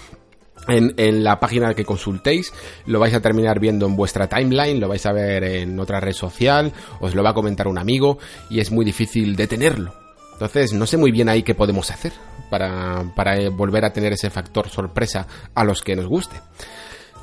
[0.68, 2.52] en, la página que consultéis,
[2.86, 6.12] lo vais a terminar viendo en vuestra timeline, lo vais a ver en otra red
[6.12, 8.18] social, os lo va a comentar un amigo
[8.50, 9.94] y es muy difícil detenerlo.
[10.32, 12.12] Entonces, no sé muy bien ahí qué podemos hacer
[12.50, 16.36] para, para volver a tener ese factor sorpresa a los que nos guste.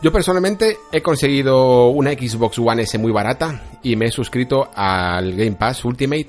[0.02, 5.34] Yo personalmente he conseguido una Xbox One S muy barata y me he suscrito al
[5.34, 6.28] Game Pass Ultimate.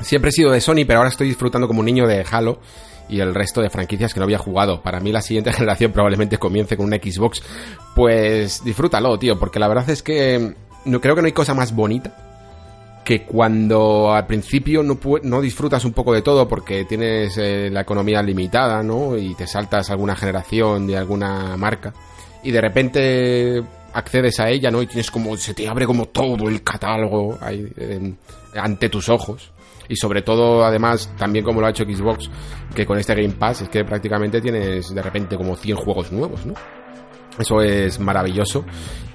[0.00, 2.60] Siempre he sido de Sony, pero ahora estoy disfrutando como un niño de Halo
[3.08, 4.82] y el resto de franquicias que no había jugado.
[4.82, 7.42] Para mí la siguiente generación probablemente comience con una Xbox.
[7.94, 10.54] Pues disfrútalo, tío, porque la verdad es que
[10.84, 12.14] no creo que no hay cosa más bonita
[13.04, 17.82] que cuando al principio no, no disfrutas un poco de todo porque tienes eh, la
[17.82, 19.16] economía limitada, ¿no?
[19.16, 21.94] Y te saltas alguna generación de alguna marca
[22.42, 23.62] y de repente
[23.92, 24.82] accedes a ella, ¿no?
[24.82, 27.72] Y tienes como, se te abre como todo el catálogo ahí
[28.54, 29.52] ante tus ojos.
[29.88, 32.30] Y sobre todo, además, también como lo ha hecho Xbox,
[32.74, 36.44] que con este Game Pass es que prácticamente tienes de repente como 100 juegos nuevos,
[36.46, 36.54] ¿no?
[37.38, 38.64] Eso es maravilloso.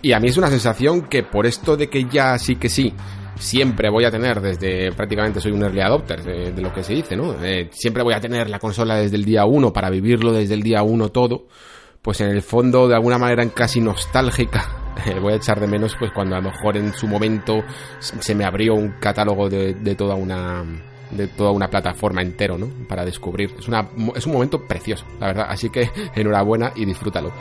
[0.02, 2.94] Y a mí es una sensación que por esto de que ya sí que sí,
[3.36, 7.16] siempre voy a tener desde prácticamente soy un early adopter de, lo que se dice,
[7.16, 7.36] ¿no?
[7.44, 10.62] Eh, siempre voy a tener la consola desde el día 1 para vivirlo desde el
[10.62, 11.48] día 1 todo
[12.02, 14.81] pues en el fondo de alguna manera casi nostálgica
[15.22, 17.64] voy a echar de menos pues cuando a lo mejor en su momento
[18.00, 20.64] se me abrió un catálogo de, de toda una
[21.12, 22.70] de toda una plataforma entero, ¿no?
[22.88, 23.54] Para descubrir.
[23.60, 25.46] Es, una, es un momento precioso, la verdad.
[25.50, 27.32] Así que enhorabuena y disfrútalo.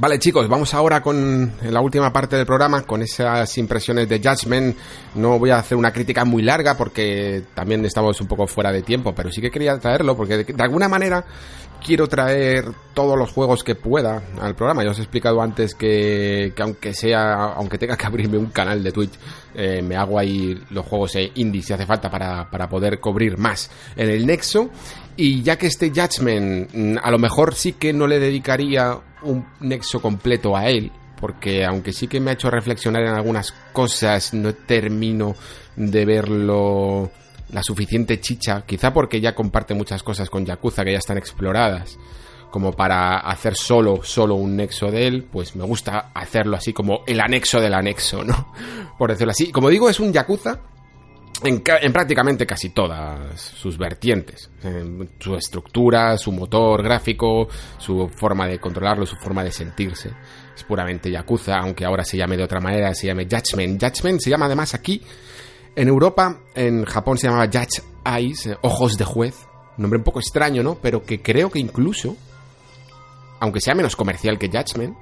[0.00, 4.74] Vale chicos, vamos ahora con la última parte del programa, con esas impresiones de Judgment.
[5.16, 8.80] No voy a hacer una crítica muy larga porque también estamos un poco fuera de
[8.80, 11.22] tiempo, pero sí que quería traerlo porque de, alguna manera
[11.84, 12.64] quiero traer
[12.94, 14.82] todos los juegos que pueda al programa.
[14.84, 18.92] Ya os he explicado antes que, aunque sea, aunque tenga que abrirme un canal de
[18.92, 19.18] Twitch,
[19.54, 23.36] eh, me hago ahí los juegos eh, indie si hace falta para, para poder cubrir
[23.36, 24.70] más en el Nexo.
[25.18, 29.46] Y ya que este Judgment mm, a lo mejor sí que no le dedicaría un
[29.60, 34.34] nexo completo a él, porque aunque sí que me ha hecho reflexionar en algunas cosas,
[34.34, 35.34] no termino
[35.76, 37.10] de verlo
[37.52, 41.98] la suficiente chicha, quizá porque ya comparte muchas cosas con Yakuza que ya están exploradas,
[42.50, 47.02] como para hacer solo, solo un nexo de él, pues me gusta hacerlo así como
[47.06, 48.52] el anexo del anexo, ¿no?
[48.98, 49.52] Por decirlo así.
[49.52, 50.60] Como digo, es un Yakuza
[51.42, 54.50] en, prácticamente casi todas sus vertientes.
[55.18, 57.48] su estructura, su motor gráfico,
[57.78, 60.10] su forma de controlarlo, su forma de sentirse.
[60.54, 63.82] Es puramente Yakuza, aunque ahora se llame de otra manera, se llame Judgment.
[63.82, 65.02] Judgment se llama además aquí,
[65.76, 69.46] en Europa, en Japón se llamaba Judge Eyes, eh, ojos de juez.
[69.76, 70.74] Nombre un poco extraño, ¿no?
[70.76, 72.16] Pero que creo que incluso,
[73.38, 74.96] aunque sea menos comercial que Judgment,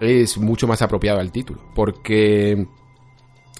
[0.00, 1.60] es mucho más apropiado al título.
[1.74, 2.66] Porque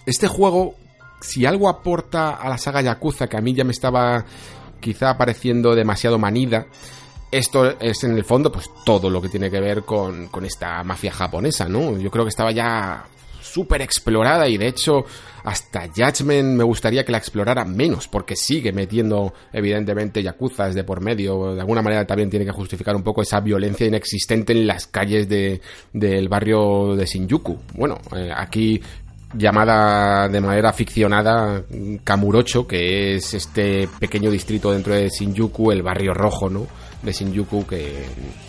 [0.07, 0.75] este juego
[1.21, 4.25] si algo aporta a la saga Yakuza, que a mí ya me estaba
[4.81, 6.67] quizá pareciendo demasiado manida,
[7.31, 10.83] esto es en el fondo pues todo lo que tiene que ver con, con esta
[10.85, 11.99] mafia japonesa, ¿no?
[11.99, 13.05] Yo creo que estaba ya
[13.57, 15.05] súper explorada y de hecho
[15.45, 21.01] hasta Judgment me gustaría que la explorara menos porque sigue metiendo evidentemente yakuzas de por
[21.01, 24.89] medio de alguna manera también tiene que justificar un poco esa violencia inexistente en las
[24.89, 25.61] calles de,
[25.93, 28.83] del barrio de Shinjuku bueno eh, aquí
[29.35, 31.63] llamada de manera ficcionada
[32.05, 36.67] Kamurocho, que es este pequeño distrito dentro de Shinjuku, el barrio rojo, ¿no?
[37.03, 38.05] De Shinjuku, que,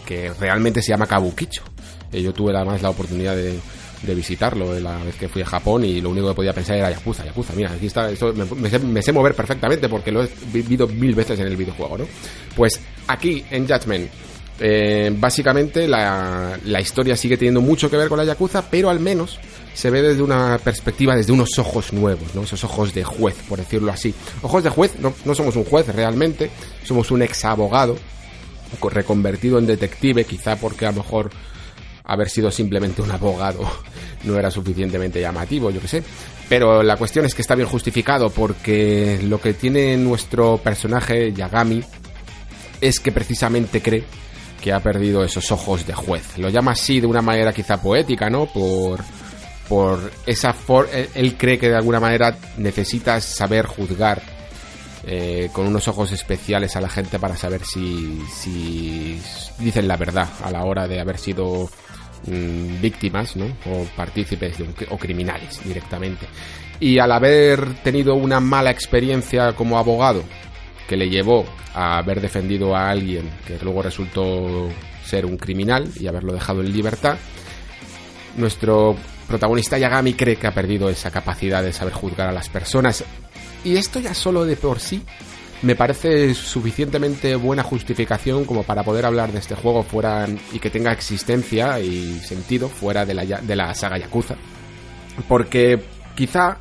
[0.06, 1.64] que realmente se llama Kabukicho.
[2.12, 3.60] Eh, yo tuve además la oportunidad de,
[4.02, 6.92] de visitarlo la vez que fui a Japón y lo único que podía pensar era
[6.92, 11.16] Yakuza, Yakuza, mira, aquí está, esto me, sé, mover perfectamente porque lo he vivido mil
[11.16, 12.06] veces en el videojuego, ¿no?
[12.56, 14.10] Pues aquí en Judgment,
[14.60, 19.00] eh, básicamente la, la historia sigue teniendo mucho que ver con la Yakuza, pero al
[19.00, 19.40] menos
[19.78, 22.42] se ve desde una perspectiva, desde unos ojos nuevos, ¿no?
[22.42, 24.12] Esos ojos de juez, por decirlo así.
[24.42, 26.50] Ojos de juez, no, no somos un juez realmente,
[26.84, 27.96] somos un ex abogado
[28.90, 31.30] reconvertido en detective, quizá porque a lo mejor
[32.06, 33.70] haber sido simplemente un abogado
[34.24, 36.04] no era suficientemente llamativo, yo que sé.
[36.50, 41.84] Pero la cuestión es que está bien justificado porque lo que tiene nuestro personaje Yagami
[42.82, 44.06] es que precisamente cree
[44.60, 46.36] que ha perdido esos ojos de juez.
[46.40, 48.48] Lo llama así de una manera quizá poética, ¿no?
[48.48, 49.04] Por
[49.68, 54.22] por esa for él, cree que de alguna manera necesitas saber juzgar
[55.06, 59.22] eh, con unos ojos especiales a la gente para saber si, si
[59.60, 61.70] dicen la verdad a la hora de haber sido
[62.26, 63.46] Mm, víctimas, ¿no?
[63.46, 64.58] O partícipes
[64.90, 66.28] o criminales directamente.
[66.80, 70.24] Y al haber tenido una mala experiencia como abogado,
[70.88, 74.70] que le llevó a haber defendido a alguien que luego resultó
[75.06, 77.18] ser un criminal y haberlo dejado en libertad,
[78.36, 78.96] nuestro
[79.28, 83.04] protagonista Yagami cree que ha perdido esa capacidad de saber juzgar a las personas.
[83.64, 85.04] Y esto ya solo de por sí
[85.62, 90.70] me parece suficientemente buena justificación como para poder hablar de este juego fuera y que
[90.70, 94.36] tenga existencia y sentido fuera de la, de la saga Yakuza.
[95.28, 95.82] Porque
[96.16, 96.60] quizá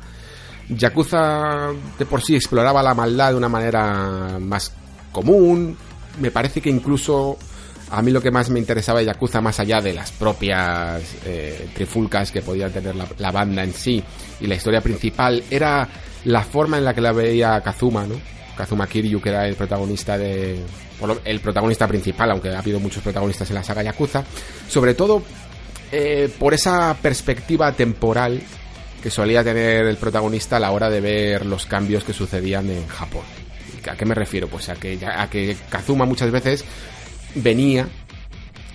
[0.69, 4.73] Yakuza de por sí exploraba la maldad de una manera más
[5.11, 5.77] común.
[6.19, 7.37] Me parece que incluso
[7.89, 11.69] a mí lo que más me interesaba de Yakuza, más allá de las propias eh,
[11.73, 14.03] trifulcas que podía tener la, banda en sí
[14.41, 15.87] y la historia principal, era
[16.25, 18.15] la forma en la que la veía Kazuma, ¿no?
[18.57, 20.59] Kazuma Kiryu, que era el protagonista de.
[21.23, 24.23] el protagonista principal, aunque ha habido muchos protagonistas en la saga Yakuza.
[24.67, 25.23] Sobre todo
[25.91, 28.41] eh, por esa perspectiva temporal
[29.01, 32.87] que solía tener el protagonista a la hora de ver los cambios que sucedían en
[32.87, 33.23] Japón.
[33.89, 34.49] ¿A qué me refiero?
[34.49, 36.65] Pues a que, a que Kazuma muchas veces
[37.35, 37.87] venía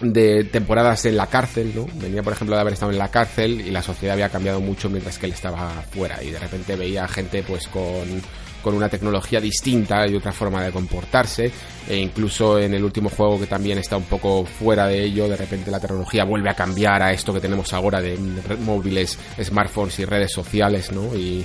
[0.00, 1.86] de temporadas en la cárcel, ¿no?
[1.94, 4.90] Venía, por ejemplo, de haber estado en la cárcel y la sociedad había cambiado mucho
[4.90, 8.20] mientras que él estaba fuera y de repente veía gente pues con
[8.62, 11.50] con una tecnología distinta y otra forma de comportarse
[11.88, 15.36] e incluso en el último juego que también está un poco fuera de ello de
[15.36, 18.16] repente la tecnología vuelve a cambiar a esto que tenemos ahora de
[18.60, 21.14] móviles smartphones y redes sociales ¿no?
[21.14, 21.44] y,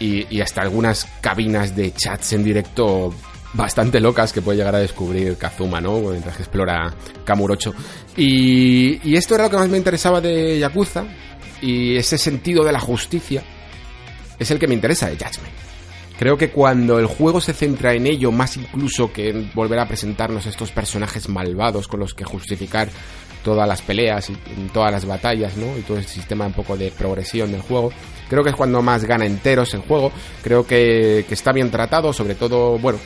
[0.00, 3.14] y, hasta algunas cabinas de chats en directo
[3.54, 6.00] bastante locas que puede llegar a descubrir Kazuma, ¿no?
[6.00, 7.74] Mientras que explora Kamurocho.
[8.16, 11.04] Y, y esto era lo que más me interesaba de Yakuza.
[11.60, 13.42] Y ese sentido de la justicia
[14.38, 15.54] es el que me interesa de Judgment.
[16.18, 19.88] Creo que cuando el juego se centra en ello, más incluso que en volver a
[19.88, 22.88] presentarnos estos personajes malvados con los que justificar
[23.42, 24.36] todas las peleas y
[24.72, 25.76] todas las batallas, ¿no?
[25.76, 27.90] Y todo el sistema un poco de progresión del juego.
[28.28, 30.12] Creo que es cuando más gana enteros el juego.
[30.42, 32.98] Creo que, está bien tratado, sobre todo, bueno,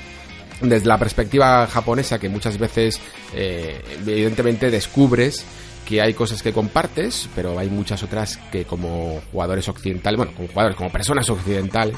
[0.61, 3.01] desde la perspectiva japonesa, que muchas veces,
[3.35, 5.45] eh, evidentemente, descubres
[5.87, 10.49] que hay cosas que compartes, pero hay muchas otras que como jugadores occidentales, bueno, como
[10.49, 11.97] jugadores, como personas occidentales,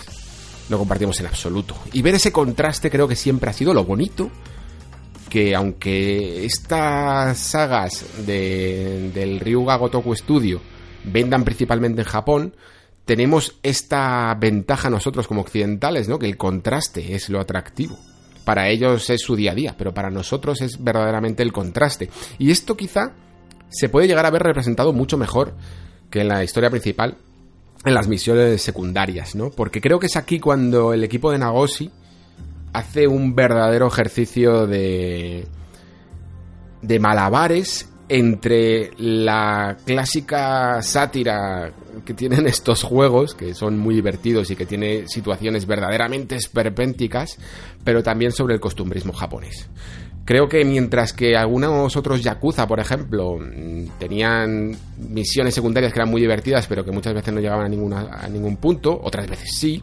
[0.69, 1.75] no compartimos en absoluto.
[1.93, 4.31] Y ver ese contraste creo que siempre ha sido lo bonito.
[5.31, 10.63] Que aunque estas sagas de, del Ryuga Gotoku Studio
[11.05, 12.57] vendan principalmente en Japón,
[13.05, 16.19] tenemos esta ventaja nosotros como occidentales, ¿no?
[16.19, 17.99] Que el contraste es lo atractivo.
[18.49, 22.09] Para ellos es su día a día, pero para nosotros es verdaderamente el contraste.
[22.39, 23.13] Y esto quizá
[23.69, 25.53] se puede llegar a ver representado mucho mejor
[26.09, 27.19] que en la historia principal
[27.85, 29.51] en las misiones secundarias, ¿no?
[29.51, 31.91] Porque creo que es aquí cuando el equipo de Nagosi
[32.73, 35.47] hace un verdadero ejercicio de
[36.81, 41.73] de malabares entre la clásica sátira
[42.05, 47.39] que tienen estos juegos, que son muy divertidos y que tiene situaciones verdaderamente esperpénticas,
[47.85, 49.69] pero también sobre el costumbrismo japonés.
[50.25, 53.39] Creo que mientras que algunos otros Yakuza, por ejemplo,
[53.99, 54.77] tenían
[55.09, 58.29] misiones secundarias que eran muy divertidas, pero que muchas veces no llegaban a, ninguna, a
[58.29, 59.83] ningún punto, otras veces sí,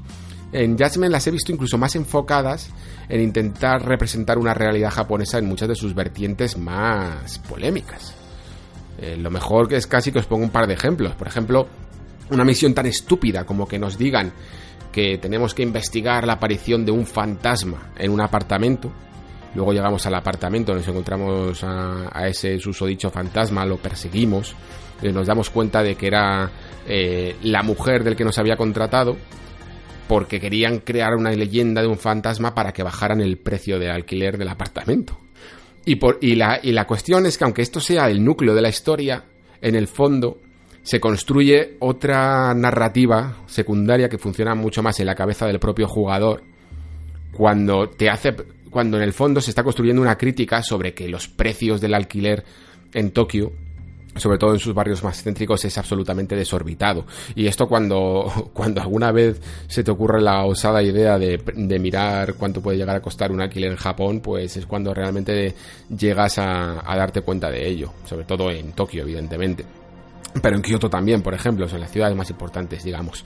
[0.64, 2.70] en Judgment las he visto incluso más enfocadas
[3.10, 8.16] en intentar representar una realidad japonesa en muchas de sus vertientes más polémicas.
[8.98, 11.14] Eh, lo mejor que es casi que os pongo un par de ejemplos.
[11.16, 11.68] Por ejemplo,
[12.32, 14.32] una misión tan estúpida como que nos digan
[14.92, 18.92] que tenemos que investigar la aparición de un fantasma en un apartamento
[19.56, 24.54] Luego llegamos al apartamento, nos encontramos a, ese susodicho fantasma, lo perseguimos,
[25.02, 26.52] y nos damos cuenta de que era
[26.86, 29.16] eh, la mujer del que nos había contratado,
[30.08, 34.38] porque querían crear una leyenda de un fantasma para que bajaran el precio de alquiler
[34.38, 35.20] del apartamento.
[35.86, 38.62] Y, por, y, la, y la cuestión es que aunque esto sea el núcleo de
[38.62, 39.24] la historia,
[39.62, 40.40] en el fondo
[40.84, 46.44] se construye otra narrativa secundaria que funciona mucho más en la cabeza del propio jugador
[47.32, 48.36] cuando te hace
[48.70, 52.44] cuando en el fondo se está construyendo una crítica sobre que los precios del alquiler
[52.94, 53.54] en Tokio
[54.16, 57.06] sobre todo en sus barrios más céntricos, es absolutamente desorbitado.
[57.36, 62.36] Y esto cuando, cuando alguna vez se te ocurre la osada idea de, de mirar
[62.36, 65.54] cuánto puede llegar a costar un alquiler en Japón, pues es cuando realmente
[65.96, 69.66] llegas a, a darte cuenta de ello, sobre todo en Tokio, evidentemente
[70.42, 73.26] pero en Kioto también, por ejemplo, son las ciudades más importantes, digamos.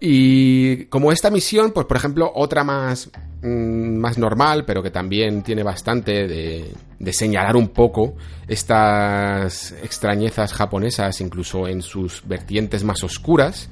[0.00, 3.10] Y como esta misión, pues por ejemplo, otra más,
[3.42, 8.14] mm, más normal, pero que también tiene bastante de, de señalar un poco
[8.46, 13.68] estas extrañezas japonesas, incluso en sus vertientes más oscuras,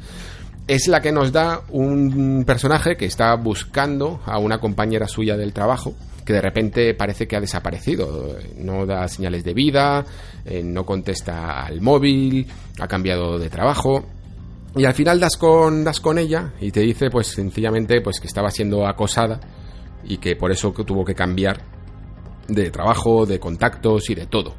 [0.68, 5.52] es la que nos da un personaje que está buscando a una compañera suya del
[5.52, 5.94] trabajo,
[6.26, 10.04] que de repente parece que ha desaparecido, no da señales de vida,
[10.44, 12.46] eh, no contesta al móvil,
[12.80, 14.04] ha cambiado de trabajo.
[14.74, 18.26] Y al final das con, das con ella y te dice pues sencillamente pues que
[18.26, 19.40] estaba siendo acosada
[20.04, 21.62] y que por eso tuvo que cambiar
[22.48, 24.54] de trabajo, de contactos y de todo.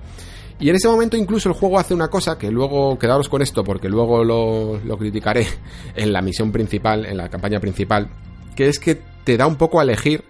[0.59, 3.63] Y en ese momento incluso el juego hace una cosa que luego, quedaros con esto
[3.63, 5.45] porque luego lo, lo criticaré
[5.95, 8.09] en la misión principal, en la campaña principal,
[8.55, 10.23] que es que te da un poco a elegir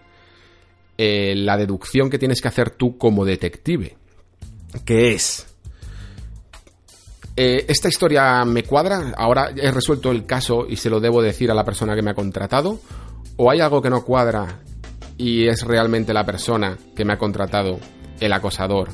[0.97, 3.97] eh, la deducción que tienes que hacer tú como detective.
[4.85, 5.45] Que es...
[7.35, 11.51] Eh, esta historia me cuadra, ahora he resuelto el caso y se lo debo decir
[11.51, 12.79] a la persona que me ha contratado,
[13.35, 14.61] o hay algo que no cuadra
[15.17, 17.79] y es realmente la persona que me ha contratado,
[18.19, 18.89] el acosador,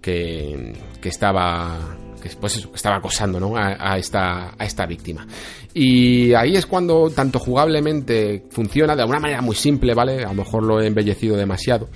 [0.00, 3.56] que, que estaba que pues estaba acosando ¿no?
[3.56, 5.26] a, esta, a esta víctima.
[5.74, 10.24] Y ahí es cuando tanto jugablemente funciona de alguna manera muy simple, ¿vale?
[10.24, 11.88] A lo mejor lo he embellecido demasiado.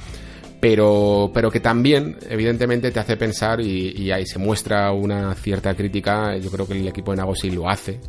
[0.61, 6.37] Pero, pero que también, evidentemente, te hace pensar y, ahí se muestra una cierta crítica.
[6.39, 8.01] Yo creo que el equipo de Nagosi lo hace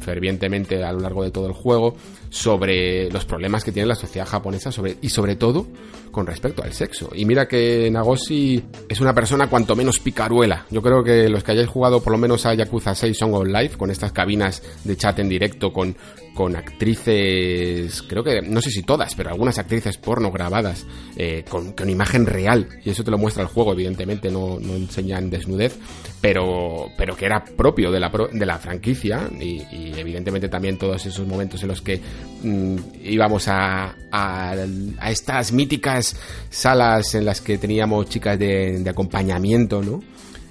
[0.00, 1.96] fervientemente a lo largo de todo el juego
[2.30, 5.66] sobre los problemas que tiene la sociedad japonesa sobre, y sobre todo
[6.10, 7.10] con respecto al sexo.
[7.14, 10.66] Y mira que Nagoshi es una persona cuanto menos picaruela.
[10.70, 13.46] Yo creo que los que hayáis jugado por lo menos a Yakuza 6 Song of
[13.46, 15.96] Life, con estas cabinas de chat en directo con,
[16.34, 20.84] con actrices, creo que, no sé si todas, pero algunas actrices porno grabadas
[21.16, 22.68] eh, con, imagen real.
[22.84, 25.78] Y eso te lo muestra el juego, evidentemente, no, no enseñan desnudez,
[26.20, 29.62] pero, pero que era propio de la, de la franquicia y,
[29.96, 32.00] evidentemente también todos esos momentos en los que
[32.42, 34.54] mm, íbamos a, a,
[34.98, 36.16] a estas míticas
[36.50, 40.02] salas en las que teníamos chicas de, acompañamiento, ¿no?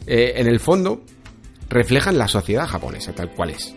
[0.07, 1.01] Eh, en el fondo
[1.69, 3.76] reflejan la sociedad japonesa tal cual es.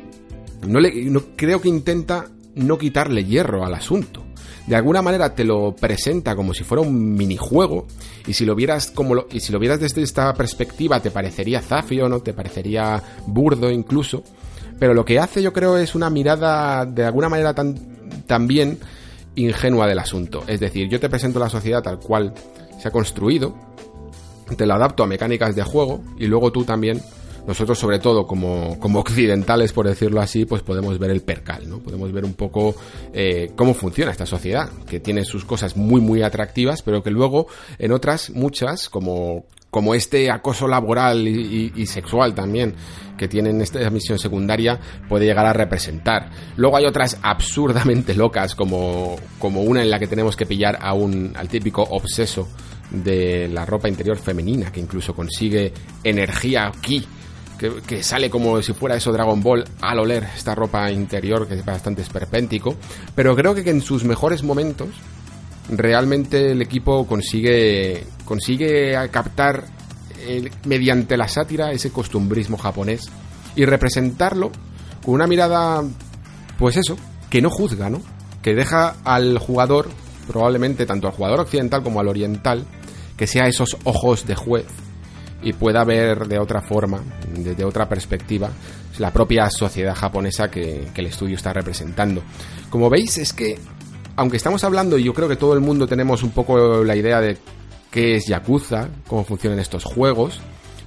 [0.66, 4.24] No, le, creo que intenta no quitarle hierro al asunto.
[4.66, 7.86] De alguna manera te lo presenta como si fuera un minijuego
[8.26, 12.08] y si lo vieras como y si lo vieras desde esta perspectiva te parecería zafio,
[12.08, 14.24] no te parecería burdo incluso,
[14.80, 17.76] pero lo que hace yo creo es una mirada de alguna manera tan
[18.26, 18.78] también
[19.36, 20.42] ingenua del asunto.
[20.48, 22.34] Es decir, yo te presento la sociedad tal cual
[22.80, 23.54] se ha construido,
[24.56, 27.02] te la adapto a mecánicas de juego y luego tú también,
[27.46, 31.78] nosotros sobre todo como, como occidentales, por decirlo así, pues podemos ver el percal, ¿no?
[31.78, 32.74] Podemos ver un poco
[33.12, 37.46] eh, cómo funciona esta sociedad, que tiene sus cosas muy, muy atractivas, pero que luego
[37.78, 39.44] en otras, muchas, como
[39.76, 42.74] como este acoso laboral y, sexual también
[43.18, 46.30] que tienen esta misión secundaria puede llegar a representar.
[46.56, 50.94] Luego hay otras absurdamente locas como, como una en la que tenemos que pillar a
[50.94, 52.48] un, al típico obseso
[52.90, 57.06] de la ropa interior femenina que incluso consigue energía aquí
[57.58, 61.64] que, sale como si fuera eso Dragon Ball al oler esta ropa interior que es
[61.64, 62.76] bastante esperpéntico
[63.14, 64.88] pero creo que en sus mejores momentos
[65.68, 69.64] realmente el equipo consigue, consigue captar
[70.64, 73.08] mediante la sátira ese costumbrismo japonés
[73.54, 74.50] y representarlo
[75.04, 75.82] con una mirada,
[76.58, 76.96] pues eso,
[77.30, 78.02] que no juzga, ¿no?
[78.42, 79.88] Que deja al jugador,
[80.26, 82.66] probablemente tanto al jugador occidental como al oriental,
[83.16, 84.66] que sea esos ojos de juez
[85.42, 87.00] y pueda ver de otra forma,
[87.34, 88.50] desde otra perspectiva,
[88.98, 92.22] la propia sociedad japonesa que, el estudio está representando.
[92.70, 93.58] Como veis, es que
[94.16, 97.20] aunque estamos hablando, y yo creo que todo el mundo tenemos un poco la idea
[97.20, 97.36] de
[97.90, 100.40] qué es Yakuza, cómo funcionan estos juegos,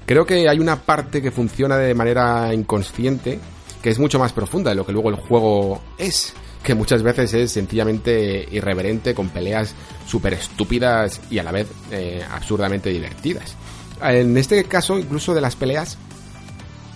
[0.06, 3.40] creo que hay una parte que funciona de manera inconsciente,
[3.84, 7.34] que es mucho más profunda de lo que luego el juego es, que muchas veces
[7.36, 9.76] es sencillamente irreverente, con peleas
[10.08, 13.56] súper estúpidas y a la vez eh, absurdamente divertidas.
[14.02, 15.98] En este caso, incluso de las peleas,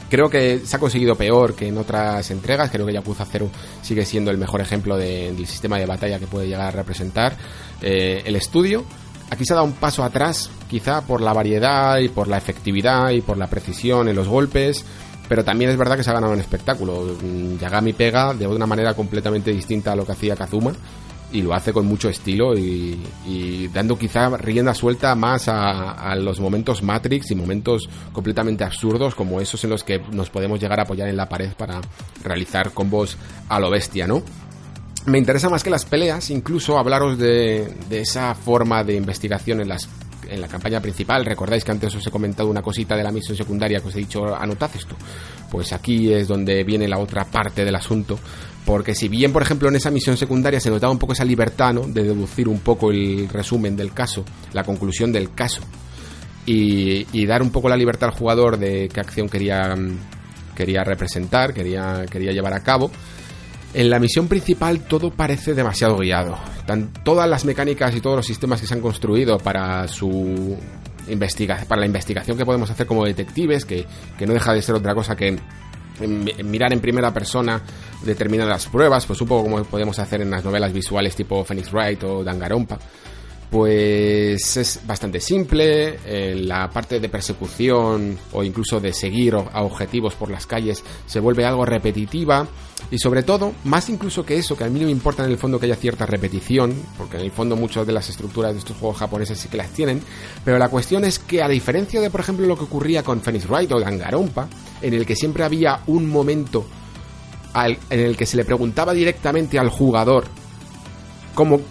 [0.09, 2.69] creo que se ha conseguido peor que en otras entregas.
[2.69, 3.49] Creo que Yakuza 0
[3.81, 7.35] sigue siendo el mejor ejemplo del sistema de batalla que puede llegar a representar
[7.81, 8.85] eh, el estudio.
[9.31, 13.09] Aquí se ha dado un paso atrás, quizá por la variedad y por la efectividad
[13.09, 14.85] y por la precisión en los golpes.
[15.27, 17.17] Pero también es verdad que se ha ganado un espectáculo.
[17.59, 20.73] Yagami pega de una manera completamente distinta a lo que hacía Kazuma
[21.33, 22.97] y lo hace con mucho estilo y,
[23.73, 29.63] dando quizá rienda suelta más a, los momentos Matrix y momentos completamente absurdos como esos
[29.63, 31.81] en los que nos podemos llegar a apoyar en la pared para
[32.23, 33.17] realizar combos
[33.49, 34.21] a lo bestia, ¿no?
[35.05, 39.67] Me interesa más que las peleas, incluso hablaros de, de esa forma de investigación en
[39.67, 39.89] las
[40.29, 41.25] en la campaña principal.
[41.25, 43.99] Recordáis que antes os he comentado una cosita de la misión secundaria que os he
[43.99, 44.95] dicho, anotad esto.
[45.51, 48.17] Pues aquí es donde viene la otra parte del asunto.
[48.65, 51.73] Porque si bien, por ejemplo, en esa misión secundaria se notaba un poco esa libertad,
[51.73, 51.81] ¿no?
[51.81, 54.23] De deducir un poco el resumen del caso,
[54.53, 55.61] la conclusión del caso.
[56.45, 59.75] Y, y dar un poco la libertad al jugador de qué acción quería,
[60.55, 62.91] quería representar, quería, quería llevar a cabo
[63.73, 66.37] en la misión principal todo parece demasiado guiado.
[67.03, 70.57] todas las mecánicas y todos los sistemas que se han construido para su
[71.67, 73.85] para la investigación que podemos hacer como detectives, que,
[74.17, 75.37] que no deja de ser otra cosa que
[75.99, 77.61] mirar en primera persona
[78.03, 82.03] determinadas pruebas, pues un poco como podemos hacer en las novelas visuales tipo Phoenix Wright
[82.03, 82.79] o Dangarompa
[83.53, 90.15] pues es bastante simple, eh, la parte de persecución o incluso de seguir a objetivos
[90.15, 92.47] por las calles se vuelve algo repetitiva
[92.89, 95.37] y sobre todo, más incluso que eso, que a mí no me importa en el
[95.37, 98.75] fondo que haya cierta repetición, porque en el fondo muchas de las estructuras de estos
[98.75, 100.01] juegos japoneses sí que las tienen,
[100.43, 103.47] pero la cuestión es que a diferencia de por ejemplo lo que ocurría con Phoenix
[103.47, 104.47] Wright o Dangarompa,
[104.81, 106.65] en el que siempre había un momento
[107.53, 110.25] en el que se le preguntaba directamente al jugador
[111.35, 111.61] cómo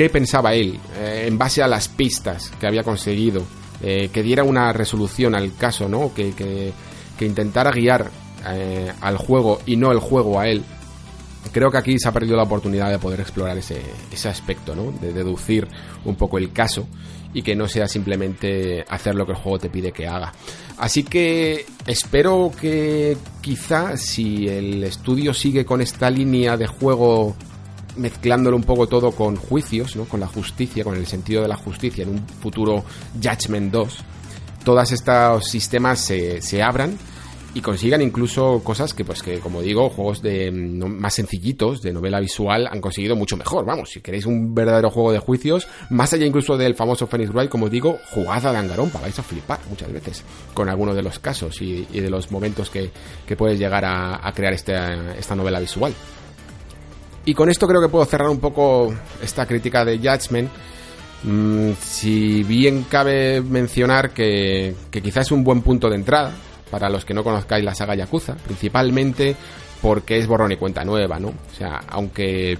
[0.00, 3.42] qué pensaba él eh, en base a las pistas que había conseguido,
[3.82, 6.14] eh, que diera una resolución al caso, ¿no?
[6.14, 6.72] Que, que,
[7.26, 8.10] intentara guiar
[8.46, 10.64] eh, al juego y no el juego a él.
[11.52, 14.90] Creo que aquí se ha perdido la oportunidad de poder explorar ese, ese aspecto, ¿no?
[14.90, 15.68] De deducir
[16.06, 16.86] un poco el caso
[17.34, 20.32] y que no sea simplemente hacer lo que el juego te pide que haga.
[20.78, 27.36] Así que espero que quizá si el estudio sigue con esta línea de juego
[28.00, 30.06] mezclándolo un poco todo con juicios, ¿no?
[30.06, 33.98] con la justicia, con el sentido de la justicia en un futuro Judgment 2,
[34.64, 36.98] todos estos sistemas se, se abran
[37.52, 42.20] y consigan incluso cosas que, pues que, como digo, juegos de más sencillitos, de novela
[42.20, 43.64] visual, han conseguido mucho mejor.
[43.64, 47.50] Vamos, si queréis un verdadero juego de juicios, más allá incluso del famoso Phoenix Wright,
[47.50, 50.24] como digo, jugad a Dangarompa, vais a flipar muchas veces
[50.54, 52.90] con algunos de los casos y, de los momentos que,
[53.26, 55.92] que puedes llegar a, a crear esta, esta novela visual.
[57.24, 60.50] Y con esto creo que puedo cerrar un poco esta crítica de Judgment.
[61.22, 66.32] Mm, si bien cabe mencionar que, que quizás es un buen punto de entrada
[66.70, 69.36] para los que no conozcáis la saga Yakuza, principalmente
[69.82, 71.28] porque es borrón y cuenta nueva, ¿no?
[71.28, 72.58] O sea, aunque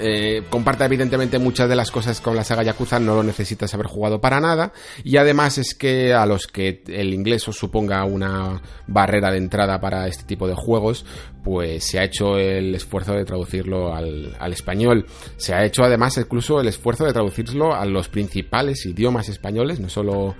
[0.00, 3.86] eh, comparta evidentemente muchas de las cosas con la saga Yakuza, no lo necesitas haber
[3.86, 4.72] jugado para nada.
[5.04, 9.80] Y además es que a los que el inglés os suponga una barrera de entrada
[9.80, 11.04] para este tipo de juegos,
[11.44, 15.06] pues se ha hecho el esfuerzo de traducirlo al, al español.
[15.36, 19.88] Se ha hecho además incluso el esfuerzo de traducirlo a los principales idiomas españoles, no
[19.88, 20.34] solo,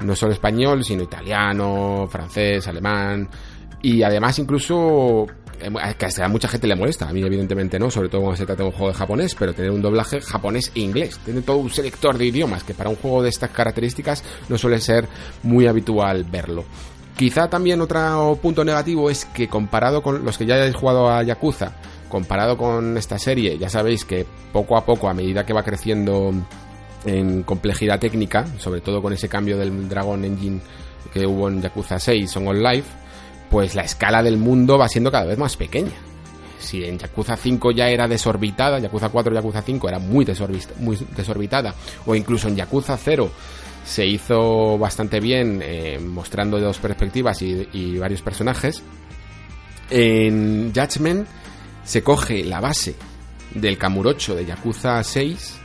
[0.00, 3.28] no solo español, sino italiano, francés, alemán.
[3.82, 5.26] Y además incluso
[5.98, 8.62] que a mucha gente le molesta, a mí evidentemente no, sobre todo cuando se trata
[8.62, 11.70] de un juego de japonés, pero tener un doblaje japonés e inglés, tiene todo un
[11.70, 15.08] selector de idiomas, que para un juego de estas características no suele ser
[15.42, 16.64] muy habitual verlo.
[17.16, 21.22] Quizá también otro punto negativo es que comparado con los que ya hayáis jugado a
[21.22, 21.72] Yakuza,
[22.08, 26.32] comparado con esta serie, ya sabéis que poco a poco, a medida que va creciendo
[27.04, 30.60] en complejidad técnica, sobre todo con ese cambio del Dragon Engine
[31.12, 32.88] que hubo en Yakuza 6 Son On Life,
[33.52, 35.92] pues la escala del mundo va siendo cada vez más pequeña.
[36.58, 41.74] Si en Yakuza 5 ya era desorbitada, Yakuza 4 y Yakuza 5 era muy, desorbitada,
[42.06, 43.30] o incluso en Yakuza 0
[43.84, 48.82] se hizo bastante bien eh, mostrando dos perspectivas y, y, varios personajes,
[49.90, 51.28] en Judgment
[51.84, 52.94] se coge la base
[53.54, 55.61] del Kamurocho de Yakuza 6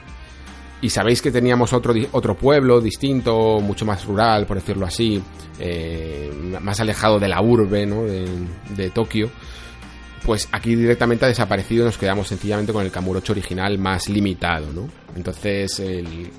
[0.82, 5.22] y sabéis que teníamos otro, otro pueblo distinto, mucho más rural, por decirlo así,
[5.60, 6.32] eh,
[6.62, 8.04] más alejado de la urbe ¿no?
[8.04, 9.30] de, Tokio.
[10.24, 14.72] Pues aquí directamente ha desaparecido y nos quedamos sencillamente con el Kamurocho original más limitado,
[14.74, 14.90] ¿no?
[15.16, 16.30] Entonces, el,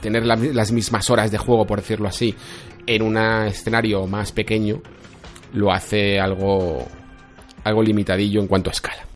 [0.00, 2.34] tener las mismas horas de juego, por decirlo así,
[2.86, 4.82] en un escenario más pequeño,
[5.52, 6.84] lo hace algo,
[7.64, 9.11] algo limitadillo en cuanto a escala.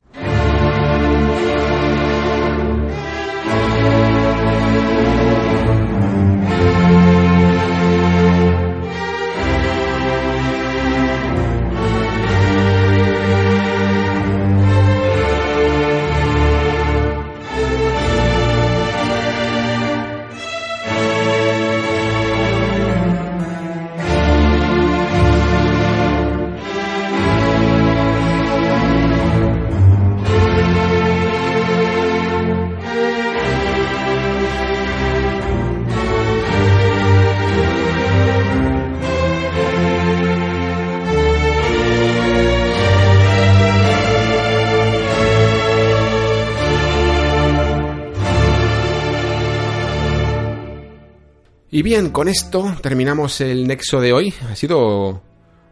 [51.76, 54.32] Y bien, con esto terminamos el nexo de hoy.
[54.50, 55.20] Ha sido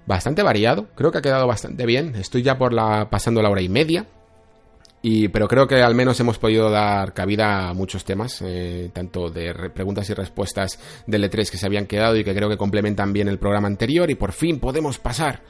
[0.04, 2.14] bastante variado, creo que ha quedado bastante bien.
[2.16, 4.06] Estoy ya por la pasando la hora y media.
[5.00, 9.30] Y, pero creo que al menos hemos podido dar cabida a muchos temas, eh, tanto
[9.30, 13.14] de preguntas y respuestas del E3 que se habían quedado y que creo que complementan
[13.14, 14.10] bien el programa anterior.
[14.10, 15.40] Y por fin podemos pasar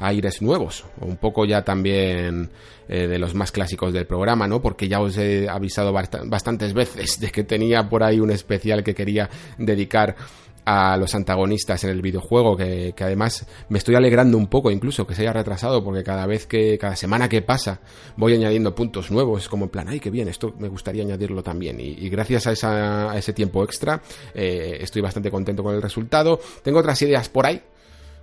[0.00, 2.50] aires nuevos, un poco ya también
[2.88, 4.60] eh, de los más clásicos del programa, ¿no?
[4.60, 8.94] Porque ya os he avisado bastantes veces de que tenía por ahí un especial que
[8.94, 9.28] quería
[9.58, 10.16] dedicar
[10.64, 15.14] a los antagonistas en el videojuego, que, además me estoy alegrando un poco incluso que
[15.14, 17.80] se haya retrasado, porque cada vez que, cada semana que pasa,
[18.16, 21.80] voy añadiendo puntos nuevos, como en plan, ay, qué bien, esto me gustaría añadirlo también.
[21.80, 24.02] Y, gracias a, esa, ese tiempo extra,
[24.34, 26.40] eh, estoy bastante contento con el resultado.
[26.62, 27.62] Tengo otras ideas por ahí,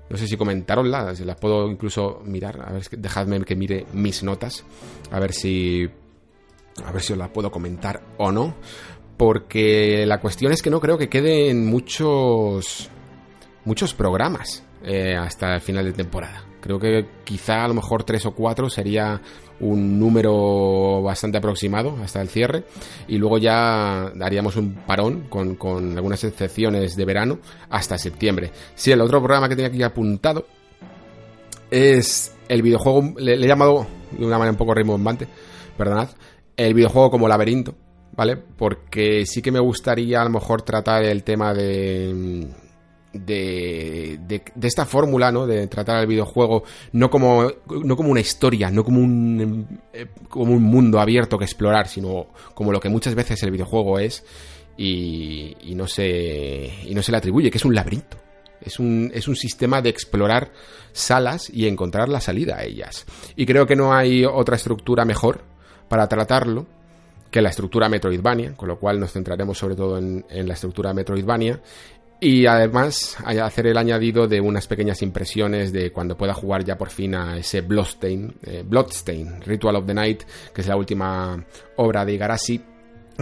[0.09, 2.61] no sé si comentaroslas, si las puedo incluso mirar.
[2.65, 4.63] A ver, dejadme que mire mis notas.
[5.11, 5.89] A ver si.
[6.85, 8.55] A ver si os las puedo comentar o no.
[9.17, 12.89] Porque la cuestión es que no creo que queden muchos.
[13.65, 16.46] Muchos programas eh, hasta el final de temporada.
[16.61, 19.21] Creo que quizá a lo mejor tres o cuatro sería
[19.59, 22.63] un número bastante aproximado hasta el cierre
[23.07, 27.39] y luego ya daríamos un parón con, algunas excepciones de verano
[27.69, 28.51] hasta septiembre.
[28.75, 30.45] Sí, el otro programa que tenía aquí apuntado
[31.69, 35.27] es el videojuego, le, he llamado de una manera un poco rimbombante,
[35.77, 36.09] perdonad,
[36.55, 37.75] el videojuego como laberinto,
[38.15, 38.37] ¿vale?
[38.37, 42.47] Porque sí que me gustaría a lo mejor tratar el tema de
[43.13, 45.47] de, de, esta fórmula, ¿no?
[45.47, 47.51] De tratar el videojuego no como,
[47.83, 52.27] no como una historia, no como un, eh, como un mundo abierto que explorar, sino
[52.53, 54.23] como lo que muchas veces el videojuego es
[54.77, 58.17] y, y, no, se, y no se le atribuye, que es un laberinto.
[58.59, 60.51] Es un, es un sistema de explorar
[60.91, 63.05] salas y encontrar la salida a ellas.
[63.35, 65.41] Y creo que no hay otra estructura mejor
[65.87, 66.65] para tratarlo
[67.29, 70.93] que la estructura Metroidvania, con lo cual nos centraremos sobre todo en, en la estructura
[70.93, 71.61] Metroidvania
[72.19, 76.89] y además hacer el añadido de unas pequeñas impresiones de cuando pueda jugar ya por
[76.89, 80.23] fin a ese Bloodstain, eh, Bloodstain, Ritual of the Night,
[80.53, 81.45] que es la última
[81.75, 82.61] obra de Igarashi,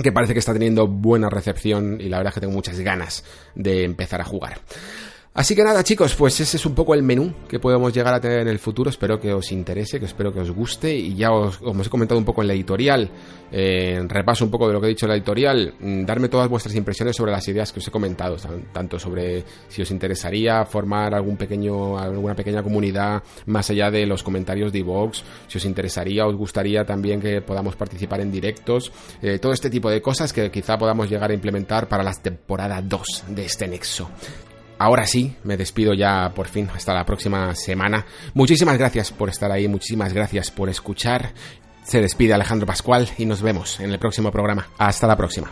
[0.01, 3.23] que parece que está teniendo buena recepción y la verdad es que tengo muchas ganas
[3.53, 4.59] de empezar a jugar.
[5.36, 8.22] Así que nada, chicos, pues ese es un poco el menú que podemos llegar a
[8.22, 8.90] tener en el futuro.
[8.90, 10.95] Espero que os interese, que espero que os guste.
[10.95, 13.12] Y ya os, os he comentado un poco en la editorial,
[13.52, 16.48] eh, repaso un poco de lo que he dicho en la editorial, mm, darme todas
[16.48, 18.38] vuestras impresiones sobre las ideas que os he comentado,
[18.72, 24.24] tanto sobre si os interesaría formar algún pequeño, alguna pequeña comunidad más allá de los
[24.24, 28.90] comentarios de iVoox, si os interesaría, os gustaría también que podamos participar en directos,
[29.22, 32.82] eh, todo este tipo de cosas que quizá podamos llegar a implementar para la temporada
[32.82, 34.10] 2 de este nexo.
[34.77, 38.06] Ahora sí, me despido ya por fin hasta la próxima semana.
[38.34, 41.34] Muchísimas gracias por estar ahí, muchísimas gracias por escuchar.
[41.84, 44.68] Se despide Alejandro Pascual y nos vemos en el próximo programa.
[44.77, 45.52] Hasta la próxima.